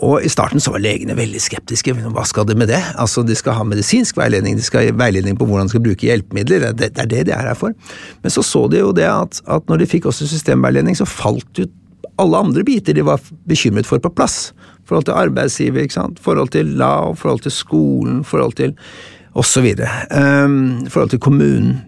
Og 0.00 0.24
I 0.24 0.30
starten 0.32 0.62
så 0.62 0.72
var 0.72 0.80
legene 0.80 1.16
veldig 1.16 1.40
skeptiske. 1.44 1.92
Hva 2.14 2.24
skal 2.28 2.46
de 2.48 2.56
med 2.56 2.70
det? 2.72 2.80
Altså, 3.00 3.22
De 3.26 3.36
skal 3.36 3.58
ha 3.58 3.66
medisinsk 3.68 4.16
veiledning, 4.16 4.56
de 4.56 4.64
skal 4.64 4.86
ha 4.86 4.94
veiledning 4.96 5.36
på 5.36 5.48
hvordan 5.48 5.68
de 5.68 5.74
skal 5.74 5.84
bruke 5.84 6.08
hjelpemidler. 6.08 6.70
Det, 6.72 6.92
er 6.96 7.10
det 7.10 7.26
de 7.28 7.34
er 7.36 7.50
her 7.50 7.58
for. 7.58 7.76
Men 8.22 8.32
så 8.32 8.44
så 8.46 8.64
de 8.72 8.80
jo 8.80 8.94
det 8.96 9.08
at, 9.08 9.42
at 9.44 9.68
når 9.68 9.82
de 9.82 9.90
fikk 9.90 10.08
også 10.08 10.28
systemveiledning, 10.30 10.96
så 10.96 11.08
falt 11.08 11.60
ut 11.60 11.76
alle 12.20 12.36
andre 12.36 12.64
biter 12.64 12.96
de 12.96 13.04
var 13.04 13.20
bekymret 13.48 13.88
for, 13.88 14.00
på 14.00 14.12
plass. 14.12 14.52
Forhold 14.88 15.06
til 15.08 15.16
arbeidsgiver, 15.16 15.84
ikke 15.84 15.96
sant? 16.00 16.20
forhold 16.20 16.52
til 16.52 16.74
Lav, 16.80 17.14
forhold 17.16 17.44
til 17.44 17.54
skolen, 17.54 18.24
forhold 18.24 18.56
til 18.58 18.74
osv. 19.34 19.68
Um, 20.10 20.86
forhold 20.88 21.10
til 21.14 21.22
kommunen. 21.22 21.78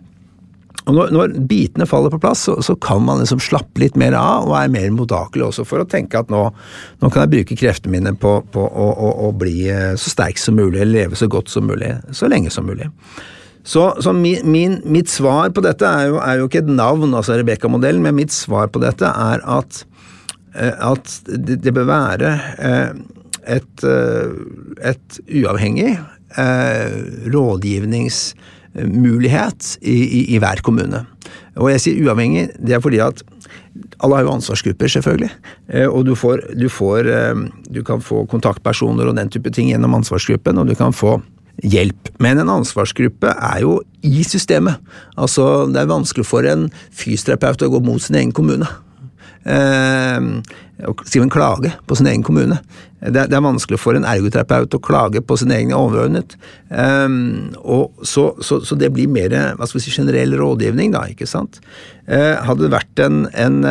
Og 0.83 0.97
når, 0.97 1.13
når, 1.15 1.35
bitene 1.47 1.87
faller 1.87 2.11
på 2.11 2.19
plass, 2.23 2.47
så, 2.49 2.57
så, 2.65 2.75
kan 2.83 3.05
man 3.07 3.21
liksom 3.23 3.41
slappe 3.43 3.83
litt 3.83 3.99
mer 4.01 4.17
av 4.19 4.49
og 4.49 4.57
er 4.59 4.73
mer 4.73 4.89
mottakelig 4.95 5.47
også 5.49 5.67
for 5.69 5.83
å 5.83 5.89
tenke 5.89 6.19
at 6.19 6.33
nå, 6.33 6.43
nå 7.03 7.11
kan 7.11 7.25
jeg 7.25 7.33
bruke 7.37 7.59
kreftene 7.59 7.95
mine 7.95 8.15
på, 8.19 8.35
på 8.55 8.65
å, 8.67 8.89
å, 8.91 9.13
å, 9.29 9.31
bli 9.39 9.69
eh, 9.71 9.93
så 10.01 10.11
sterk 10.15 10.43
som 10.43 10.59
mulig, 10.59 10.81
eller 10.81 11.05
leve 11.05 11.19
så 11.19 11.29
godt 11.31 11.53
som 11.53 11.69
mulig, 11.71 11.95
så 12.11 12.31
lenge 12.31 12.51
som 12.51 12.67
mulig. 12.67 12.89
Så, 13.63 13.85
så 14.03 14.15
min, 14.17 14.43
min, 14.51 14.81
mitt 14.91 15.11
svar 15.13 15.53
på 15.55 15.63
dette 15.63 15.87
er 15.87 16.09
jo, 16.11 16.19
er 16.19 16.41
jo 16.41 16.49
ikke 16.51 16.65
et 16.65 16.73
navn, 16.73 17.15
altså 17.15 17.39
Rebekka-modellen, 17.39 18.03
men 18.03 18.19
mitt 18.19 18.35
svar 18.35 18.73
på 18.75 18.83
dette 18.83 19.07
er 19.07 19.45
at, 19.59 19.85
eh, 20.57 20.75
at 20.83 21.15
det, 21.31 21.61
det 21.63 21.75
bør 21.77 21.87
være 21.93 22.33
eh, 22.59 22.91
et, 23.53 23.85
et 24.87 25.17
uavhengig 25.27 25.97
rådgivnings 27.35 28.21
mulighet 28.75 29.77
i, 29.81 29.95
i, 29.95 30.21
i, 30.35 30.39
hver 30.41 30.63
kommune. 30.65 31.05
Og 31.61 31.69
jeg 31.73 31.83
sier 31.85 32.07
uavhengig, 32.07 32.49
det 32.57 32.77
er 32.77 32.83
fordi 32.85 33.03
at 33.05 33.21
alle 34.03 34.19
har 34.19 34.27
jo 34.27 34.35
ansvarsgrupper, 34.37 34.91
selvfølgelig. 34.95 35.31
Eh, 35.73 35.89
og 35.89 36.07
du, 36.09 36.15
får, 36.19 36.47
du, 36.59 36.69
får, 36.73 37.09
eh, 37.13 37.45
du 37.73 37.83
kan 37.87 38.03
få 38.05 38.25
kontaktpersoner 38.31 39.09
og 39.09 39.17
den 39.19 39.31
type 39.33 39.53
ting 39.55 39.71
gjennom 39.73 39.99
ansvarsgruppen, 40.01 40.61
og 40.61 40.71
du 40.71 40.77
kan 40.79 40.97
få 40.97 41.19
hjelp. 41.63 42.11
Men 42.23 42.41
en 42.41 42.53
ansvarsgruppe 42.53 43.35
er 43.37 43.61
jo 43.65 43.77
i 44.03 44.25
systemet. 44.27 44.81
Altså, 45.17 45.67
det 45.71 45.83
er 45.83 45.93
vanskelig 45.93 46.27
for 46.27 46.49
en 46.49 46.71
fysioterapeut 46.91 47.67
å 47.67 47.75
gå 47.77 47.85
mot 47.85 48.03
sin 48.03 48.19
egen 48.19 48.33
kommune 48.35 48.69
eh, 49.45 50.19
skrive 51.05 51.27
en 51.27 51.33
klage 51.33 51.73
på 51.87 51.99
sin 51.99 52.09
egen 52.11 52.25
kommune. 52.27 52.59
Det, 53.03 53.27
er 53.27 53.43
vanskelig 53.43 53.81
for 53.83 53.99
en 53.99 54.07
ergoterapeut 54.07 54.75
å 54.77 54.83
klage 54.83 55.23
på 55.27 55.37
sin 55.41 55.51
egen 55.55 55.75
overordnet. 55.77 56.37
Eh, 56.71 57.09
og 57.63 58.07
så, 58.07 58.31
så, 58.45 58.63
så, 58.67 58.79
det 58.79 58.93
blir 58.95 59.11
mer 59.11 59.35
hva 59.59 59.69
skal 59.69 59.81
vi 59.81 59.87
si, 59.87 59.95
generell 59.95 60.37
rådgivning, 60.39 60.95
da, 60.95 61.07
ikke 61.11 61.29
sant. 61.31 61.63
Eh, 62.07 62.37
hadde 62.43 62.67
det 62.67 62.75
vært 62.75 63.05
en, 63.05 63.25
en, 63.33 63.63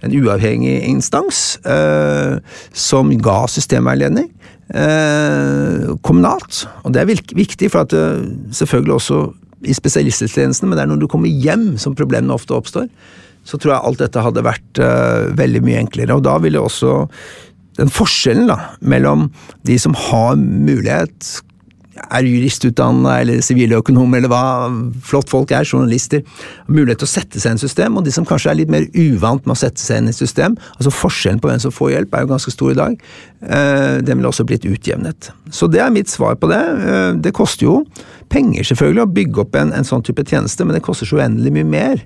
en 0.00 0.16
uavhengig 0.16 0.80
instans 0.88 1.58
eh, 1.68 2.38
som 2.72 3.12
ga 3.22 3.44
systemveiledning, 3.50 4.30
eh, 4.74 5.90
kommunalt. 6.02 6.64
Og 6.84 6.94
det 6.94 7.02
er 7.02 7.12
viktig, 7.12 7.70
for 7.70 7.84
at 7.84 7.94
det, 7.94 8.02
eh, 8.02 8.52
selvfølgelig 8.52 8.94
også 8.94 9.22
i 9.68 9.74
spesialisthelsetjenesten, 9.76 10.68
men 10.68 10.78
det 10.78 10.86
er 10.86 10.88
når 10.88 11.02
du 11.02 11.08
kommer 11.10 11.28
hjem 11.28 11.74
som 11.78 11.94
problemene 11.94 12.32
ofte 12.32 12.56
oppstår 12.56 12.88
så 13.44 13.58
tror 13.58 13.74
jeg 13.74 13.86
alt 13.88 14.02
dette 14.02 14.24
hadde 14.24 14.46
vært 14.46 14.80
uh, 14.82 15.30
veldig 15.38 15.62
mye 15.66 15.80
enklere. 15.82 16.16
Og 16.16 16.24
da 16.26 16.36
ville 16.42 16.62
også 16.62 17.04
den 17.80 17.92
forskjellen 17.92 18.50
da, 18.50 18.58
mellom 18.80 19.28
de 19.68 19.78
som 19.80 19.94
har 19.96 20.36
mulighet, 20.40 21.40
er 22.08 22.26
juristutdanna 22.26 23.16
eller 23.22 23.42
siviløkonom 23.44 24.14
eller 24.18 24.30
hva 24.32 24.42
flott 25.06 25.30
folk 25.30 25.52
er, 25.54 25.66
journalister, 25.66 26.22
mulighet 26.68 27.02
til 27.02 27.08
å 27.08 27.12
sette 27.12 27.42
seg 27.42 27.52
i 27.52 27.56
en 27.56 27.62
system, 27.62 27.98
og 27.98 28.06
de 28.06 28.14
som 28.14 28.26
kanskje 28.28 28.52
er 28.52 28.60
litt 28.62 28.72
mer 28.72 28.86
uvant 28.94 29.44
med 29.46 29.56
å 29.56 29.60
sette 29.60 29.82
seg 29.82 30.00
inn 30.00 30.10
i 30.10 30.14
et 30.14 30.20
system, 30.20 30.56
altså 30.76 30.94
forskjellen 30.94 31.42
på 31.42 31.50
hvem 31.50 31.62
som 31.62 31.74
får 31.74 31.94
hjelp 31.94 32.16
er 32.16 32.24
jo 32.24 32.32
ganske 32.32 32.54
stor 32.54 32.72
i 32.72 32.78
dag, 32.78 32.96
uh, 33.44 33.98
den 34.04 34.20
ville 34.20 34.32
også 34.32 34.46
blitt 34.48 34.66
utjevnet. 34.68 35.30
Så 35.54 35.68
det 35.70 35.82
er 35.84 35.92
mitt 35.94 36.10
svar 36.12 36.38
på 36.40 36.50
det. 36.50 36.62
Uh, 36.80 37.12
det 37.20 37.34
koster 37.36 37.68
jo 37.68 37.76
penger 38.30 38.66
selvfølgelig 38.66 39.02
å 39.02 39.10
bygge 39.10 39.42
opp 39.42 39.56
en, 39.58 39.72
en 39.74 39.86
sånn 39.86 40.04
type 40.06 40.24
tjeneste, 40.28 40.64
men 40.64 40.76
det 40.76 40.84
koster 40.86 41.08
så 41.08 41.18
uendelig 41.18 41.52
mye 41.56 41.68
mer. 41.68 42.04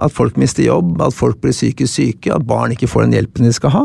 At 0.00 0.12
folk 0.12 0.36
mister 0.40 0.64
jobb, 0.64 0.96
at 1.04 1.16
folk 1.16 1.40
blir 1.42 1.54
psykisk 1.54 1.92
syke, 1.92 2.32
at 2.32 2.44
barn 2.48 2.74
ikke 2.74 2.88
får 2.90 3.06
den 3.06 3.16
hjelpen 3.16 3.48
de 3.48 3.52
skal 3.56 3.72
ha, 3.74 3.84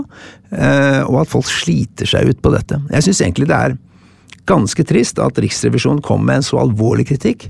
eh, 0.52 1.02
og 1.06 1.22
at 1.22 1.32
folk 1.32 1.48
sliter 1.48 2.10
seg 2.10 2.32
ut 2.32 2.42
på 2.44 2.52
dette. 2.56 2.80
Jeg 2.92 3.08
syns 3.08 3.24
egentlig 3.24 3.48
det 3.52 3.60
er 3.60 3.78
ganske 4.52 4.86
trist 4.88 5.22
at 5.24 5.40
Riksrevisjonen 5.42 6.04
kom 6.06 6.26
med 6.28 6.42
en 6.42 6.46
så 6.46 6.60
alvorlig 6.62 7.08
kritikk, 7.10 7.48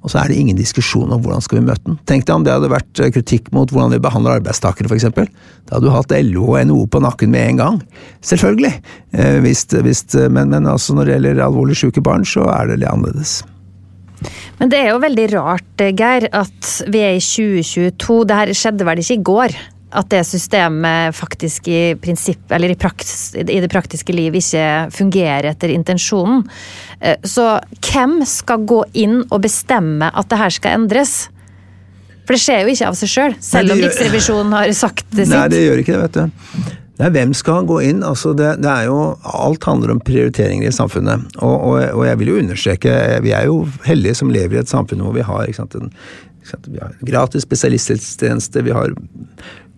og 0.00 0.08
så 0.08 0.22
er 0.22 0.30
det 0.30 0.38
ingen 0.40 0.56
diskusjon 0.56 1.12
om 1.12 1.20
hvordan 1.20 1.44
skal 1.44 1.58
vi 1.58 1.66
møte 1.66 1.84
den. 1.84 1.98
Tenk 2.08 2.24
deg 2.24 2.38
om 2.38 2.44
det 2.46 2.54
hadde 2.54 2.72
vært 2.72 3.02
eh, 3.04 3.12
kritikk 3.12 3.50
mot 3.52 3.68
hvordan 3.68 3.92
vi 3.92 4.00
behandler 4.00 4.38
arbeidstakere, 4.40 4.88
f.eks. 4.88 5.10
Da 5.12 5.76
hadde 5.76 5.84
du 5.84 5.92
hatt 5.92 6.14
LO 6.24 6.46
og 6.54 6.70
NHO 6.70 6.86
på 6.88 7.02
nakken 7.04 7.32
med 7.34 7.50
en 7.50 7.60
gang. 7.60 7.80
Selvfølgelig. 8.24 8.72
Eh, 9.12 9.38
visst, 9.44 9.76
visst, 9.84 10.16
men, 10.32 10.48
men 10.54 10.68
altså 10.70 10.96
når 10.96 11.06
det 11.06 11.16
gjelder 11.18 11.44
alvorlig 11.44 11.76
syke 11.82 12.04
barn, 12.04 12.24
så 12.24 12.48
er 12.48 12.72
det 12.72 12.80
litt 12.80 12.88
annerledes. 12.88 13.42
Men 14.60 14.72
det 14.72 14.80
er 14.80 14.90
jo 14.92 15.02
veldig 15.04 15.26
rart, 15.34 15.84
Geir, 15.96 16.26
at 16.36 16.72
vi 16.92 17.04
er 17.04 17.16
i 17.16 17.22
2022. 17.24 18.18
Det 18.28 18.40
her 18.40 18.54
skjedde 18.56 18.88
vel 18.88 19.04
ikke 19.04 19.16
i 19.16 19.22
går? 19.30 19.60
At 19.90 20.10
det 20.12 20.22
systemet 20.28 21.16
faktisk 21.18 21.66
i 21.72 21.80
prinsipp, 21.98 22.44
eller 22.54 22.70
i, 22.70 22.78
praks, 22.78 23.34
i 23.34 23.58
det 23.58 23.70
praktiske 23.72 24.14
liv 24.14 24.36
ikke 24.38 24.64
fungerer 24.94 25.50
etter 25.50 25.72
intensjonen. 25.74 26.44
Eh, 27.00 27.18
så 27.26 27.56
hvem 27.90 28.20
skal 28.28 28.66
gå 28.70 28.84
inn 29.02 29.22
og 29.26 29.40
bestemme 29.42 30.12
at 30.14 30.30
det 30.30 30.38
her 30.38 30.54
skal 30.54 30.78
endres? 30.78 31.14
For 32.22 32.36
det 32.36 32.42
skjer 32.44 32.60
jo 32.62 32.74
ikke 32.76 32.90
av 32.92 32.98
seg 33.00 33.10
sjøl, 33.10 33.32
selv, 33.40 33.50
selv 33.50 33.74
om 33.74 33.80
Riksrevisjonen 33.82 34.52
har 34.54 34.76
sagt 34.78 35.08
det 35.10 35.26
sitt. 35.26 35.34
Nei, 35.34 35.48
det 35.50 35.64
gjør 35.64 35.82
ikke 35.82 35.96
det, 35.96 36.02
vet 36.04 36.20
du. 36.20 36.76
Nei, 37.00 37.08
hvem 37.14 37.30
skal 37.36 37.64
gå 37.68 37.78
inn? 37.88 38.02
Altså 38.04 38.34
det, 38.36 38.58
det, 38.60 38.68
er 38.68 38.90
jo, 38.90 38.98
alt 39.24 39.64
handler 39.64 39.94
om 39.94 40.02
prioriteringer 40.04 40.68
i 40.68 40.74
samfunnet. 40.74 41.24
Og, 41.40 41.54
og, 41.54 41.76
og, 41.80 42.02
jeg 42.06 42.20
vil 42.20 42.32
jo 42.32 42.40
understreke, 42.42 42.96
vi 43.24 43.32
er 43.36 43.48
jo 43.48 43.62
heldige 43.86 44.18
som 44.20 44.32
lever 44.32 44.58
i 44.58 44.60
et 44.60 44.70
samfunn 44.72 45.00
hvor 45.04 45.16
vi 45.16 45.24
har, 45.24 45.48
sant, 45.56 45.78
en, 45.80 45.88
sant, 46.44 46.68
vi 46.68 46.82
har 46.82 46.92
gratis 47.08 47.48
spesialisthelsetjeneste, 47.48 48.66
vi 48.68 48.76
har 48.76 48.92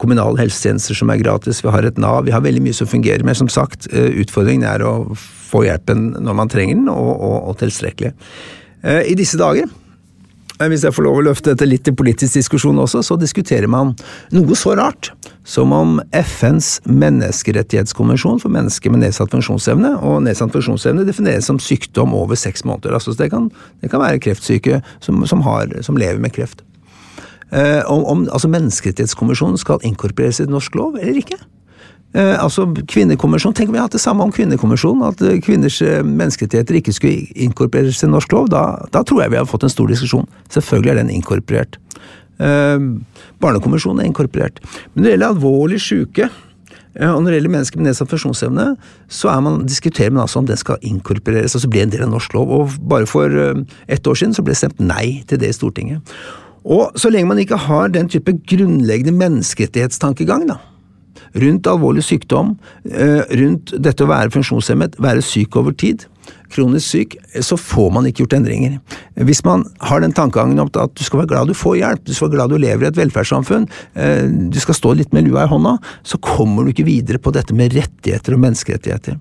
kommunale 0.03 0.41
helsetjenester 0.43 0.99
som 0.99 1.13
er 1.13 1.21
gratis, 1.23 1.63
vi 1.63 1.73
har 1.73 1.87
et 1.87 2.01
Nav, 2.03 2.25
vi 2.27 2.35
har 2.35 2.43
veldig 2.45 2.65
mye 2.65 2.77
som 2.77 2.91
fungerer. 2.91 3.25
Men 3.27 3.39
som 3.39 3.51
sagt, 3.53 3.87
eh, 3.93 4.11
utfordringen 4.25 4.67
er 4.69 4.85
å 4.87 5.13
få 5.17 5.65
hjelpen 5.69 6.11
når 6.19 6.41
man 6.43 6.51
trenger 6.53 6.81
den, 6.81 6.91
og, 6.93 7.13
og, 7.15 7.39
og 7.53 7.63
tilstrekkelig. 7.63 8.13
Eh, 8.83 9.07
I 9.13 9.17
disse 9.19 9.41
dager 9.41 9.71
hvis 10.71 10.85
jeg 10.87 10.95
får 10.95 11.07
lov 11.07 11.19
å 11.19 11.25
løfte 11.27 11.53
dette 11.53 11.67
litt 11.67 11.89
i 11.91 11.95
politisk 11.97 12.37
diskusjon 12.39 12.79
også, 12.83 13.03
så 13.03 13.17
diskuterer 13.19 13.71
man 13.71 13.95
noe 14.35 14.59
så 14.59 14.77
rart 14.79 15.11
som 15.49 15.73
om 15.75 15.97
FNs 16.15 16.77
menneskerettighetskonvensjon 16.87 18.39
for 18.43 18.53
mennesker 18.55 18.93
med 18.93 19.03
nedsatt 19.03 19.33
funksjonsevne, 19.35 19.97
og 19.99 20.23
nedsatt 20.27 20.55
funksjonsevne 20.55 21.07
defineres 21.09 21.49
som 21.51 21.59
sykdom 21.63 22.15
over 22.15 22.39
seks 22.39 22.67
måneder. 22.69 22.95
Altså 22.95 23.17
det 23.19 23.33
kan, 23.33 23.51
det 23.83 23.91
kan 23.91 24.05
være 24.05 24.23
kreftsyke 24.23 24.83
som, 25.03 25.25
som, 25.27 25.43
har, 25.47 25.73
som 25.83 25.99
lever 25.99 26.23
med 26.23 26.35
kreft. 26.37 26.63
Eh, 27.53 27.83
om, 27.91 28.05
om 28.09 28.29
altså 28.33 28.49
menneskerettighetskonvensjonen 28.49 29.61
skal 29.61 29.83
inkorporeres 29.85 30.41
i 30.41 30.49
norsk 30.49 30.75
lov 30.79 30.97
eller 30.97 31.21
ikke. 31.21 31.37
Eh, 32.13 32.37
altså 32.37 32.67
kvinnekonvensjon, 32.69 33.55
Tenk 33.57 33.71
om 33.71 33.77
vi 33.77 33.81
hadde 33.81 33.97
det 33.97 34.05
samme 34.05 34.25
om 34.25 34.33
kvinnekonvensjonen, 34.33 35.05
at 35.09 35.23
eh, 35.25 35.39
kvinners 35.41 35.79
eh, 35.85 36.03
menneskerettigheter 36.05 36.77
ikke 36.77 36.93
skulle 36.93 37.33
inkorporeres 37.41 38.03
i 38.05 38.11
norsk 38.11 38.35
lov. 38.37 38.51
Da, 38.53 38.65
da, 38.93 39.01
tror 39.05 39.23
jeg 39.23 39.33
vi 39.33 39.41
hadde 39.41 39.49
fått 39.49 39.65
en 39.65 39.73
stor 39.73 39.89
diskusjon. 39.89 40.29
Selvfølgelig 40.53 40.93
er 40.93 41.01
den 41.01 41.13
inkorporert. 41.15 41.81
Eh, 42.37 42.77
barnekonvensjonen 43.41 44.05
er 44.05 44.11
inkorporert. 44.13 44.61
Men 44.93 45.05
når 45.05 45.09
det 45.09 45.15
gjelder 45.15 45.33
alvorlig 45.33 45.81
syke, 45.81 46.29
eh, 46.29 47.09
og 47.09 47.23
når 47.23 47.31
det 47.31 47.41
gjelder 47.41 47.55
mennesker 47.57 47.81
med 47.81 47.89
nedsatt 47.89 48.13
funksjonsevne, 48.13 48.69
så 49.09 49.41
man, 49.49 49.63
diskuterer 49.65 50.13
man 50.13 50.27
altså 50.27 50.43
om 50.43 50.53
den 50.53 50.61
skal 50.61 50.85
inkorporeres, 50.85 51.57
altså 51.57 51.73
bli 51.73 51.81
en 51.81 51.97
del 51.97 52.05
av 52.05 52.13
norsk 52.13 52.37
lov. 52.37 52.53
Og 52.59 52.77
bare 52.93 53.09
for 53.09 53.41
ett 53.89 54.05
år 54.05 54.21
siden 54.21 54.37
så 54.37 54.45
ble 54.45 54.53
det 54.53 54.61
stemt 54.61 54.85
nei 54.85 55.23
til 55.33 55.41
det 55.41 55.49
i 55.49 55.61
Stortinget. 55.63 56.17
Og 56.63 56.99
så 56.99 57.11
lenge 57.11 57.31
man 57.31 57.41
ikke 57.43 57.59
har 57.59 57.91
den 57.95 58.11
type 58.13 58.35
grunnleggende 58.49 59.15
menneskerettighetstankegang, 59.19 60.47
da, 60.51 60.61
rundt 61.43 61.67
alvorlig 61.67 62.05
sykdom, 62.07 62.57
eh, 62.91 63.23
rundt 63.41 63.75
dette 63.83 64.05
å 64.05 64.11
være 64.11 64.33
funksjonshemmet, 64.35 64.99
være 65.03 65.25
syk 65.27 65.57
over 65.57 65.73
tid, 65.73 66.07
kronisk 66.53 66.87
syk, 66.87 67.17
så 67.41 67.57
får 67.59 67.89
man 67.95 68.07
ikke 68.07 68.25
gjort 68.25 68.37
endringer. 68.37 68.77
Hvis 69.17 69.43
man 69.45 69.65
har 69.81 70.03
den 70.05 70.13
tankegangen 70.13 70.61
om 70.61 70.69
at 70.69 70.95
du 70.95 71.05
skal 71.05 71.23
være 71.23 71.33
glad 71.33 71.49
du 71.51 71.57
får 71.57 71.79
hjelp, 71.81 72.05
du 72.05 72.13
skal 72.15 72.29
være 72.29 72.37
glad 72.37 72.53
du 72.53 72.61
lever 72.63 72.87
i 72.87 72.91
et 72.93 73.01
velferdssamfunn, 73.01 73.67
eh, 73.97 74.29
du 74.29 74.61
skal 74.61 74.79
stå 74.79 74.95
litt 74.99 75.13
med 75.13 75.27
lua 75.29 75.47
i 75.47 75.51
hånda, 75.51 75.79
så 76.05 76.21
kommer 76.21 76.65
du 76.65 76.75
ikke 76.75 76.89
videre 76.89 77.19
på 77.19 77.33
dette 77.33 77.57
med 77.57 77.75
rettigheter 77.75 78.37
og 78.37 78.45
menneskerettigheter. 78.45 79.19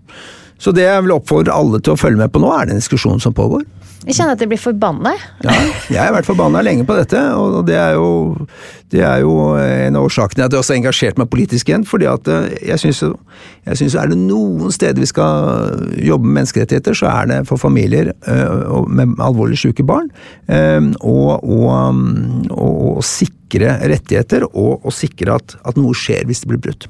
Så 0.61 0.73
det 0.75 0.85
jeg 0.85 1.05
vil 1.07 1.15
oppfordre 1.17 1.55
alle 1.57 1.81
til 1.81 1.95
å 1.95 1.99
følge 1.99 2.21
med 2.21 2.33
på 2.33 2.41
nå, 2.41 2.51
er 2.53 2.69
den 2.69 2.81
diskusjonen 2.81 3.21
som 3.23 3.33
pågår. 3.33 3.65
Jeg 4.01 4.15
kjenner 4.17 4.33
at 4.33 4.41
jeg 4.41 4.49
blir 4.49 4.57
forbanna. 4.57 5.11
Ja, 5.45 5.53
jeg 5.93 5.99
har 5.99 6.13
vært 6.15 6.25
forbanna 6.25 6.63
lenge 6.65 6.87
på 6.89 6.95
dette, 6.97 7.19
og 7.37 7.59
det 7.67 7.75
er 7.77 7.93
jo, 7.93 8.47
det 8.89 9.03
er 9.05 9.19
jo 9.21 9.35
en 9.61 9.97
av 9.99 10.07
årsakene 10.07 10.47
at 10.47 10.55
jeg 10.55 10.63
også 10.63 10.73
har 10.73 10.79
engasjert 10.79 11.19
meg 11.21 11.29
politisk 11.29 11.69
igjen. 11.69 11.85
fordi 11.85 12.07
at 12.09 12.29
eh, 12.33 12.47
jeg 12.71 12.81
syns 12.81 13.97
er 14.01 14.09
det 14.09 14.17
noen 14.17 14.73
steder 14.73 15.03
vi 15.03 15.09
skal 15.09 15.93
jobbe 16.01 16.25
med 16.25 16.39
menneskerettigheter, 16.39 16.97
så 16.97 17.11
er 17.11 17.29
det 17.29 17.39
for 17.49 17.61
familier 17.61 18.09
uh, 18.25 18.81
med 18.89 19.21
alvorlig 19.21 19.59
syke 19.61 19.85
barn. 19.85 20.09
Å 20.49 21.11
og, 21.11 21.45
og, 21.45 22.97
og, 22.97 23.03
sikre 23.05 23.75
rettigheter, 23.85 24.47
og, 24.49 24.81
og 24.81 24.93
sikre 24.95 25.37
at, 25.37 25.57
at 25.61 25.77
noe 25.77 25.93
skjer 25.97 26.25
hvis 26.25 26.41
det 26.41 26.53
blir 26.53 26.63
brutt. 26.69 26.89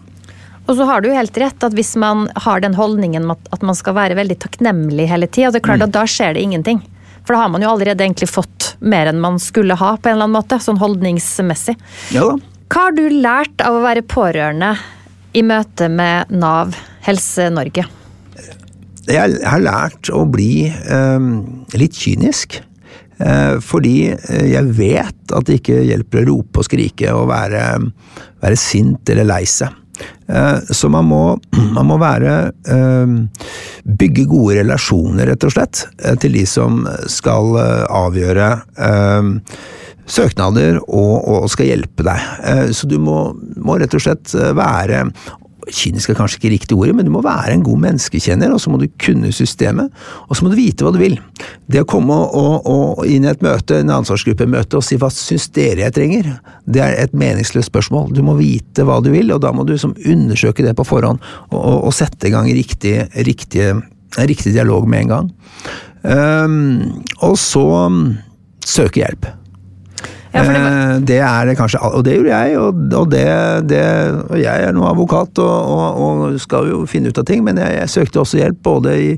Og 0.69 0.77
så 0.77 0.85
har 0.87 1.01
du 1.01 1.09
jo 1.09 1.17
helt 1.17 1.37
rett 1.41 1.65
at 1.65 1.75
hvis 1.75 1.95
man 1.99 2.27
har 2.45 2.61
den 2.63 2.77
holdningen 2.77 3.31
at 3.33 3.65
man 3.65 3.77
skal 3.77 3.97
være 3.97 4.17
veldig 4.19 4.37
takknemlig 4.43 5.07
hele 5.09 5.27
tida, 5.27 5.51
det 5.51 5.63
klart 5.65 5.83
mm. 5.83 5.93
da 5.95 6.05
skjer 6.07 6.37
det 6.37 6.45
ingenting. 6.45 6.83
For 7.25 7.35
da 7.35 7.43
har 7.43 7.51
man 7.53 7.65
jo 7.65 7.71
allerede 7.73 8.05
egentlig 8.05 8.29
fått 8.31 8.75
mer 8.79 9.09
enn 9.11 9.21
man 9.21 9.37
skulle 9.41 9.77
ha, 9.77 9.95
på 9.97 10.09
en 10.09 10.15
eller 10.15 10.29
annen 10.29 10.37
måte, 10.39 10.61
sånn 10.61 10.81
holdningsmessig. 10.81 11.77
Ja 12.15 12.29
da. 12.31 12.39
Hva 12.71 12.85
har 12.85 12.93
du 12.95 13.03
lært 13.11 13.59
av 13.67 13.75
å 13.75 13.81
være 13.83 14.05
pårørende 14.07 14.69
i 15.35 15.41
møte 15.43 15.89
med 15.91 16.29
Nav 16.31 16.77
Helse-Norge? 17.03 17.83
Jeg 19.11 19.41
har 19.43 19.59
lært 19.59 20.07
å 20.13 20.21
bli 20.29 20.69
eh, 20.69 21.25
litt 21.75 21.99
kynisk. 21.99 22.61
Eh, 23.19 23.57
fordi 23.59 23.95
eh, 24.13 24.45
jeg 24.53 24.71
vet 24.77 25.35
at 25.35 25.49
det 25.49 25.59
ikke 25.59 25.81
hjelper 25.83 26.21
å 26.21 26.29
rope 26.29 26.61
og 26.61 26.69
skrike 26.69 27.11
og 27.11 27.27
være, 27.33 27.65
være 28.41 28.59
sint 28.59 29.11
eller 29.11 29.27
lei 29.27 29.43
seg. 29.49 29.75
Eh, 30.31 30.57
så 30.71 30.89
man 30.89 31.05
må, 31.09 31.23
man 31.77 31.89
må 31.89 31.99
være 32.01 32.37
eh, 32.71 33.17
Bygge 33.81 34.27
gode 34.29 34.59
relasjoner, 34.61 35.31
rett 35.31 35.45
og 35.47 35.53
slett, 35.55 35.85
eh, 36.03 36.15
til 36.21 36.37
de 36.37 36.45
som 36.49 36.83
skal 37.09 37.55
avgjøre 37.89 38.49
søknader 40.11 40.77
og, 40.81 41.13
og, 41.29 41.45
skal 41.51 41.69
hjelpe 41.69 42.03
deg. 42.03 42.71
Så 42.75 42.87
du 42.89 42.97
må, 42.99 43.31
må 43.63 43.77
rett 43.79 43.93
og 43.95 44.03
slett 44.03 44.33
være 44.57 45.05
kynisk 45.69 46.11
er 46.11 46.17
kanskje 46.17 46.39
ikke 46.39 46.51
riktig 46.53 46.77
ordet, 46.77 46.95
men 46.97 47.07
du 47.07 47.11
må 47.13 47.21
være 47.25 47.53
en 47.53 47.65
god 47.65 47.81
menneskekjenner, 47.83 48.53
og 48.53 48.61
så 48.63 48.71
må 48.71 48.79
du 48.81 48.87
kunne 49.01 49.31
systemet, 49.35 49.91
og 50.27 50.37
så 50.37 50.45
må 50.45 50.51
du 50.51 50.57
vite 50.59 50.85
hva 50.85 50.93
du 50.95 50.99
vil. 51.01 51.17
Det 51.71 51.83
å 51.83 51.89
komme 51.89 52.15
og, 52.15 52.67
og 52.69 53.03
inn 53.09 53.27
i 53.27 53.31
et 53.31 53.43
møte, 53.45 53.81
en 53.81 53.93
ansvarsgruppemøte 53.99 54.79
og 54.79 54.85
si 54.85 54.97
hva 55.01 55.11
syns 55.13 55.49
dere 55.55 55.85
jeg 55.85 55.95
trenger, 55.97 56.31
det 56.65 56.83
er 56.85 56.97
et 57.03 57.15
meningsløst 57.17 57.71
spørsmål. 57.71 58.11
Du 58.15 58.23
må 58.25 58.37
vite 58.39 58.85
hva 58.87 58.99
du 59.03 59.11
vil, 59.13 59.33
og 59.35 59.43
da 59.43 59.53
må 59.55 59.67
du 59.67 59.75
som 59.81 59.95
undersøke 59.97 60.65
det 60.65 60.75
på 60.77 60.87
forhånd, 60.87 61.21
og, 61.51 61.59
og, 61.59 61.77
og 61.89 61.95
sette 61.95 62.29
i 62.29 62.33
gang 62.33 62.49
riktig, 62.55 62.95
riktig, 63.27 63.71
riktig, 64.17 64.55
dialog 64.55 64.89
med 64.89 65.05
en 65.05 65.13
gang. 65.15 65.31
Um, 66.01 67.03
og 67.21 67.37
så 67.37 67.61
um, 67.85 68.01
søke 68.65 69.03
hjelp. 69.03 69.29
Ja, 70.31 70.43
det, 70.43 70.55
var... 70.55 70.67
Eh, 70.71 70.97
det, 71.09 71.19
er 71.27 71.49
det 71.49 71.57
kanskje 71.59 71.81
Og 71.91 72.03
det 72.07 72.15
gjorde 72.15 72.39
jeg, 72.39 72.57
og, 72.59 72.83
og, 72.95 73.07
det, 73.11 73.25
det, 73.67 73.83
og 74.29 74.37
jeg 74.39 74.67
er 74.67 74.75
nå 74.75 74.85
advokat 74.87 75.41
og, 75.43 76.01
og, 76.05 76.39
skal 76.41 76.69
jo 76.71 76.83
finne 76.89 77.11
ut 77.11 77.19
av 77.19 77.27
ting, 77.27 77.43
men 77.45 77.59
jeg, 77.59 77.77
jeg 77.81 77.95
søkte 77.95 78.21
også 78.23 78.39
hjelp 78.39 78.61
både 78.63 78.93
i 78.95 79.09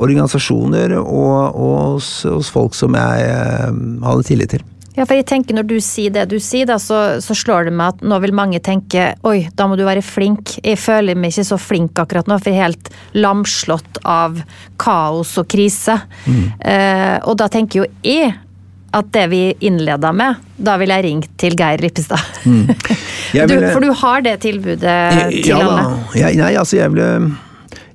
organisasjoner 0.00 0.94
og, 1.00 1.56
hos, 1.56 2.12
hos, 2.28 2.50
folk 2.54 2.76
som 2.78 2.94
jeg 2.98 3.30
eh, 3.30 3.80
hadde 4.06 4.28
tillit 4.28 4.54
til. 4.54 4.66
Ja, 4.96 5.06
for 5.06 5.14
jeg 5.14 5.28
tenker 5.30 5.54
Når 5.56 5.68
du 5.70 5.76
sier 5.84 6.12
det 6.12 6.26
du 6.32 6.36
sier, 6.42 6.66
da, 6.68 6.76
så, 6.82 7.20
så, 7.22 7.34
slår 7.36 7.68
det 7.68 7.74
meg 7.78 7.94
at 7.94 8.04
nå 8.04 8.18
vil 8.24 8.34
mange 8.36 8.60
tenke 8.62 9.12
oi, 9.26 9.48
da 9.56 9.68
må 9.70 9.78
du 9.78 9.84
være 9.86 10.04
flink. 10.04 10.56
Jeg 10.66 10.80
føler 10.82 11.18
meg 11.18 11.32
ikke 11.32 11.46
så 11.52 11.58
flink 11.60 11.98
akkurat 12.02 12.28
nå, 12.30 12.38
for 12.40 12.50
jeg 12.50 12.58
er 12.58 12.68
helt 12.68 12.92
lamslått 13.16 14.02
av 14.04 14.38
kaos 14.82 15.36
og 15.40 15.48
krise. 15.50 15.96
Mm. 16.26 16.46
Eh, 16.58 17.16
og 17.24 17.38
da 17.40 17.48
tenker 17.52 17.82
jo 17.82 17.90
jeg 18.06 18.34
at 18.96 19.12
det 19.14 19.26
vi 19.30 19.42
innleda 19.66 20.10
med, 20.16 20.40
da 20.58 20.74
ville 20.80 20.96
jeg 20.98 21.06
ringt 21.06 21.30
til 21.40 21.54
Geir 21.58 21.78
Rippestad. 21.82 22.42
Mm. 22.44 22.66
Ville... 23.30 23.70
for 23.70 23.84
du 23.84 23.92
har 23.94 24.24
det 24.26 24.40
tilbudet 24.42 24.96
til 25.30 25.52
ja, 25.52 25.60
alle? 25.62 25.84
Ja, 26.18 26.32
nei, 26.34 26.50
altså 26.58 26.80
jeg 26.80 26.90
ville 26.90 27.30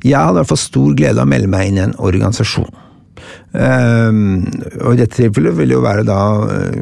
Jeg 0.05 0.15
hadde 0.15 0.37
i 0.37 0.39
hvert 0.39 0.51
fall 0.53 0.61
stor 0.61 0.93
glede 0.95 1.19
av 1.19 1.25
å 1.25 1.31
melde 1.33 1.49
meg 1.51 1.67
inn 1.67 1.79
i 1.79 1.83
en 1.83 1.95
organisasjon. 1.99 2.69
Um, 3.55 4.45
og 4.83 4.93
I 4.93 4.99
dette 4.99 5.17
tilfellet 5.17 5.55
vil 5.57 5.71
det 5.71 5.77
jo 5.77 5.83
være 5.83 6.05
da 6.07 6.19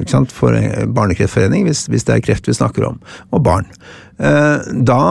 sant, 0.10 0.34
for 0.34 0.58
en 0.58 0.94
barnekreftforening, 0.94 1.68
hvis, 1.70 1.86
hvis, 1.90 2.06
det 2.08 2.18
er 2.18 2.24
kreft 2.26 2.50
vi 2.50 2.56
snakker 2.58 2.88
om, 2.88 3.02
og 3.32 3.44
barn. 3.46 3.70
Uh, 4.22 4.62
da 4.86 5.02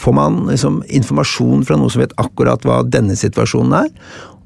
får 0.00 0.16
man 0.16 0.42
liksom 0.48 0.80
informasjon 0.88 1.64
fra 1.68 1.76
noen 1.76 1.92
som 1.92 2.04
vet 2.04 2.16
akkurat 2.20 2.64
hva 2.64 2.80
denne 2.88 3.16
situasjonen 3.18 3.76
er, 3.82 3.90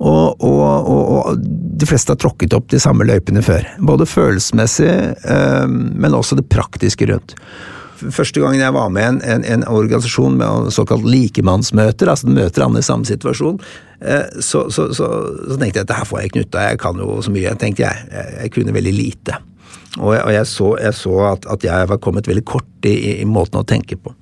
og, 0.05 0.43
og, 0.45 0.89
og, 0.91 1.05
og, 1.17 1.45
de 1.75 1.87
fleste 1.89 2.13
har 2.13 2.21
tråkket 2.21 2.55
opp 2.57 2.69
de 2.71 2.81
samme 2.83 3.07
løypene 3.09 3.43
før. 3.45 3.65
Både 3.83 4.07
følelsesmessig, 4.09 4.91
eh, 5.25 5.65
men 5.69 6.17
også 6.17 6.37
det 6.39 6.49
praktiske 6.53 7.09
rundt. 7.11 7.37
Første 7.95 8.43
gangen 8.43 8.61
jeg 8.61 8.75
var 8.75 8.91
med 8.93 9.05
i 9.05 9.09
en, 9.09 9.21
en, 9.33 9.47
en, 9.55 9.65
organisasjon 9.71 10.37
med 10.37 10.69
såkalt 10.75 11.07
likemannsmøter, 11.09 12.11
altså 12.11 12.29
møter 12.29 12.67
andre 12.67 12.83
i 12.83 12.87
samme 12.87 13.09
situasjon, 13.09 13.61
eh, 14.03 14.27
så, 14.41 14.67
så, 14.75 14.91
så, 14.93 15.09
så, 15.39 15.57
tenkte 15.57 15.81
jeg 15.81 15.89
at 15.89 15.97
her 15.97 16.11
får 16.11 16.25
jeg 16.25 16.35
knutta, 16.37 16.69
jeg 16.69 16.83
kan 16.83 17.01
jo 17.01 17.17
så 17.25 17.33
mye, 17.35 17.55
tenkte 17.61 17.87
jeg. 17.87 18.09
Jeg, 18.13 18.37
jeg 18.43 18.55
kunne 18.59 18.77
veldig 18.77 18.95
lite. 18.99 19.41
Og 20.03 20.13
jeg, 20.17 20.35
jeg 20.35 20.51
så, 20.51 20.69
jeg 20.83 20.99
så 20.99 21.17
at, 21.31 21.49
at, 21.55 21.65
jeg 21.65 21.91
var 21.91 22.03
kommet 22.03 22.29
veldig 22.29 22.45
kort 22.49 22.91
i, 22.91 22.95
i 23.23 23.27
måten 23.29 23.63
å 23.63 23.67
tenke 23.67 23.97
på. 23.97 24.13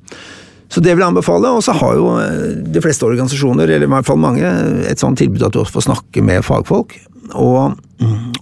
Så 0.73 0.81
det 0.81 0.95
vil 0.95 1.05
jeg 1.05 1.13
anbefale. 1.13 1.53
Og 1.53 1.65
så 1.65 1.75
har 1.77 1.97
jo 1.99 2.11
eh, 2.23 2.59
de 2.75 2.83
fleste 2.85 3.07
organisasjoner, 3.07 3.69
eller 3.69 3.89
i 3.89 3.93
hvert 3.93 4.09
fall 4.09 4.21
mange, 4.21 4.53
et 4.89 5.03
sånt 5.03 5.21
tilbud 5.21 5.45
at 5.47 5.55
du 5.55 5.63
også 5.63 5.79
får 5.79 5.89
snakke 5.91 6.25
med 6.25 6.45
fagfolk. 6.47 6.97
Og, 7.33 7.79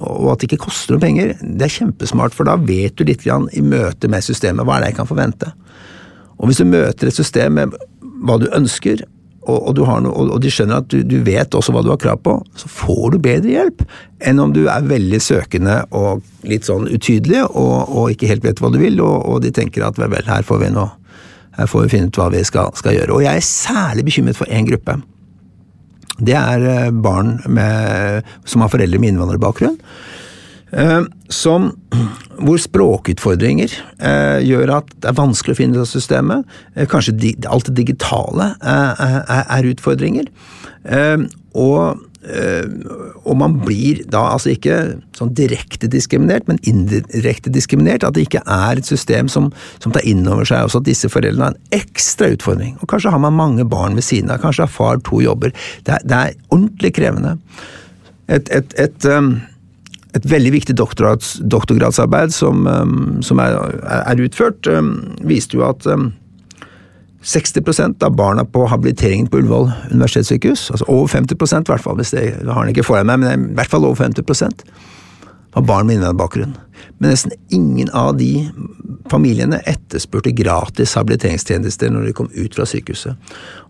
og, 0.01 0.27
at 0.33 0.41
det 0.41 0.51
ikke 0.51 0.65
koster 0.67 0.97
noen 0.97 1.05
penger. 1.05 1.37
Det 1.43 1.67
er 1.67 1.77
kjempesmart, 1.81 2.35
for 2.37 2.49
da 2.49 2.57
vet 2.59 2.97
du 2.99 3.07
litt 3.07 3.25
grann 3.27 3.49
i 3.55 3.63
møte 3.63 4.11
med 4.11 4.25
systemet 4.27 4.67
hva 4.67 4.79
er 4.79 4.87
det 4.87 4.93
jeg 4.93 5.01
kan 5.03 5.11
forvente. 5.11 5.55
Og 6.41 6.49
hvis 6.49 6.63
du 6.63 6.71
møter 6.71 7.11
et 7.11 7.17
system 7.17 7.59
med 7.59 7.75
hva 8.25 8.39
du 8.41 8.49
ønsker, 8.57 9.05
og, 9.49 9.71
og, 9.71 9.79
noe, 10.05 10.27
og 10.35 10.41
de 10.45 10.51
skjønner 10.53 10.83
at 10.83 10.89
du, 10.93 11.01
du, 11.07 11.17
vet 11.25 11.55
også 11.57 11.73
hva 11.73 11.83
du 11.83 11.89
har 11.91 12.01
krav 12.01 12.21
på, 12.25 12.37
så 12.61 12.69
får 12.71 13.15
du 13.15 13.23
bedre 13.25 13.55
hjelp 13.55 13.85
enn 14.29 14.43
om 14.43 14.53
du 14.53 14.67
er 14.69 14.85
veldig 14.85 15.21
søkende 15.25 15.79
og 15.97 16.21
litt 16.47 16.69
sånn 16.69 16.85
utydelig 16.91 17.47
og, 17.49 18.11
ikke 18.13 18.29
helt 18.29 18.45
vet 18.45 18.61
hva 18.61 18.69
du 18.73 18.77
vil, 18.83 19.01
og, 19.01 19.41
de 19.41 19.53
tenker 19.57 19.87
at 19.87 19.99
vel, 20.01 20.13
her 20.29 20.45
får 20.47 20.61
vi 20.61 20.73
noe 20.77 20.91
her 21.61 21.69
får 21.69 21.85
vi 21.85 21.93
finne 21.95 22.11
ut 22.11 22.19
hva 22.21 22.31
vi 22.33 22.43
skal, 22.47 22.73
skal 22.79 22.97
gjøre. 22.97 23.15
Og 23.17 23.25
jeg 23.27 23.37
er 23.37 23.47
særlig 23.47 24.07
bekymret 24.09 24.39
for 24.39 24.49
én 24.51 24.69
gruppe. 24.69 24.97
Det 26.21 26.37
er 26.37 26.65
eh, 26.69 26.89
barn 26.93 27.39
med, 27.49 28.27
som 28.49 28.65
har 28.65 28.73
foreldre 28.73 29.01
med 29.01 29.15
innvandrerbakgrunn. 29.15 29.79
Eh, 30.71 31.01
som, 31.33 31.71
hvor 32.41 32.61
språkutfordringer 32.61 33.73
eh, 33.73 34.41
gjør 34.47 34.77
at 34.81 34.93
det 34.97 35.11
er 35.11 35.19
vanskelig 35.21 35.57
å 35.57 35.61
finne 35.61 35.79
ut 35.79 35.85
av 35.85 35.91
systemet. 35.91 36.61
kanskje 36.93 37.17
alt 37.49 37.71
det 37.71 37.79
digitale 37.81 38.53
er 38.61 39.73
utfordringer. 39.73 40.31
og 41.55 42.10
og 42.21 43.37
man 43.41 43.55
blir 43.65 44.03
da 44.13 44.27
altså 44.35 44.51
ikke 44.53 44.77
sånn 45.17 45.33
direkte 45.37 45.89
diskriminert, 45.89 46.45
men 46.51 46.61
indirekte 46.69 47.53
diskriminert. 47.53 48.05
At 48.05 48.17
det 48.17 48.27
ikke 48.27 48.43
er 48.45 48.81
et 48.81 48.89
system 48.89 49.31
som, 49.33 49.49
som 49.81 49.95
tar 49.95 50.05
inn 50.09 50.27
over 50.29 50.45
seg 50.49 50.67
også 50.67 50.83
at 50.83 50.89
disse 50.89 51.09
foreldrene 51.13 51.49
har 51.49 51.57
en 51.57 51.81
ekstra 51.81 52.29
utfordring. 52.35 52.77
Og 52.81 52.91
kanskje 52.93 53.13
har 53.15 53.23
man 53.25 53.39
mange 53.39 53.65
barn 53.69 53.97
ved 53.97 54.05
siden 54.05 54.33
av, 54.33 54.43
kanskje 54.45 54.67
har 54.67 54.75
far 54.75 55.01
to 55.09 55.23
jobber. 55.25 55.55
Det 55.87 55.97
er, 55.97 56.05
det 56.05 56.19
er 56.19 56.37
ordentlig 56.53 56.93
krevende. 57.01 57.39
Et, 58.31 58.53
et, 58.55 58.77
et, 58.79 59.09
um, 59.09 59.33
et 60.15 60.27
veldig 60.29 60.53
viktig 60.59 60.77
doktorgradsarbeid 60.77 62.35
som, 62.37 62.67
um, 62.69 63.21
som 63.27 63.41
er, 63.43 63.57
er, 64.05 64.23
utført, 64.23 64.69
um, 64.69 64.93
viste 65.27 65.57
jo 65.59 65.65
at 65.67 65.89
60% 67.23 68.03
av 68.03 68.15
barna 68.17 68.45
på 68.45 68.65
habiliteringen 68.67 69.27
på 69.29 69.43
Ullevål 69.43 69.69
universitetssykehus, 69.91 70.71
altså 70.71 70.87
over 70.89 71.11
50% 71.13 71.69
i 71.69 71.73
hvert 71.73 71.85
fall, 71.85 71.99
hvis 72.01 72.15
det 72.17 72.25
har 72.47 72.63
han 72.63 72.71
ikke 72.73 72.87
foran 72.87 73.11
meg, 73.11 73.21
men 73.21 73.51
i 73.51 73.59
hvert 73.59 73.73
fall 73.73 73.85
over 73.85 74.01
50% 74.01 74.65
var 75.53 75.67
barn 75.67 75.87
med 75.87 75.99
innvandrerbakgrunn. 75.99 76.55
Men 76.99 77.13
nesten 77.13 77.35
ingen 77.53 77.91
av 77.97 78.15
de 78.17 78.49
familiene 79.11 79.59
etterspurte 79.69 80.33
gratis 80.37 80.95
habiliteringstjenester 80.97 81.91
når 81.93 82.09
de 82.09 82.17
kom 82.17 82.31
ut 82.33 82.55
fra 82.55 82.67
sykehuset. 82.69 83.19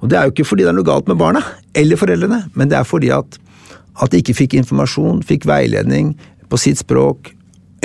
Og 0.00 0.10
Det 0.10 0.18
er 0.18 0.28
jo 0.28 0.34
ikke 0.34 0.48
fordi 0.52 0.66
det 0.66 0.74
er 0.74 0.78
noe 0.78 0.86
galt 0.86 1.08
med 1.08 1.18
barna, 1.18 1.42
eller 1.74 1.98
foreldrene, 1.98 2.44
men 2.54 2.68
det 2.68 2.78
er 2.78 2.86
fordi 2.86 3.10
at, 3.16 3.38
at 4.02 4.12
de 4.12 4.20
ikke 4.20 4.36
fikk 4.44 4.58
informasjon, 4.60 5.24
fikk 5.26 5.48
veiledning 5.48 6.14
på 6.50 6.60
sitt 6.60 6.78
språk, 6.78 7.32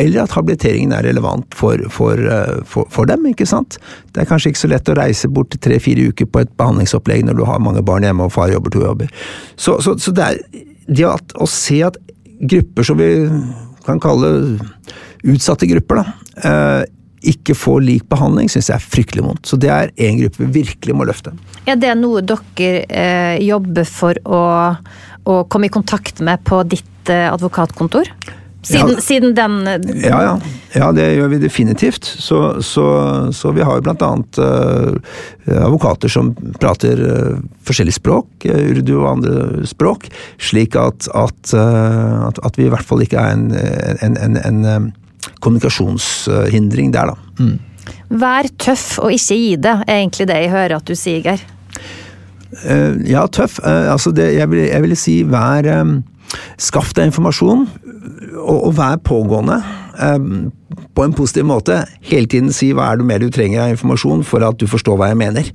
eller 0.02 0.26
at 0.26 0.34
habiliteringen 0.36 0.94
er 0.96 1.06
relevant 1.08 1.56
for, 1.56 1.80
for, 1.94 2.20
eh, 2.20 2.62
for, 2.68 2.88
for, 2.92 3.08
dem. 3.10 3.26
ikke 3.32 3.48
sant? 3.50 3.78
Det 4.14 4.24
er 4.24 4.30
kanskje 4.30 4.52
ikke 4.52 4.64
så 4.66 4.72
lett 4.72 4.92
å 4.92 4.98
reise 5.00 5.32
bort 5.32 5.54
til 5.54 5.64
tre-fire 5.64 6.10
uker 6.12 6.30
på 6.30 6.44
et 6.44 6.52
behandlingsopplegg 6.60 7.26
når 7.28 7.40
du 7.40 7.46
har 7.48 7.64
mange 7.64 7.84
barn 7.86 8.08
hjemme 8.08 8.28
og 8.28 8.34
far 8.36 8.52
jobber 8.52 8.74
to 8.76 8.84
jobber. 8.84 9.14
Så, 9.56 9.80
så, 9.86 9.96
så 10.02 10.16
det 10.16 10.26
er 10.26 10.42
det 10.86 11.08
at, 11.10 11.38
å 11.42 11.48
se 11.50 11.80
at 11.86 11.98
grupper 12.46 12.86
som 12.86 13.00
vi 13.00 13.10
kan 13.86 14.02
kalle 14.02 14.34
utsatte 15.26 15.68
grupper, 15.70 16.02
da, 16.02 16.06
eh, 16.46 16.84
ikke 17.26 17.56
får 17.58 17.82
lik 17.82 18.06
behandling, 18.12 18.50
syns 18.52 18.70
jeg 18.70 18.78
er 18.78 18.86
fryktelig 18.86 19.26
vondt. 19.26 19.46
Så 19.50 19.58
det 19.58 19.72
er 19.74 19.92
en 20.08 20.20
gruppe 20.20 20.44
vi 20.44 20.62
virkelig 20.62 20.98
må 20.98 21.08
løfte. 21.10 21.34
Er 21.66 21.80
det 21.82 21.96
noe 21.98 22.22
dere 22.26 22.84
eh, 22.86 23.38
jobber 23.46 23.88
for 23.90 24.20
å, 24.26 24.42
å 25.26 25.38
komme 25.50 25.70
i 25.70 25.74
kontakt 25.74 26.22
med 26.26 26.44
på 26.46 26.62
ditt 26.70 27.14
eh, 27.14 27.28
advokatkontor? 27.32 28.12
Siden, 28.66 28.96
ja, 28.96 29.02
siden 29.04 29.36
den 29.38 29.58
ja, 30.02 30.20
ja, 30.24 30.32
ja. 30.74 30.88
det 30.96 31.06
gjør 31.14 31.30
vi 31.36 31.38
definitivt. 31.44 32.06
Så, 32.06 32.40
så, 32.66 32.86
så 33.36 33.52
vi 33.54 33.62
har 33.62 33.78
jo 33.78 33.94
annet 33.94 34.40
uh, 34.42 34.96
advokater 35.60 36.10
som 36.10 36.32
prater 36.58 37.04
uh, 37.06 37.44
forskjellige 37.68 38.00
språk, 38.00 38.48
uh, 38.50 38.64
urdu 38.74 38.96
og 38.98 39.10
andre 39.12 39.68
språk, 39.70 40.10
slik 40.42 40.78
at, 40.82 41.06
at, 41.14 41.54
at, 41.54 42.42
at, 42.42 42.58
vi 42.58 42.66
i 42.66 42.74
hvert 42.74 42.90
fall 42.90 43.06
ikke 43.06 43.22
er 43.22 43.38
en, 43.38 43.48
en, 44.02 44.18
en, 44.18 44.42
en 44.42 44.90
kommunikasjonshindring 45.46 46.94
der, 46.96 47.14
da. 47.14 47.44
Mm. 47.46 47.58
Vær 48.22 48.50
tøff 48.62 48.96
og 49.02 49.14
ikke 49.14 49.38
gi 49.38 49.54
det, 49.62 49.76
er 49.86 50.00
egentlig 50.00 50.28
det 50.30 50.42
jeg 50.42 50.54
hører 50.54 50.80
at 50.80 50.90
du 50.90 50.98
sier, 50.98 51.22
Geir. 51.26 51.46
Uh, 52.64 52.98
ja, 53.06 53.26
tøff. 53.28 53.60
Uh, 53.62 53.92
altså 53.92 54.14
det, 54.16 54.32
jeg, 54.38 54.50
vil, 54.52 54.66
jeg 54.70 54.86
vil 54.86 54.98
si 54.98 55.16
vær 55.28 55.68
um, 55.82 55.98
Skaff 56.62 56.94
deg 56.98 57.10
informasjon, 57.10 57.66
og, 58.42 58.58
og 58.58 58.76
vær 58.78 59.02
pågående. 59.06 59.62
Um, 59.96 60.52
på 60.96 61.06
en 61.06 61.16
positiv 61.16 61.48
måte. 61.48 61.84
Hele 62.04 62.28
tiden 62.32 62.52
si 62.56 62.74
hva 62.76 62.92
er 62.92 63.00
det 63.00 63.08
mer 63.08 63.24
du 63.24 63.30
trenger 63.32 63.64
av 63.64 63.76
informasjon 63.76 64.26
for 64.28 64.44
at 64.44 64.60
du 64.60 64.68
forstår 64.68 65.00
hva 65.00 65.12
jeg 65.12 65.22
mener. 65.22 65.52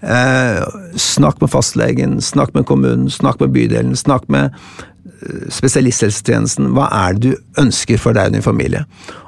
Uh, 0.00 0.64
snakk 1.00 1.40
med 1.42 1.52
fastlegen, 1.52 2.20
snakk 2.24 2.54
med 2.56 2.68
kommunen, 2.68 3.08
snakk 3.12 3.40
med 3.42 3.52
bydelen, 3.56 3.96
snakk 3.96 4.28
med 4.32 4.56
spesialisthelsetjenesten, 5.52 6.70
hva 6.76 6.86
er 6.94 7.16
det 7.16 7.32
du 7.32 7.60
ønsker 7.60 8.00
for 8.00 8.16
deg 8.16 8.30
og 8.30 8.36
din 8.36 8.44
familie? 8.44 8.84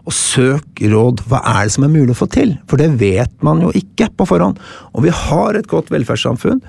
Og 0.06 0.14
søk 0.16 0.82
råd, 0.92 1.24
hva 1.28 1.42
er 1.54 1.66
det 1.66 1.74
som 1.76 1.86
er 1.86 1.92
mulig 1.92 2.14
å 2.14 2.20
få 2.22 2.28
til? 2.32 2.54
For 2.70 2.80
det 2.80 2.90
vet 3.00 3.34
man 3.44 3.62
jo 3.64 3.72
ikke 3.76 4.10
på 4.16 4.26
forhånd. 4.28 4.60
Og 4.96 5.06
vi 5.06 5.14
har 5.14 5.58
et 5.58 5.68
godt 5.70 5.92
velferdssamfunn. 5.92 6.62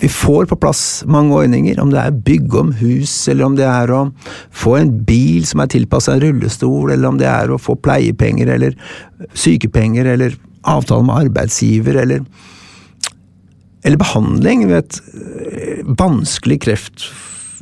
Vi 0.00 0.08
får 0.08 0.46
på 0.48 0.56
plass 0.56 1.02
mange 1.10 1.34
ordninger, 1.36 1.80
om 1.82 1.90
det 1.92 2.00
er 2.00 2.22
bygge 2.24 2.60
om 2.60 2.70
hus, 2.78 3.12
eller 3.28 3.44
om 3.44 3.56
det 3.58 3.66
er 3.68 3.92
å 3.92 4.06
få 4.50 4.76
en 4.78 4.92
bil 5.04 5.44
som 5.48 5.60
er 5.60 5.72
tilpassa 5.74 6.14
en 6.14 6.22
rullestol, 6.24 6.94
eller 6.94 7.10
om 7.10 7.18
det 7.20 7.28
er 7.28 7.52
å 7.52 7.60
få 7.60 7.76
pleiepenger 7.76 8.54
eller 8.54 8.78
sykepenger, 9.34 10.08
eller 10.14 10.38
avtale 10.68 11.04
med 11.04 11.26
arbeidsgiver, 11.26 12.00
eller 12.04 12.24
eller 13.82 13.98
behandling. 13.98 14.68
vet, 14.70 15.00
Vanskelig 15.98 16.60
kreft 16.62 17.08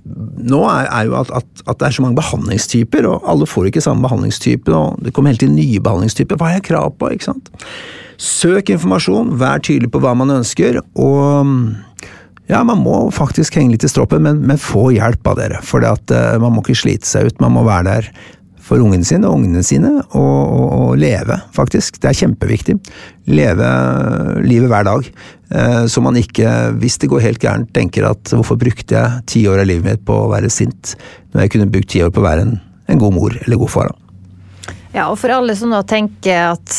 nå 0.05 0.63
er, 0.65 0.89
er 0.89 1.09
jo 1.09 1.17
at, 1.19 1.31
at, 1.37 1.63
at, 1.67 1.79
det 1.81 1.87
er 1.87 1.95
så 1.97 2.03
mange 2.05 2.19
behandlingstyper, 2.19 3.07
og 3.09 3.27
alle 3.29 3.47
får 3.49 3.69
ikke 3.69 3.83
samme 3.85 4.03
behandlingstype. 4.07 4.73
og 4.73 5.03
Det 5.05 5.13
kommer 5.15 5.33
hele 5.33 5.43
tiden 5.43 5.59
nye 5.59 5.81
behandlingstyper. 5.81 6.39
Hva 6.41 6.49
har 6.49 6.59
jeg 6.59 6.69
krav 6.71 6.95
på? 6.99 7.11
ikke 7.13 7.29
sant? 7.31 7.51
Søk 8.21 8.73
informasjon, 8.73 9.35
vær 9.41 9.63
tydelig 9.65 9.93
på 9.93 10.01
hva 10.03 10.15
man 10.19 10.33
ønsker, 10.41 10.81
og 10.95 11.55
ja, 12.51 12.65
man 12.67 12.83
må 12.83 12.97
faktisk 13.15 13.57
henge 13.59 13.77
litt 13.77 13.87
i 13.87 13.91
stroppen, 13.91 14.25
men, 14.27 14.43
men 14.49 14.59
få 14.61 14.89
hjelp 14.97 15.27
av 15.31 15.39
dere. 15.39 15.63
For 15.67 15.85
uh, 15.87 16.37
man 16.43 16.57
må 16.57 16.65
ikke 16.65 16.81
slite 16.83 17.07
seg 17.07 17.31
ut, 17.31 17.43
man 17.43 17.55
må 17.55 17.65
være 17.67 17.87
der 17.87 18.13
for 18.71 18.83
ungene 18.83 19.07
sine 19.07 19.27
og 19.27 19.41
ungene 19.41 19.65
sine, 19.67 19.91
og, 19.99 20.19
og, 20.21 20.67
og, 20.75 20.91
leve, 21.01 21.41
faktisk. 21.57 21.99
Det 22.03 22.11
er 22.11 22.19
kjempeviktig. 22.21 22.77
Leve 23.31 23.71
livet 24.47 24.71
hver 24.71 24.87
dag. 24.87 25.09
Uh, 25.51 25.85
så 25.91 26.03
man 26.03 26.19
ikke, 26.19 26.51
hvis 26.83 26.99
det 27.03 27.11
går 27.11 27.27
helt 27.29 27.43
gærent, 27.43 27.73
tenker 27.77 28.11
at 28.11 28.35
hvorfor 28.35 28.59
brukte 28.61 28.99
jeg 28.99 29.25
ti 29.31 29.47
år 29.51 29.63
av 29.63 29.71
livet 29.71 29.87
mitt 29.87 30.07
på 30.07 30.19
å 30.25 30.31
være 30.35 30.51
sint, 30.53 30.97
når 31.33 31.47
jeg 31.47 31.57
kunne 31.57 31.71
brukt 31.71 31.91
ti 31.95 32.03
år 32.03 32.15
på 32.15 32.23
å 32.23 32.29
være 32.29 32.47
en, 32.49 32.57
en 32.91 33.03
god 33.03 33.19
mor 33.19 33.39
eller 33.45 33.63
god 33.63 33.75
far. 33.79 33.95
Ja, 34.91 35.07
og 35.07 35.21
for 35.23 35.31
alle 35.31 35.55
som 35.55 35.71
nå 35.71 35.85
tenker 35.87 36.51
at 36.57 36.75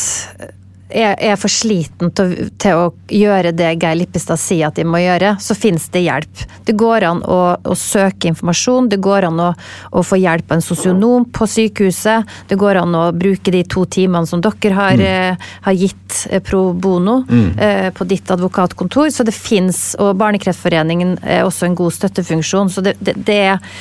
er, 0.92 1.16
er 1.18 1.38
for 1.40 1.52
sliten 1.52 2.12
til, 2.16 2.34
til, 2.60 2.78
å 2.78 2.90
gjøre 3.12 3.52
det 3.56 3.72
Geir 3.80 3.98
Lippestad 3.98 4.40
sier 4.40 4.68
at 4.68 4.78
de 4.78 4.84
må 4.88 5.00
gjøre, 5.02 5.34
så 5.42 5.56
finnes 5.58 5.88
det 5.94 6.04
hjelp. 6.04 6.44
Det 6.66 6.74
går 6.78 7.06
an 7.08 7.22
å, 7.24 7.40
å 7.56 7.76
søke 7.78 8.30
informasjon, 8.30 8.90
det 8.92 9.00
går 9.02 9.28
an 9.28 9.42
å, 9.42 9.48
å, 9.90 10.04
få 10.06 10.20
hjelp 10.20 10.52
av 10.52 10.58
en 10.58 10.64
sosionom 10.64 11.26
på 11.32 11.48
sykehuset. 11.50 12.30
Det 12.48 12.58
går 12.60 12.82
an 12.82 12.96
å 12.98 13.04
bruke 13.16 13.54
de 13.54 13.64
to 13.64 13.84
timene 13.90 14.28
som 14.28 14.42
dere 14.44 14.76
har, 14.76 14.96
mm. 14.98 15.04
eh, 15.08 15.50
har 15.66 15.78
gitt 15.78 16.22
eh, 16.30 16.42
pro 16.44 16.64
bono 16.72 17.22
mm. 17.28 17.50
eh, 17.58 17.90
på 17.96 18.08
ditt 18.08 18.30
advokatkontor. 18.32 19.10
Så 19.12 19.26
det 19.28 19.36
fins, 19.36 19.92
og 20.00 20.16
Barnekreftforeningen 20.20 21.18
er 21.22 21.46
også 21.46 21.68
en 21.68 21.78
god 21.78 21.96
støttefunksjon. 21.98 22.72
Så 22.72 22.84
det, 22.84 22.96
det, 23.00 23.18
det, 23.26 23.38
er, 23.54 23.78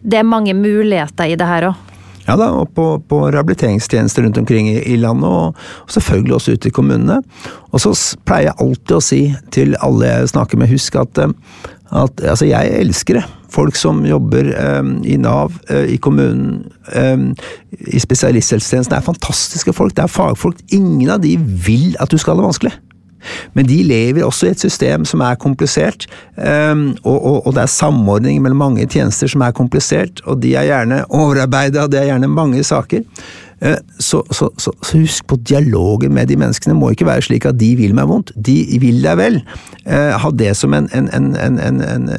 det 0.00 0.22
er 0.22 0.28
mange 0.28 0.54
muligheter 0.56 1.32
i 1.32 1.38
det 1.38 1.48
her 1.48 1.72
òg. 1.72 1.88
Ja 2.28 2.36
da, 2.38 2.52
og 2.54 2.70
på, 2.76 2.86
på 3.10 3.18
rehabiliteringstjenester 3.26 4.22
rundt 4.26 4.38
omkring 4.38 4.68
i, 4.70 4.78
i 4.94 4.96
landet, 5.00 5.26
og, 5.26 5.58
og, 5.82 5.90
selvfølgelig 5.90 6.36
også 6.38 6.56
ute 6.56 6.70
i 6.70 6.74
kommunene. 6.74 7.18
Og 7.72 7.82
så 7.82 7.94
pleier 8.26 8.52
jeg 8.52 8.60
alltid 8.62 8.96
å 8.96 9.04
si 9.04 9.22
til 9.54 9.76
alle 9.82 10.10
jeg 10.10 10.34
snakker 10.34 10.60
med, 10.60 10.70
husk 10.70 11.00
at, 11.02 11.18
eh, 11.18 11.32
at 11.92 12.22
altså 12.22 12.48
jeg 12.48 12.76
elsker 12.78 13.20
det. 13.20 13.24
Folk 13.52 13.76
som 13.76 14.04
jobber 14.08 14.52
eh, 14.54 14.92
i 15.12 15.18
Nav, 15.20 15.58
eh, 15.68 15.90
i 15.96 15.98
kommunen, 16.00 16.62
eh, 16.94 17.26
i 17.90 18.00
spesialisthelsetjenesten, 18.00 18.96
er 18.96 19.04
fantastiske 19.04 19.74
folk. 19.76 19.96
Det 19.98 20.06
er 20.06 20.14
fagfolk. 20.14 20.62
Ingen 20.72 21.10
av 21.12 21.20
de 21.24 21.34
vil 21.36 21.92
at 22.00 22.12
du 22.12 22.20
skal 22.20 22.36
ha 22.36 22.42
det 22.42 22.50
vanskelig. 22.52 22.74
Men 23.54 23.68
de 23.68 23.82
lever 23.86 24.24
også 24.26 24.48
i 24.48 24.54
et 24.54 24.64
system 24.64 25.06
som 25.08 25.22
er 25.24 25.38
komplisert, 25.40 26.06
ehm, 26.38 26.88
og, 27.02 27.18
og, 27.18 27.46
og 27.46 27.54
det 27.56 27.64
er 27.64 27.72
samordning 27.72 28.42
mellom 28.42 28.62
mange 28.64 28.86
tjenester 28.86 29.30
som 29.30 29.44
er 29.46 29.54
komplisert, 29.56 30.24
og 30.26 30.42
de 30.42 30.54
er 30.58 30.68
gjerne 30.70 31.04
overarbeida, 31.10 31.86
det 31.90 32.02
er 32.02 32.12
gjerne 32.12 32.30
mange 32.32 32.64
saker. 32.66 33.06
Eh, 33.62 33.78
så, 33.98 34.24
så, 34.30 34.50
så, 34.58 34.72
så, 34.82 34.98
husk 34.98 35.26
på 35.26 35.36
dialogen 35.36 36.14
med 36.14 36.26
de 36.26 36.36
menneskene 36.36 36.74
må 36.74 36.90
ikke 36.90 37.06
være 37.06 37.22
slik 37.28 37.46
at 37.46 37.60
de 37.60 37.70
vil 37.78 37.94
meg 37.94 38.10
vondt. 38.10 38.34
De 38.34 38.58
vil 38.82 38.98
deg 39.04 39.18
vel. 39.20 39.40
Eh, 39.86 40.12
ha 40.18 40.34
det 40.34 40.56
som 40.58 40.74
en, 40.74 40.90
en, 40.92 41.08
en, 41.14 41.60
en 41.62 42.10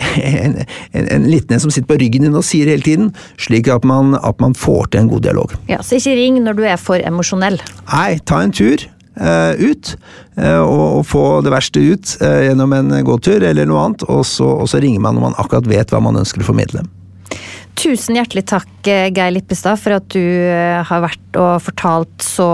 en, 0.00 0.56
en, 0.92 1.08
en, 1.08 1.24
liten 1.30 1.54
en 1.54 1.60
som 1.60 1.72
sitter 1.72 1.88
på 1.90 1.98
ryggen 2.00 2.24
din 2.24 2.36
og 2.38 2.46
sier 2.46 2.70
hele 2.70 2.84
tiden, 2.86 3.10
slik 3.40 3.68
at 3.68 3.84
man, 3.84 4.14
at 4.16 4.40
man 4.40 4.54
får 4.56 4.92
til 4.92 5.04
en 5.04 5.10
god 5.10 5.26
dialog. 5.26 5.56
Ja, 5.68 5.82
Så 5.82 5.98
ikke 6.00 6.16
ring 6.16 6.40
når 6.44 6.56
du 6.56 6.64
er 6.64 6.80
for 6.80 7.02
emosjonell. 7.02 7.60
Nei, 7.90 8.18
ta 8.24 8.40
en 8.44 8.54
tur. 8.54 8.86
Eh, 9.16 9.52
ut, 9.58 9.96
eh, 10.36 10.60
og, 10.62 11.02
få 11.06 11.40
det 11.42 11.50
verste 11.50 11.82
ut 11.82 12.12
eh, 12.22 12.46
gjennom 12.46 12.72
en 12.76 12.92
gåtur 13.04 13.42
eller 13.42 13.66
noe 13.66 13.82
annet, 13.82 14.04
og 14.06 14.22
så, 14.26 14.46
og 14.62 14.70
så 14.70 14.80
ringer 14.80 15.02
man 15.02 15.18
når 15.18 15.26
man 15.26 15.38
akkurat 15.42 15.66
vet 15.68 15.90
hva 15.90 16.00
man 16.04 16.20
ønsker 16.20 16.44
å 16.44 16.46
formidle. 16.46 16.84
Tusen 17.80 18.18
hjertelig 18.18 18.44
takk, 18.50 18.70
Geir 18.84 19.32
Lippestad, 19.34 19.80
for 19.80 19.96
at 19.96 20.06
du 20.12 20.20
har 20.20 21.02
vært 21.02 21.38
og 21.40 21.62
fortalt 21.64 22.22
så 22.22 22.48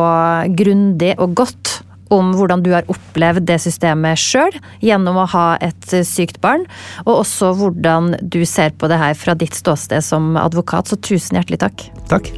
grundig 0.54 1.16
og 1.18 1.34
godt 1.42 1.80
om 2.14 2.30
hvordan 2.38 2.62
du 2.62 2.70
har 2.70 2.86
opplevd 2.92 3.48
det 3.48 3.58
systemet 3.64 4.20
sjøl 4.22 4.54
gjennom 4.84 5.18
å 5.18 5.26
ha 5.32 5.46
et 5.64 5.90
sykt 6.06 6.38
barn, 6.44 6.68
og 7.02 7.24
også 7.24 7.52
hvordan 7.58 8.14
du 8.22 8.44
ser 8.46 8.76
på 8.78 8.90
det 8.92 9.02
her 9.02 9.18
fra 9.18 9.34
ditt 9.34 9.58
ståsted 9.58 10.06
som 10.06 10.36
advokat. 10.38 10.92
Så 10.92 11.00
tusen 11.02 11.40
hjertelig 11.40 11.64
takk. 11.66 11.88
Takk. 12.12 12.30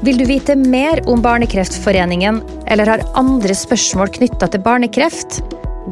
Vil 0.00 0.18
du 0.18 0.24
vite 0.24 0.56
mer 0.56 1.08
om 1.08 1.22
Barnekreftforeningen 1.22 2.42
eller 2.66 2.86
har 2.86 3.00
andre 3.14 3.54
spørsmål 3.54 4.08
knytta 4.18 4.46
til 4.52 4.60
barnekreft? 4.64 5.42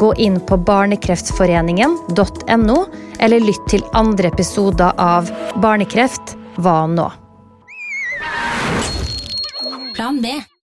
Gå 0.01 0.15
inn 0.25 0.41
på 0.49 0.57
barnekreftforeningen.no, 0.67 2.79
eller 3.21 3.41
lytt 3.45 3.67
til 3.71 3.83
andre 3.93 4.29
episoder 4.33 4.93
av 5.01 5.31
Barnekreft 5.63 6.37
hva 6.57 6.87
nå? 6.89 7.11
Plan 9.93 10.23
B. 10.23 10.52